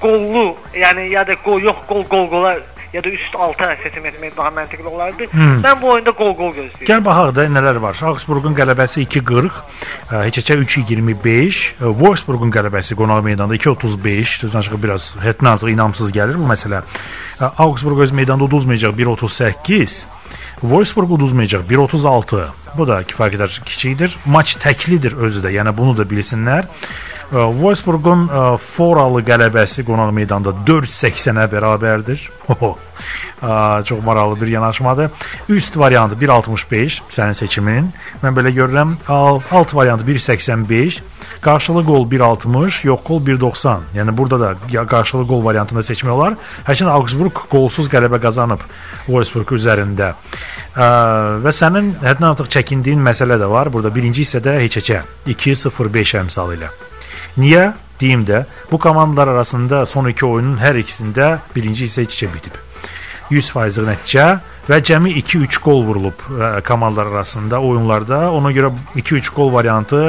qollu, 0.00 0.48
yəni 0.74 1.10
ya 1.12 1.26
da 1.26 1.36
qol 1.44 1.62
yox, 1.62 1.84
qol 1.88 2.04
qol 2.10 2.26
qola 2.32 2.56
ya 2.92 3.04
da 3.04 3.08
üst 3.08 3.34
altı 3.34 3.68
seçim 3.82 4.06
etmək 4.06 4.36
daha 4.36 4.48
məntiqli 4.48 4.86
olardı. 4.86 5.28
Hmm. 5.30 5.60
Mən 5.64 5.80
bu 5.82 5.90
oyunda 5.94 6.12
qol 6.16 6.34
qol 6.38 6.52
gözləyirəm. 6.56 6.88
Gəl 6.88 7.04
baxaq 7.04 7.34
da 7.36 7.46
nələr 7.50 7.80
var. 7.82 7.98
Augsburgun 8.10 8.56
qələbəsi 8.58 9.06
2-40, 9.06 9.60
ə, 10.10 10.22
heç-heçə 10.28 10.58
3-25, 10.62 11.62
ə, 11.80 11.92
Wolfsburgun 12.00 12.52
qələbəsi 12.54 12.98
qonaq 12.98 13.24
meydanda 13.26 13.58
2-35, 13.58 14.36
sözdən 14.44 14.68
çıxıb 14.68 14.84
biraz 14.86 15.08
həddən 15.22 15.52
artıq 15.54 15.72
inamsız 15.74 16.12
gəlir 16.14 16.38
bu 16.40 16.46
məsələ. 16.50 16.82
Ə, 17.40 17.50
Augsburg 17.66 18.04
öz 18.06 18.14
meydanda 18.16 18.46
uduzmayacaq 18.48 18.94
1-38. 19.02 20.04
Wolfsburg 20.60 21.10
uduzmayacaq 21.18 21.66
1-36. 21.68 22.46
Bu 22.76 22.86
da 22.88 23.02
kifayət 23.04 23.36
qədər 23.36 23.58
kiçikdir. 23.66 24.16
Maç 24.24 24.56
təklidir 24.62 25.16
özü 25.20 25.44
də, 25.44 25.52
yəni 25.58 25.74
bunu 25.76 25.96
da 25.98 26.08
bilsinlər. 26.08 26.70
Wolfsburgun 27.30 28.26
ə, 28.30 28.42
Foralı 28.62 29.22
qələbəsi 29.26 29.82
qonaq 29.86 30.12
meydanda 30.14 30.52
4-80-ə 30.66 31.48
bərabərdir. 31.50 32.22
Çox 33.84 33.98
maraqlı 34.04 34.38
bir 34.40 34.46
yanaşmadır. 34.48 35.10
Üst 35.52 35.76
variantı 35.76 36.16
1.65 36.16 37.00
sənin 37.12 37.34
seçimin. 37.36 37.90
Mən 38.22 38.36
belə 38.38 38.52
görürəm. 38.56 38.94
Al- 39.12 39.42
Alt 39.52 39.74
variantı 39.74 40.06
1.85. 40.06 41.00
Qarşılı 41.42 41.82
qol 41.84 42.06
1.60, 42.10 42.86
yox 42.86 43.02
qol 43.04 43.20
1.90. 43.26 43.90
Yəni 43.98 44.16
burada 44.16 44.40
da 44.40 44.86
qarşılı 44.86 45.26
qol 45.28 45.44
variantında 45.44 45.82
seçmək 45.84 46.10
olar. 46.16 46.38
Həkin 46.64 46.88
Augsburg 46.88 47.44
qolsuz 47.52 47.90
qələbə 47.92 48.22
qazanıb 48.22 48.64
Wolfsburg 49.06 49.52
üzərində. 49.58 50.14
Və 50.76 51.52
sənin 51.52 51.92
həddən 52.06 52.30
artıq 52.32 52.48
çəkindiyin 52.56 53.02
məsələ 53.04 53.36
də 53.42 53.50
var. 53.50 53.68
Burada 53.72 53.92
birinci 53.94 54.24
hissədə 54.24 54.56
heç-heçə 54.64 55.02
2-0-5 55.28 56.20
əmsalı 56.24 56.56
ilə. 56.62 56.72
Niyə? 57.36 57.72
Deyim 58.00 58.26
də, 58.28 58.44
bu 58.70 58.78
komandalar 58.78 59.28
arasında 59.28 59.86
son 59.86 60.08
iki 60.08 60.26
oyunun 60.26 60.58
hər 60.60 60.76
ikisində 60.76 61.38
birinci 61.54 61.86
hissə 61.86 62.04
iç-içə 62.04 62.28
bitib. 62.32 62.58
100%lik 63.30 63.86
nəticə 63.88 64.26
və 64.68 64.78
cəmi 64.84 65.14
2-3 65.22 65.58
qol 65.64 65.82
vurulub 65.86 66.26
ə, 66.30 66.60
komandalar 66.66 67.12
arasında 67.12 67.60
oyunlarda. 67.60 68.30
Ona 68.36 68.52
görə 68.54 68.70
2-3 68.94 69.32
qol 69.34 69.52
variantı 69.54 70.02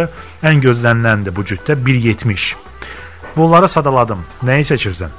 ən 0.43 0.61
gözləniləndir 0.61 1.36
bu 1.36 1.45
cütdə 1.47 1.78
1.70. 1.88 2.55
Bunları 3.38 3.69
sadaladım. 3.69 4.23
Nəyi 4.43 4.67
seçirsən? 4.67 5.15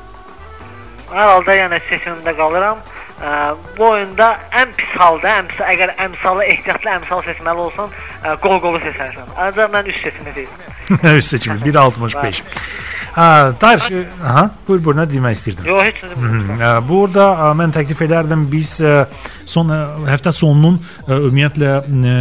Hər 1.09 1.33
halda 1.33 1.57
yəni 1.57 1.83
seçimimdə 1.89 2.37
qalıram. 2.37 2.81
Ə, 3.19 3.31
bu 3.79 3.89
oyunda 3.93 4.35
ən 4.55 4.75
pis 4.79 4.91
halda, 5.01 5.39
ən 5.41 5.49
pis, 5.51 5.63
əgər 5.73 5.97
əmsalı 6.05 6.45
ehtiyatlı 6.53 6.93
əmsal 7.01 7.25
seçməli 7.27 7.65
olsan, 7.65 7.95
ə, 8.23 8.37
qol 8.45 8.61
qolu 8.63 8.79
seçərsən. 8.85 9.33
Ancaq 9.47 9.73
mən 9.75 9.91
üst 9.91 10.05
seçimi 10.07 10.37
deyirəm. 10.37 10.78
Üst 11.19 11.29
seçimi 11.29 11.59
1.65. 11.65 12.43
Ha, 13.19 13.53
Tahir, 13.59 13.83
ə, 13.83 14.03
aha, 14.23 14.43
buyur 14.67 14.83
buyur 14.85 14.99
nə 15.01 15.05
demək 15.11 15.35
istəyirdin? 15.35 15.67
Yox, 15.67 15.87
heç 15.89 16.03
nə 16.61 16.69
Burada 16.87 17.25
ə, 17.49 17.49
mən 17.59 17.73
təklif 17.75 18.03
edərdim 18.05 18.45
biz 18.53 18.77
ə, 18.85 18.93
son 19.49 19.73
ə, 19.75 19.79
həftə 20.07 20.31
sonunun 20.37 20.77
ə, 20.79 21.17
ümumiyyətlə 21.17 21.73
ə, 21.83 22.13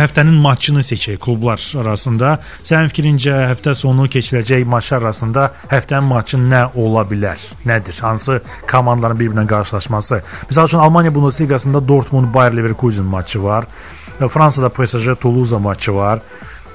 həftənin 0.00 0.40
maçını 0.42 0.82
seçək 0.86 1.20
klublar 1.22 1.62
arasında. 1.84 2.32
Sənin 2.66 2.90
fikrincə 2.90 3.36
həftə 3.52 3.76
sonu 3.78 4.08
keçiriləcək 4.10 4.66
maçlar 4.66 5.06
arasında 5.06 5.46
həftənin 5.70 6.10
maçı 6.10 6.40
nə 6.42 6.64
ola 6.74 7.06
bilər? 7.06 7.46
Nədir? 7.68 8.00
Hansı 8.02 8.40
komandaların 8.70 9.20
bir-birinə 9.20 9.46
qarşılaşması? 9.52 10.22
Məsəl 10.50 10.72
üçün 10.72 10.82
Almaniya 10.82 11.14
Bundesliqasında 11.14 11.86
Dortmund 11.88 12.34
Bayer 12.34 12.56
Leverkusen 12.56 13.06
maçı 13.06 13.44
var. 13.44 13.70
Fransada 14.18 14.68
PSG 14.68 15.20
Toulouse 15.20 15.56
maçı 15.56 15.94
var. 15.94 16.20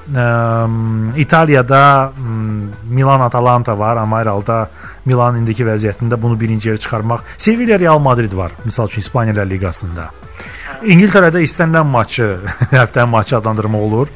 Ə, 0.02 0.66
İtaliyada 1.16 2.12
m, 2.18 2.66
Milan 2.90 3.20
Atalanta 3.22 3.76
var, 3.78 4.00
amma 4.02 4.18
hər 4.22 4.32
halda 4.32 4.56
Milan 5.06 5.38
indiki 5.38 5.62
vəziyyətində 5.66 6.18
bunu 6.18 6.34
birinci 6.40 6.72
yerə 6.72 6.80
çıxarmaq. 6.82 7.22
Sevilla 7.38 7.78
Real 7.78 8.02
Madrid 8.02 8.34
var, 8.34 8.56
məsəl 8.66 8.90
üçün 8.90 9.04
İspaniya 9.06 9.46
Liqasında. 9.46 10.08
İngiltərədə 10.82 11.44
istənilən 11.46 11.86
maçı, 11.86 12.34
həftənin 12.74 13.14
maçı 13.14 13.36
adlandırma 13.38 13.78
olur. 13.78 14.10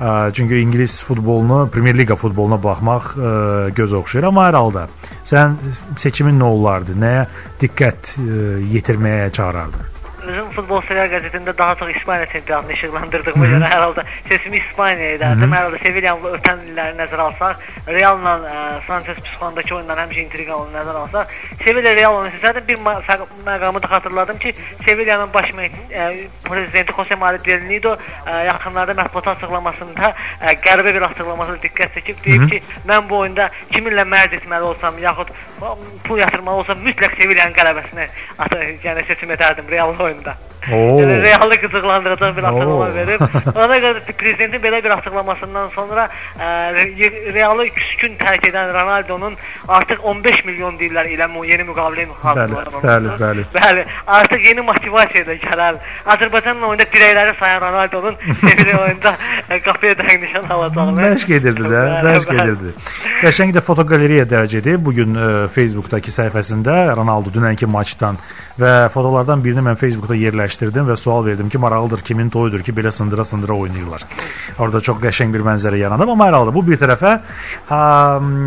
Ə, 0.00 0.32
Çünki 0.34 0.58
ingilis 0.64 0.98
futbolunu, 1.04 1.68
Premyer 1.70 1.94
Liqa 1.94 2.18
futboluna 2.18 2.58
baxmaq 2.62 3.14
ə, 3.14 3.30
göz 3.76 3.94
oxşayır, 4.02 4.30
amma 4.32 4.48
hər 4.48 4.58
halda 4.58 4.88
sən 5.22 5.54
seçimin 6.00 6.40
nə 6.40 6.50
olardı? 6.58 6.98
Nəyə 6.98 7.24
diqqət 7.62 8.16
ə, 8.18 8.44
yetirməyə 8.74 9.30
çağırardın? 9.38 9.99
Bizim 10.20 10.50
futbol 10.52 10.82
sever 10.84 11.08
qəzetində 11.08 11.52
daha 11.56 11.74
çox 11.80 11.90
İspaniya 11.96 12.26
çempionatını 12.32 12.72
işıqlandırdığıma 12.76 13.46
görə 13.52 13.68
hər 13.72 13.82
halda 13.84 14.02
sesimi 14.28 14.58
İspaniyaya 14.60 15.16
edərdim. 15.16 15.54
Hər 15.56 15.66
halda 15.66 15.78
Sevillanın 15.80 16.36
ötən 16.36 16.60
illəri 16.68 16.96
nəzərə 16.98 17.24
alsaq, 17.24 17.62
Realla 17.88 18.34
ə, 18.44 18.64
Sanchez 18.86 19.20
Pizjuandakı 19.24 19.74
oyundan 19.78 20.02
həmişə 20.02 20.24
intriqanı 20.26 20.74
nəzərə 20.76 21.04
alsaq, 21.04 21.32
Sevilla 21.64 21.94
Real 21.96 22.18
oyunu 22.18 22.32
seçərdim. 22.36 22.66
Bir 22.68 22.78
məqamı 23.46 23.82
da 23.82 23.90
xatırladım 23.94 24.38
ki, 24.38 24.52
Sevillanın 24.84 25.32
baş 25.34 25.48
ə, 25.56 26.10
prezidenti 26.48 26.96
Jose 26.96 27.14
Maria 27.14 27.44
Del 27.44 27.64
Nido 27.70 27.96
ə, 27.96 28.44
yaxınlarda 28.50 28.98
mətbuat 29.00 29.32
açıqlamasında 29.34 30.12
ə, 30.12 30.54
qəribə 30.66 30.94
bir 30.98 31.08
açıqlamasına 31.08 31.64
diqqət 31.64 31.96
çəkib 31.96 32.22
deyib 32.26 32.46
ki, 32.52 32.62
mən 32.88 33.08
bu 33.08 33.22
oyunda 33.24 33.48
kiminlə 33.72 34.04
mərc 34.04 34.36
etməli 34.40 34.68
olsam, 34.68 34.98
yaxud 35.00 35.32
pul 36.04 36.20
yatırmalı 36.20 36.64
olsam 36.64 36.84
mütləq 36.84 37.16
Sevillanın 37.20 37.56
qələbəsinə 37.56 38.08
atı, 38.38 38.62
yəni 38.84 39.06
seçim 39.08 39.32
edərdim 39.36 39.68
Real 39.70 39.94
감사합니다. 40.10 40.49
Oo. 40.68 41.00
Yəni 41.00 41.14
realı 41.24 41.56
qıcıqlandıracaq 41.62 42.36
bir 42.36 42.44
açıqlama 42.44 42.74
Oo. 42.74 42.94
verib. 42.94 43.20
Ona 43.56 43.76
görə 43.80 44.00
prezidentin 44.18 44.60
belə 44.60 44.84
bir 44.84 44.90
açıqlamasından 44.90 45.66
sonra 45.74 46.08
Re- 46.76 47.32
Realı 47.34 47.68
küskün 47.76 48.16
tərk 48.20 48.44
edən 48.50 48.72
Ronaldo'nun 48.74 49.34
artıq 49.68 50.04
15 50.04 50.44
milyon 50.44 50.76
deyirlər 50.80 51.08
ilə 51.14 51.28
yeni 51.48 51.64
müqavilə 51.70 52.06
hazırlanır. 52.22 52.82
bəli, 52.84 53.14
bəli. 53.22 53.44
Bəli, 53.54 53.84
artıq 54.06 54.44
yeni 54.48 54.60
motivasiya 54.60 55.26
da 55.26 55.34
gələr. 55.46 55.80
Azərbaycanla 56.06 56.66
oyunda 56.66 56.84
dirəkləri 56.92 57.38
sayan 57.38 57.60
Ronaldo'nun 57.64 58.14
Sevilla 58.40 58.84
oyunda 58.84 59.14
ə, 59.48 59.60
qapıya 59.64 59.96
dəqiq 60.02 60.20
nişan 60.26 60.44
alacağını. 60.50 61.00
Məşq 61.00 61.34
edirdi 61.38 61.72
də, 61.72 61.82
məşq 62.04 62.34
edirdi. 62.36 62.74
Qəşəng 63.22 63.56
də 63.56 63.64
fotoqaleriya 63.64 64.28
dərəcədir. 64.28 64.76
Bu 64.84 64.92
gün 64.92 65.16
ə, 65.16 65.48
Facebookdakı 65.48 66.12
səhifəsində 66.12 66.76
Ronaldo 66.96 67.32
dünənki 67.32 67.66
maçdan 67.70 68.20
və 68.60 68.88
fotolardan 68.92 69.40
birini 69.44 69.64
mən 69.64 69.80
Facebookda 69.80 70.14
yerləşdirdim 70.20 70.49
və 70.58 70.96
sual 70.96 71.24
verdim 71.26 71.48
ki, 71.48 71.58
maraqlıdır 71.58 72.00
kimin 72.04 72.30
toyudur 72.30 72.62
ki, 72.62 72.72
belə 72.72 72.90
sındıra-sındıra 72.90 73.54
oynayırlar. 73.54 74.04
Orada 74.58 74.80
çox 74.80 74.98
qəşəng 75.02 75.32
bir 75.32 75.44
mənzərə 75.46 75.78
yaranıb, 75.80 76.08
amma 76.14 76.26
hər 76.28 76.36
halda 76.38 76.54
bu 76.54 76.62
bir 76.66 76.78
tərəfə 76.80 77.12
ha, 77.70 77.82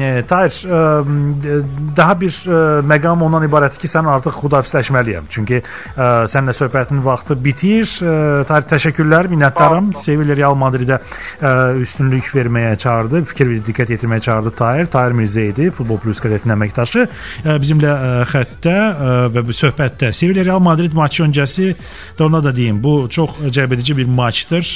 e, 0.01 0.11
Tahir 0.27 0.51
ə, 0.51 0.81
e, 1.03 1.57
daha 1.97 2.15
bir 2.19 2.33
ə, 2.33 2.61
məqam 2.89 3.23
ondan 3.27 3.45
ibarətdir 3.47 3.81
ki, 3.81 3.89
sən 3.91 4.09
artıq 4.11 4.37
xudafisləşməliyəm. 4.41 5.29
Çünki 5.33 5.61
ə, 5.61 6.09
səninlə 6.31 6.55
söhbətin 6.57 7.03
vaxtı 7.05 7.37
bitir. 7.43 7.87
Ə, 8.03 8.43
Tahir 8.49 8.67
təşəkkürlər, 8.73 9.29
minnətdaram. 9.33 9.93
Sevilla 10.03 10.37
Real 10.37 10.57
Madridə 10.59 10.99
ə, 10.99 11.53
üstünlük 11.81 12.29
verməyə 12.35 12.75
çağırdı, 12.83 13.23
fikir 13.31 13.51
və 13.51 13.61
diqqət 13.69 13.95
yetirməyə 13.95 14.27
çağırdı 14.27 14.55
Tahir. 14.59 14.91
Tahir 14.93 15.17
Mirzə 15.17 15.47
idi, 15.51 15.69
Futbol 15.73 16.01
Plus 16.03 16.21
qəzetinin 16.23 16.57
əməkdaşı. 16.57 17.07
Ə, 17.43 17.57
Bizimlə 17.63 17.93
ə, 17.93 18.13
xəttdə 18.33 18.77
ə, 18.77 19.13
və 19.33 19.45
bu 19.47 19.55
söhbətdə 19.57 20.13
Sevilla 20.15 20.45
Real 20.45 20.63
Madrid 20.63 20.95
maçı 20.97 21.23
öncəsi 21.27 21.73
də 22.17 22.25
ona 22.25 22.43
da 22.43 22.55
deyim, 22.55 22.83
bu 22.83 23.07
çox 23.09 23.29
cəlbedici 23.55 23.97
bir 23.97 24.05
maçdır. 24.05 24.69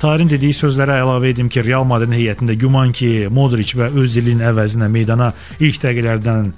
Tahirin 0.00 0.30
dediyi 0.30 0.52
sözlərə 0.56 1.00
əlavə 1.02 1.32
edim 1.34 1.48
ki, 1.48 1.64
Real 1.66 1.84
Madridin 1.88 2.16
heyətində 2.18 2.56
güman 2.58 2.92
ki, 2.92 3.28
Modric 3.30 3.74
və 3.78 3.90
Özilin 4.04 4.44
əvəzinə 4.44 4.88
meydana 4.88 5.32
ilk 5.60 5.82
dəqiqələrdən 5.82 6.52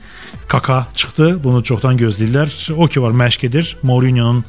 Kaka 0.49 0.87
çıxdı. 0.95 1.33
Bunu 1.45 1.63
çoxdan 1.65 1.99
gözləyirlər. 1.99 2.53
O 2.77 2.87
ki 2.87 3.03
var 3.03 3.17
məşq 3.25 3.47
edir. 3.47 3.77
Mourinho'nun 3.83 4.45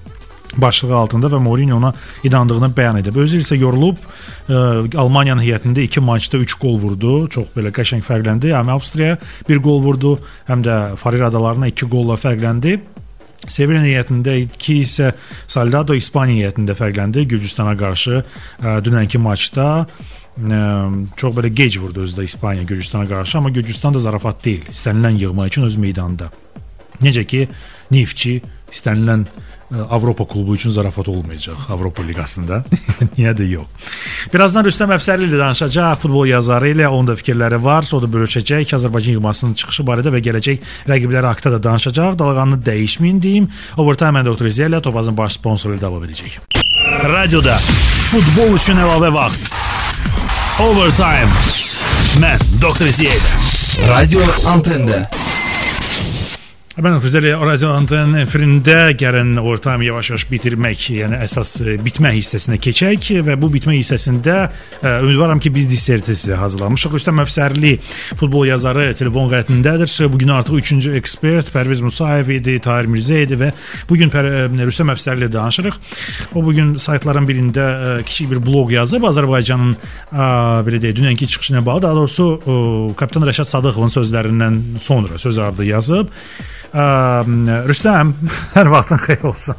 başlığı 0.57 0.95
altında 0.95 1.28
və 1.28 1.39
Mourinho 1.43 1.78
ona 1.78 1.93
inandığını 2.24 2.70
bəyan 2.78 2.99
edib. 3.01 3.18
Özü 3.20 3.41
isə 3.43 3.57
yorulub 3.59 3.97
ə, 4.49 4.97
Almaniyanın 4.97 5.43
heyətində 5.43 5.84
2 5.84 6.03
maçda 6.03 6.38
3 6.38 6.53
gol 6.61 6.78
vurdu. 6.82 7.15
Çox 7.34 7.51
belə 7.55 7.74
qəşəng 7.76 8.05
fərqləndi. 8.05 8.53
Həm 8.55 8.72
Avstriyaya 8.76 9.18
1 9.49 9.63
gol 9.63 9.82
vurdu, 9.84 10.18
həm 10.47 10.63
də 10.65 10.78
Farer 11.01 11.28
adalarına 11.30 11.74
2 11.74 11.89
golla 11.91 12.18
fərqləndi. 12.20 12.80
Sevilla 13.46 13.84
heyətində 13.86 14.34
2 14.42 14.78
isə 14.82 15.12
Soldado 15.48 15.96
İspaniya 15.98 16.48
heyətində 16.48 16.76
fərqləndi 16.78 17.28
Gürcüstana 17.30 17.76
qarşı 17.78 18.18
ə, 18.18 18.24
dünənki 18.84 19.22
maçda 19.22 19.68
ə, 19.86 20.62
çox 21.20 21.36
belə 21.38 21.54
gec 21.54 21.78
vurdu 21.80 22.08
özü 22.08 22.18
də 22.18 22.28
İspaniya 22.28 22.66
Gürcüstana 22.68 23.08
qarşı, 23.10 23.38
amma 23.38 23.54
Gürcüstan 23.54 23.94
da 23.94 24.02
zarafat 24.04 24.44
deyil. 24.46 24.66
İstənilən 24.74 25.22
yığma 25.22 25.48
üçün 25.52 25.70
öz 25.70 25.78
meydanında. 25.78 26.32
Necə 27.06 27.24
ki, 27.30 27.46
Neftçi 27.94 28.40
istənilən 28.74 29.28
Avropa 29.72 30.26
klubu 30.28 30.55
üçün 30.55 30.70
zarafat 30.70 31.07
olmayacaq 31.07 31.55
Avropa 31.70 32.03
liqasında. 32.03 32.63
Niyə 33.18 33.34
də 33.36 33.47
yox. 33.49 33.68
Birazdan 34.32 34.63
Rüstəm 34.63 34.93
Əfsərli 34.95 35.28
ilə 35.28 35.41
danışacaq. 35.41 35.99
Futbol 36.03 36.30
yazarı 36.32 36.72
ilə 36.72 36.88
onun 36.88 37.09
da 37.09 37.18
fikirləri 37.20 37.59
var. 37.63 37.84
O 37.91 37.99
da 38.01 38.07
bölüşəcək 38.13 38.72
Azərbaycan 38.80 39.18
yığmasının 39.18 39.57
çıxışı 39.59 39.84
barədə 39.89 40.13
və 40.15 40.24
gələcək 40.24 40.72
rəqibləri 40.88 41.32
haqqında 41.34 41.57
da 41.57 41.63
danışacaq. 41.68 42.15
Dalğanını 42.20 42.61
dəyişməyin 42.63 43.22
deyim. 43.22 43.49
Overtime 43.78 44.24
Dr. 44.24 44.47
Ziyələ 44.47 44.82
Topazın 44.82 45.18
baş 45.18 45.36
sponsoru 45.41 45.76
ilə 45.76 45.84
davam 45.84 46.07
edəcək. 46.07 46.39
Radioda 47.03 47.59
futbol 48.13 48.55
üçün 48.55 48.80
əlavə 48.80 49.11
vaxt. 49.20 49.51
Overtime. 50.63 51.32
Mən 52.24 52.39
Dr. 52.63 52.88
Ziyələ. 52.95 53.36
Radio 53.91 54.24
Antende. 54.47 55.03
Mən 56.78 56.99
Füzəli 57.01 57.32
radio 57.34 57.71
anten 57.73 58.11
efirində 58.21 58.91
gələn 58.93 59.32
ortam 59.41 59.82
yavaş-yavaş 59.82 60.28
bitirmək, 60.30 60.84
yəni 60.93 61.17
əsas 61.25 61.55
e, 61.63 61.73
bitmə 61.82 62.11
hissəsinə 62.13 62.59
keçək 62.61 63.07
və 63.25 63.34
bu 63.41 63.47
bitmə 63.49 63.73
hissəsində 63.80 64.36
ə, 64.45 64.91
ümidvaram 64.99 65.39
ki, 65.41 65.49
biz 65.55 65.65
dissertasiya 65.71 66.36
hazırlamışıq. 66.38 66.93
Rüstəm 66.93 67.23
Əfsərli 67.23 67.71
futbol 68.19 68.45
yazarı 68.45 68.91
telefon 68.99 69.32
xəttindədir. 69.32 69.89
Bu 70.13 70.19
gün 70.21 70.36
artıq 70.36 70.59
3-cü 70.59 70.91
ekspert 70.99 71.49
Pərviz 71.55 71.82
Musayev 71.82 72.30
idi, 72.36 72.59
Tahir 72.61 72.86
Mirzə 72.93 73.23
idi 73.25 73.39
və 73.41 73.49
bu 73.89 73.97
gün 73.97 74.13
Rüstəm 74.13 74.93
Əfsərli 74.93 75.25
ilə 75.25 75.34
danışırıq. 75.34 75.80
O 76.38 76.43
bu 76.45 76.53
gün 76.59 76.75
saytların 76.84 77.25
birində 77.25 77.65
ə, 77.71 77.95
kiçik 78.05 78.30
bir 78.36 78.43
bloq 78.45 78.75
yazıb 78.75 79.07
Azərbaycanın 79.09 79.73
ə, 79.73 80.30
belə 80.69 80.84
deyək, 80.86 80.93
dünənki 81.01 81.32
çıxışı 81.34 81.55
ilə 81.55 81.65
bağlı, 81.65 81.88
daha 81.88 81.97
doğrusu 82.03 82.30
ə, 82.38 82.59
kapitan 83.01 83.25
Rəşad 83.32 83.49
Sadıqovun 83.55 83.97
sözlərindən 83.97 84.61
sonra 84.86 85.17
söz 85.25 85.41
ardı 85.41 85.65
yazıb. 85.71 86.13
Ə, 86.74 86.86
Rüstəm, 87.70 88.13
hər 88.57 88.72
vaxtın 88.74 89.03
xeyir 89.05 89.24
olsun. 89.32 89.55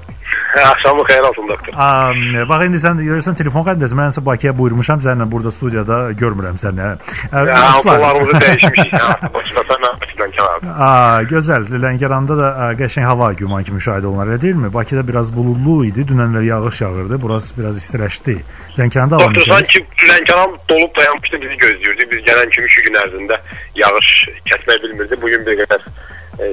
Axşamın 0.58 1.04
xeyir 1.08 1.24
olsun 1.28 1.48
doktor. 1.48 1.72
Ə, 1.72 2.44
bax 2.48 2.64
indi 2.66 2.80
sən 2.82 2.98
görürsən 3.04 3.36
telefon 3.38 3.64
xəttindəsən. 3.68 3.98
Mən 4.00 4.14
sən 4.16 4.24
Bakıya 4.26 4.52
buyurmuşam 4.58 5.00
səninlə 5.04 5.26
burada 5.30 5.52
studiyada 5.54 5.98
görmürəm 6.18 6.58
səni. 6.60 6.88
Ə, 7.32 7.44
Ya, 7.48 7.60
dostlar, 7.74 8.00
Pullarımızı 8.00 8.40
dəyişmişik. 8.44 8.94
Artıq 9.00 9.34
başlasan 9.34 9.86
Bakıdan 10.02 10.34
kənarda. 10.36 10.74
Aa, 10.88 11.22
gözəl. 11.30 11.68
Lənkəranda 11.84 12.36
da 12.40 12.48
qəşəng 12.80 13.06
hava 13.08 13.30
güman 13.38 13.64
ki 13.64 13.76
müşahidə 13.76 14.06
olunur, 14.10 14.32
elə 14.32 14.40
deyilmi? 14.42 14.72
Bakıda 14.74 15.06
biraz 15.08 15.32
buludlu 15.36 15.78
idi, 15.86 16.04
dünənlər 16.10 16.44
yağış 16.48 16.80
yağırdı. 16.80 17.20
Burası 17.22 17.56
biraz 17.60 17.78
istiləşdi. 17.82 18.36
Lənkəranda 18.78 19.20
hava 19.20 19.30
Doktor 19.30 19.48
sanki 19.52 19.84
Lənkəran 20.10 20.58
dolub 20.68 20.92
dayanmışdı 20.96 21.40
bizi 21.44 21.56
gözləyirdi. 21.64 22.10
Biz 22.12 22.24
gələn 22.28 22.50
kimi 22.56 22.66
2 22.66 22.86
gün 22.88 23.00
ərzində 23.04 23.40
yağış 23.80 24.12
kəsmək 24.50 24.82
bilmirdi. 24.86 25.22
Bugün 25.22 25.46
bir 25.46 25.60
qədər 25.64 25.86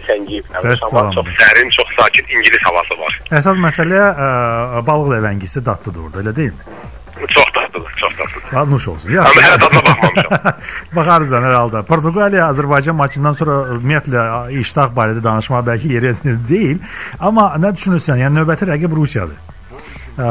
səngiyib. 0.08 0.46
Amma 0.58 0.76
salam. 0.76 1.12
çox 1.14 1.28
sərin, 1.40 1.70
çox 1.78 1.96
sakit 2.00 2.32
İngilis 2.32 2.64
havası 2.66 2.98
var. 3.00 3.18
Əsas 3.40 3.60
məsələ 3.62 4.02
ə, 4.12 4.84
balıq 4.88 5.14
ləvəngisi 5.16 5.64
dadlıdır 5.66 6.08
orada, 6.08 6.24
elə 6.26 6.36
deyilmi? 6.36 6.78
Çox 7.32 7.46
dadlıdır, 7.56 7.92
çox 8.02 8.14
dadlıdır. 8.20 8.50
Ha, 8.52 8.66
nuş 8.66 8.88
olsun. 8.88 9.10
Amma 9.10 9.22
Yaxşı. 9.24 9.40
hələ 9.40 9.62
dadına 9.62 9.84
baxmamışam. 9.86 10.54
Baxarız 10.96 11.32
da 11.32 11.42
hər 11.46 11.54
halda. 11.60 11.84
Portuqaliya 11.84 12.50
Azərbaycan 12.52 12.98
maçından 13.00 13.38
sonra 13.40 13.58
ümumiyyətlə 13.78 14.26
iştah 14.62 14.90
barədə 14.98 15.24
danışmaq 15.24 15.68
bəlkə 15.70 15.92
yeri 15.94 16.16
deyil, 16.50 16.80
amma 17.20 17.52
nə 17.62 17.72
düşünürsən? 17.78 18.26
Yəni 18.26 18.42
növbəti 18.42 18.68
rəqib 18.72 18.98
Rusiyadır. 19.00 19.38
Ə, 20.16 20.28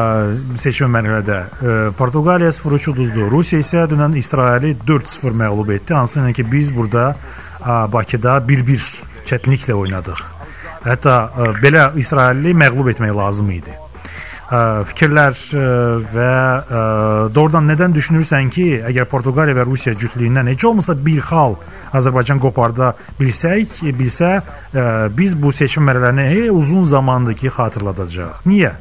seçmə 0.61 0.91
mərhələdə 0.99 1.39
ə, 1.39 1.73
Portuqaliya 1.97 2.53
0-3 2.57 2.91
uduzdu. 2.93 3.31
Rusiya 3.33 3.65
isə 3.65 3.87
dünən 3.89 4.17
İsraili 4.17 4.77
4-0 4.87 5.41
məğlub 5.41 5.75
etdi. 5.77 5.95
Hansı 5.95 6.21
ilə 6.21 6.33
ki 6.37 6.47
biz 6.53 6.73
burada 6.77 7.11
ə, 7.61 7.93
Bakıda 7.93 8.39
1-1 8.49 9.14
çətinliklə 9.29 9.77
oynadıq. 9.79 10.21
Hətta 10.85 11.17
ə, 11.25 11.49
belə 11.63 11.89
İsraili 12.01 12.55
məğlub 12.57 12.93
etmək 12.93 13.15
lazım 13.17 13.51
idi. 13.57 13.75
Ə, 14.45 14.85
fikirlər 14.91 15.35
ə, 15.35 15.67
və 16.13 16.31
ə, 16.31 16.83
doğrudan 17.35 17.69
nədən 17.73 17.97
düşünürsən 17.97 18.51
ki, 18.55 18.67
əgər 18.91 19.09
Portuqaliya 19.11 19.57
və 19.57 19.67
Rusiya 19.69 19.97
cütlüyündən 20.01 20.53
heç 20.53 20.67
olmasa 20.69 20.97
bir 21.07 21.23
xal 21.25 21.57
Azərbaycan 21.97 22.43
qoparda 22.43 22.93
bilsək, 23.21 23.81
bilsə 23.97 24.35
ə, 24.39 24.89
biz 25.17 25.39
bu 25.41 25.53
seçim 25.53 25.89
mərhələlərini 25.89 26.29
hey, 26.33 26.51
uzun 26.53 26.85
zamandır 26.85 27.41
ki 27.41 27.55
xatırladacağıq. 27.57 28.45
Niyə? 28.51 28.75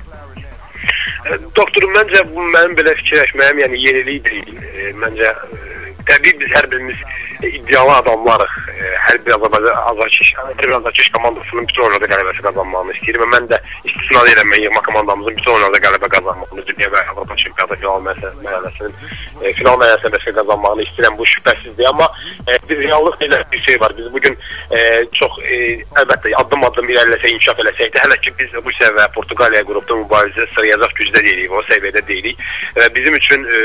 Doktorum 1.55 1.93
məncə 1.95 2.23
bu 2.33 2.43
mənim 2.51 2.73
belə 2.77 2.93
fikirləşməyim, 2.99 3.61
yəni 3.63 3.79
yenilik 3.79 4.25
deyil. 4.27 4.57
E, 4.59 4.89
məncə 4.99 5.29
e, 5.31 5.93
təbii 6.09 6.35
biz 6.41 6.51
hər 6.51 6.67
birimiz 6.71 6.99
e, 6.99 7.32
iddialı 7.47 7.95
adamlarıq. 7.95 8.53
E, 8.73 8.91
hər 9.07 9.19
bir 9.25 9.35
Azərbaycan 9.37 9.79
Azərkeş, 9.91 10.29
hər 10.37 10.57
bir 10.63 10.75
Azərkeş 10.79 11.09
komandasının 11.15 11.67
bütün 11.69 11.83
oyunlarda 11.83 12.09
qələbəsi 12.13 12.45
qazanmağını 12.47 12.95
istəyir 12.97 13.19
və 13.21 13.27
mən 13.33 13.49
də 13.51 13.59
istisna 13.83 14.23
edirəm 14.23 14.51
mən 14.53 14.63
yığma 14.65 14.81
komandamızın 14.87 15.37
bütün 15.37 15.51
oyunlarda 15.53 15.81
qələbə 15.85 16.09
qazanmağını, 16.15 16.65
dünya 16.69 16.89
və 16.93 17.03
Avropa 17.13 17.37
çempionatı 17.43 17.79
final 17.81 18.05
mərhələsinin 18.07 18.93
e, 19.41 19.53
final 19.59 19.79
mərhələsində 19.81 20.13
bəs 20.15 20.27
qazanmağını 20.39 20.87
istəyirəm. 20.87 21.17
Bu 21.17 21.27
şübhəsizdir, 21.33 21.89
amma 21.91 22.09
e, 22.47 22.59
bir 22.69 22.83
reallıq 22.83 23.19
belə 23.23 23.41
bir 23.51 23.65
şey 23.67 23.79
var. 23.81 23.97
Biz 23.97 24.13
bu 24.13 24.23
gün 24.27 24.37
e, 24.71 24.79
çox 25.19 25.39
e, 25.43 25.59
əlbəttə 26.03 26.35
addım-addım 26.43 26.89
irəliləsək, 26.93 27.35
inkişaf 27.35 27.59
eləsək 27.65 27.93
də 27.95 28.05
hələ 28.05 28.19
ki 28.23 28.33
biz 28.39 28.55
Rusiya 28.59 28.93
və 28.97 29.09
Portuqaliya 29.15 29.65
qrupda 29.67 29.99
mübarizə 30.03 30.47
sırayacaq 30.55 30.95
gücdə 30.99 31.23
deyilik, 31.25 31.51
o 31.51 31.61
səviyyədə 31.69 32.07
deyilik. 32.07 32.47
Və 32.77 32.89
bizim 32.95 33.19
üçün 33.19 33.45
e, 33.47 33.61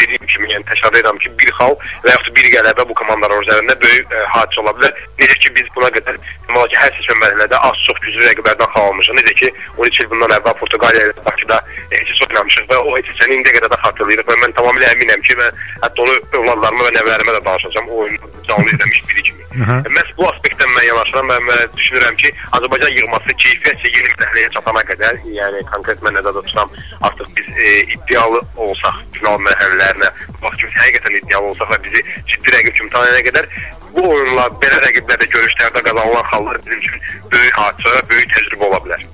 dediyim 0.00 0.26
kimi, 0.32 0.50
yəni 0.52 0.66
təşəkkür 0.70 1.00
edirəm 1.00 1.18
ki, 1.22 1.32
bir 1.40 1.50
xal 1.58 1.76
və 2.04 2.14
yaxud 2.14 2.36
bir 2.38 2.48
qələbə 2.54 2.86
bu 2.88 2.96
komandalar 3.00 3.44
üzərində 3.44 3.76
böyük 3.84 4.14
ə, 4.14 4.24
hadisə 4.34 4.62
ola 4.62 4.74
bilər. 4.78 5.02
Necə 5.20 5.38
ki 5.42 5.52
biz 5.58 5.70
buna 5.76 5.90
qədər 5.96 6.18
deməli 6.48 6.72
ki, 6.72 6.80
hər 6.82 6.92
seçmə 6.98 7.16
mərhələdə 7.22 7.60
az 7.68 7.84
çox 7.86 8.00
güclü 8.06 8.26
rəqiblərdən 8.28 8.72
xal 8.74 8.90
almışıq. 8.90 9.18
Necə 9.20 9.36
ki 9.40 9.52
13 9.78 10.02
il 10.04 10.10
bundan 10.12 10.36
əvvəl 10.38 10.58
Portuqaliya 10.62 11.08
ilə 11.10 11.26
Bakıda 11.28 11.60
e, 11.90 12.02
heç 12.02 12.24
oynamışıq 12.28 12.68
və 12.72 12.80
o 12.82 12.96
keçəni 13.08 13.38
indiyə 13.38 13.56
qədər 13.58 13.72
də 13.72 13.80
xatırlayırıq 13.86 14.30
və 14.30 14.40
mən 14.42 14.58
tamamilə 14.58 14.92
əminəm 14.96 15.24
ki, 15.28 15.38
və 15.40 15.50
hətta 15.86 16.06
onu 16.06 16.18
övladlarıma 16.40 16.88
və 16.88 16.94
nəvələrimə 16.98 17.38
də 17.38 17.44
danışacağam. 17.48 17.90
O 17.90 18.04
oyunu 18.04 18.32
canlı 18.48 18.76
izləmiş 18.76 19.02
biri 19.08 19.28
kimi. 19.30 19.43
Aha. 19.62 19.76
Məhz 19.86 20.10
bu 20.18 20.26
aspektdən 20.26 20.70
mən 20.74 20.86
yanaşıram 20.88 21.30
və 21.30 21.36
mən 21.46 21.76
düşünürəm 21.78 22.16
ki, 22.22 22.32
Azərbaycan 22.58 22.96
yığması 22.98 23.36
keyfiyyətcə 23.42 23.92
yeni 23.92 24.14
mərhələyə 24.18 24.50
çatana 24.56 24.82
qədər, 24.88 25.20
yəni 25.36 25.62
konkret 25.70 26.02
mən 26.06 26.18
nəzərdə 26.18 26.42
tuturam, 26.48 26.74
artıq 27.08 27.30
biz 27.38 27.50
e, 27.54 27.74
iddialı 27.94 28.42
olsaq 28.66 29.00
final 29.14 29.38
mərhələlərinə, 29.46 30.10
bax 30.42 30.58
ki, 30.58 30.66
biz 30.66 30.78
həqiqətən 30.82 31.18
iddialı 31.20 31.52
olsaq 31.52 31.70
və 31.74 31.80
bizi 31.86 32.04
ciddi 32.32 32.56
rəqib 32.56 32.78
kimi 32.80 32.94
tanıyana 32.96 33.24
qədər 33.28 33.50
bu 33.94 34.06
oyunlar 34.10 34.54
belə 34.62 34.80
rəqiblərdə 34.88 35.28
görüşlərdə 35.36 35.82
qazanılan 35.86 36.30
xallar 36.32 36.58
bizim 36.64 36.80
üçün 36.82 37.04
böyük 37.30 37.60
və 37.60 38.00
böyük 38.10 38.32
təcrübə 38.34 38.70
ola 38.70 38.80
bilər. 38.86 39.04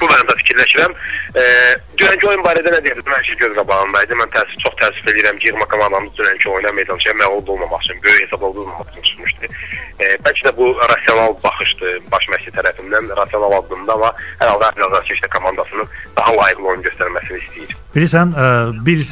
Bu 0.00 0.08
mənada 0.08 0.36
fikirləşirəm. 0.40 0.94
E, 1.36 1.44
dünənki 2.00 2.28
oyun 2.30 2.44
barədə 2.44 2.72
nə 2.74 2.80
deyirəm? 2.84 3.08
Hər 3.12 3.24
şey 3.28 3.38
göz 3.40 3.54
qabağındaydı. 3.58 4.18
Mən 4.20 4.32
təəssüf 4.34 4.62
çox 4.64 4.74
təəssüf 4.80 5.10
edirəm 5.12 5.40
ki, 5.40 5.50
yığma 5.50 5.66
komandamız 5.72 6.12
dünənki 6.18 6.48
oyuna 6.52 6.72
meydançaya 6.78 7.14
məğlub 7.22 7.50
olmamaq 7.54 7.84
üçün, 7.84 8.02
böyük 8.04 8.26
hesab 8.26 8.42
olmamaq 8.42 8.92
üçün 8.92 9.06
çıxmışdı. 9.08 9.52
E, 10.00 10.04
bəlkə 10.26 10.48
də 10.48 10.52
bu 10.56 10.66
rasional 10.92 11.36
baxışdır 11.44 11.98
baş 12.12 12.28
məşqçi 12.34 12.52
tərəfindən, 12.58 13.08
rasional 13.16 13.58
addımda, 13.60 13.96
amma 13.96 14.12
hər 14.42 14.52
halda 14.52 14.68
Azərbaycan 14.74 15.14
işte 15.14 15.28
komandasının 15.36 15.88
daha 16.16 16.36
layiqli 16.36 16.70
oyun 16.72 16.82
göstərməsini 16.84 17.40
istəyir. 17.44 17.76
Bilirsən, 17.96 18.32
ə, 18.36 18.46
1 18.84 19.04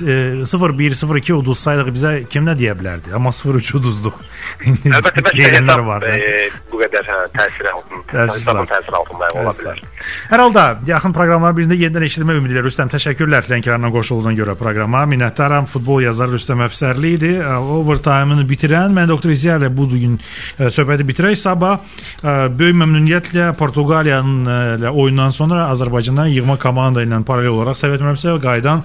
0-1 0.44 0.96
0-2 1.00 1.38
uduzsaydıq 1.38 1.88
bizə 1.96 2.10
kim 2.28 2.44
nə 2.44 2.52
deyə 2.58 2.74
bilərdi? 2.76 3.14
Amma 3.16 3.32
0-3 3.32 3.78
uduzduq. 3.78 4.18
Əlbəttə 4.98 5.24
bəlkə 5.24 5.78
var. 5.88 6.04
e, 6.04 6.50
bu 6.72 6.82
qədər 6.82 7.08
hə, 7.08 7.20
təsir 7.32 7.70
altında. 7.72 8.26
təsir 8.74 8.98
altında 9.00 9.30
ola 9.40 9.54
bilər. 9.56 9.80
Hər 10.28 10.44
halda 10.44 10.66
yaxın 10.90 11.16
proqramların 11.16 11.58
birində 11.62 11.80
yenidən 11.80 12.04
eşitmək 12.10 12.42
ümidi 12.42 12.58
ilə 12.58 12.66
Rüstəm 12.74 12.88
təşəkkürlər 12.90 13.46
Lənkərandan 13.46 13.92
qoşulduğuna 13.94 14.32
görə 14.34 14.56
proqrama. 14.58 15.04
Minnətdaram. 15.06 15.68
Futbol 15.70 16.00
yazarı 16.02 16.34
Rüstəm 16.34 16.64
Əfsərli 16.64 17.12
idi. 17.14 17.28
Ə, 17.38 17.52
Overtime-ını 17.70 18.42
bitirən 18.50 18.90
mən 18.96 19.06
doktor 19.12 19.30
İziya 19.30 19.60
ilə 19.60 19.68
bu 19.70 19.86
gün 19.92 20.16
ə, 20.18 20.72
söhbəti 20.74 21.06
bitirək. 21.06 21.36
Sabah 21.38 21.78
ə, 21.78 22.34
böyük 22.50 22.74
məmnuniyyətlə 22.80 23.52
Portuqaliyanın 23.60 24.50
ilə 24.80 24.90
oyundan 24.90 25.30
sonra 25.30 25.68
Azərbaycandan 25.68 26.32
yığma 26.34 26.58
komanda 26.58 27.06
ilə 27.06 27.22
paralel 27.22 27.54
olaraq 27.60 27.78
Sovet 27.78 28.02
Məmsə 28.02 28.34
qayıdan 28.42 28.82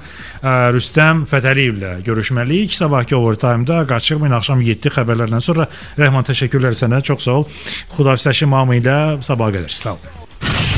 Rüstəm 0.77 1.25
Fətəliyevlə 1.33 1.95
görüşməliyik. 2.05 2.77
Sabahki 2.77 3.17
Overtime-da 3.17 3.81
qaçıq 3.89 4.21
mən 4.21 4.37
axşam 4.37 4.61
7 4.69 4.93
xəbərlərdən 4.99 5.41
sonra 5.41 5.65
Rəhman 5.97 6.29
təşəkkürlər 6.29 6.77
sənə. 6.77 7.01
Çox 7.09 7.25
sağ 7.25 7.41
ol. 7.41 7.49
Xudafisəşi 7.97 8.53
mamı 8.53 8.83
ilə 8.83 8.99
sabah 9.25 9.49
qədər. 9.57 9.73
Sağ 9.81 9.97
ol. 9.97 10.77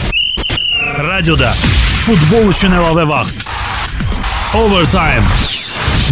Radioda 0.99 1.53
futbol 2.03 2.49
üçün 2.51 2.73
əlavə 2.75 3.05
vaxt. 3.07 3.45
Overtime. 4.57 5.23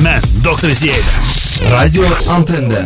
Mən 0.06 0.24
Doktor 0.46 0.72
Ziyədə. 0.72 1.20
Radio 1.74 2.08
Antende. 2.32 2.86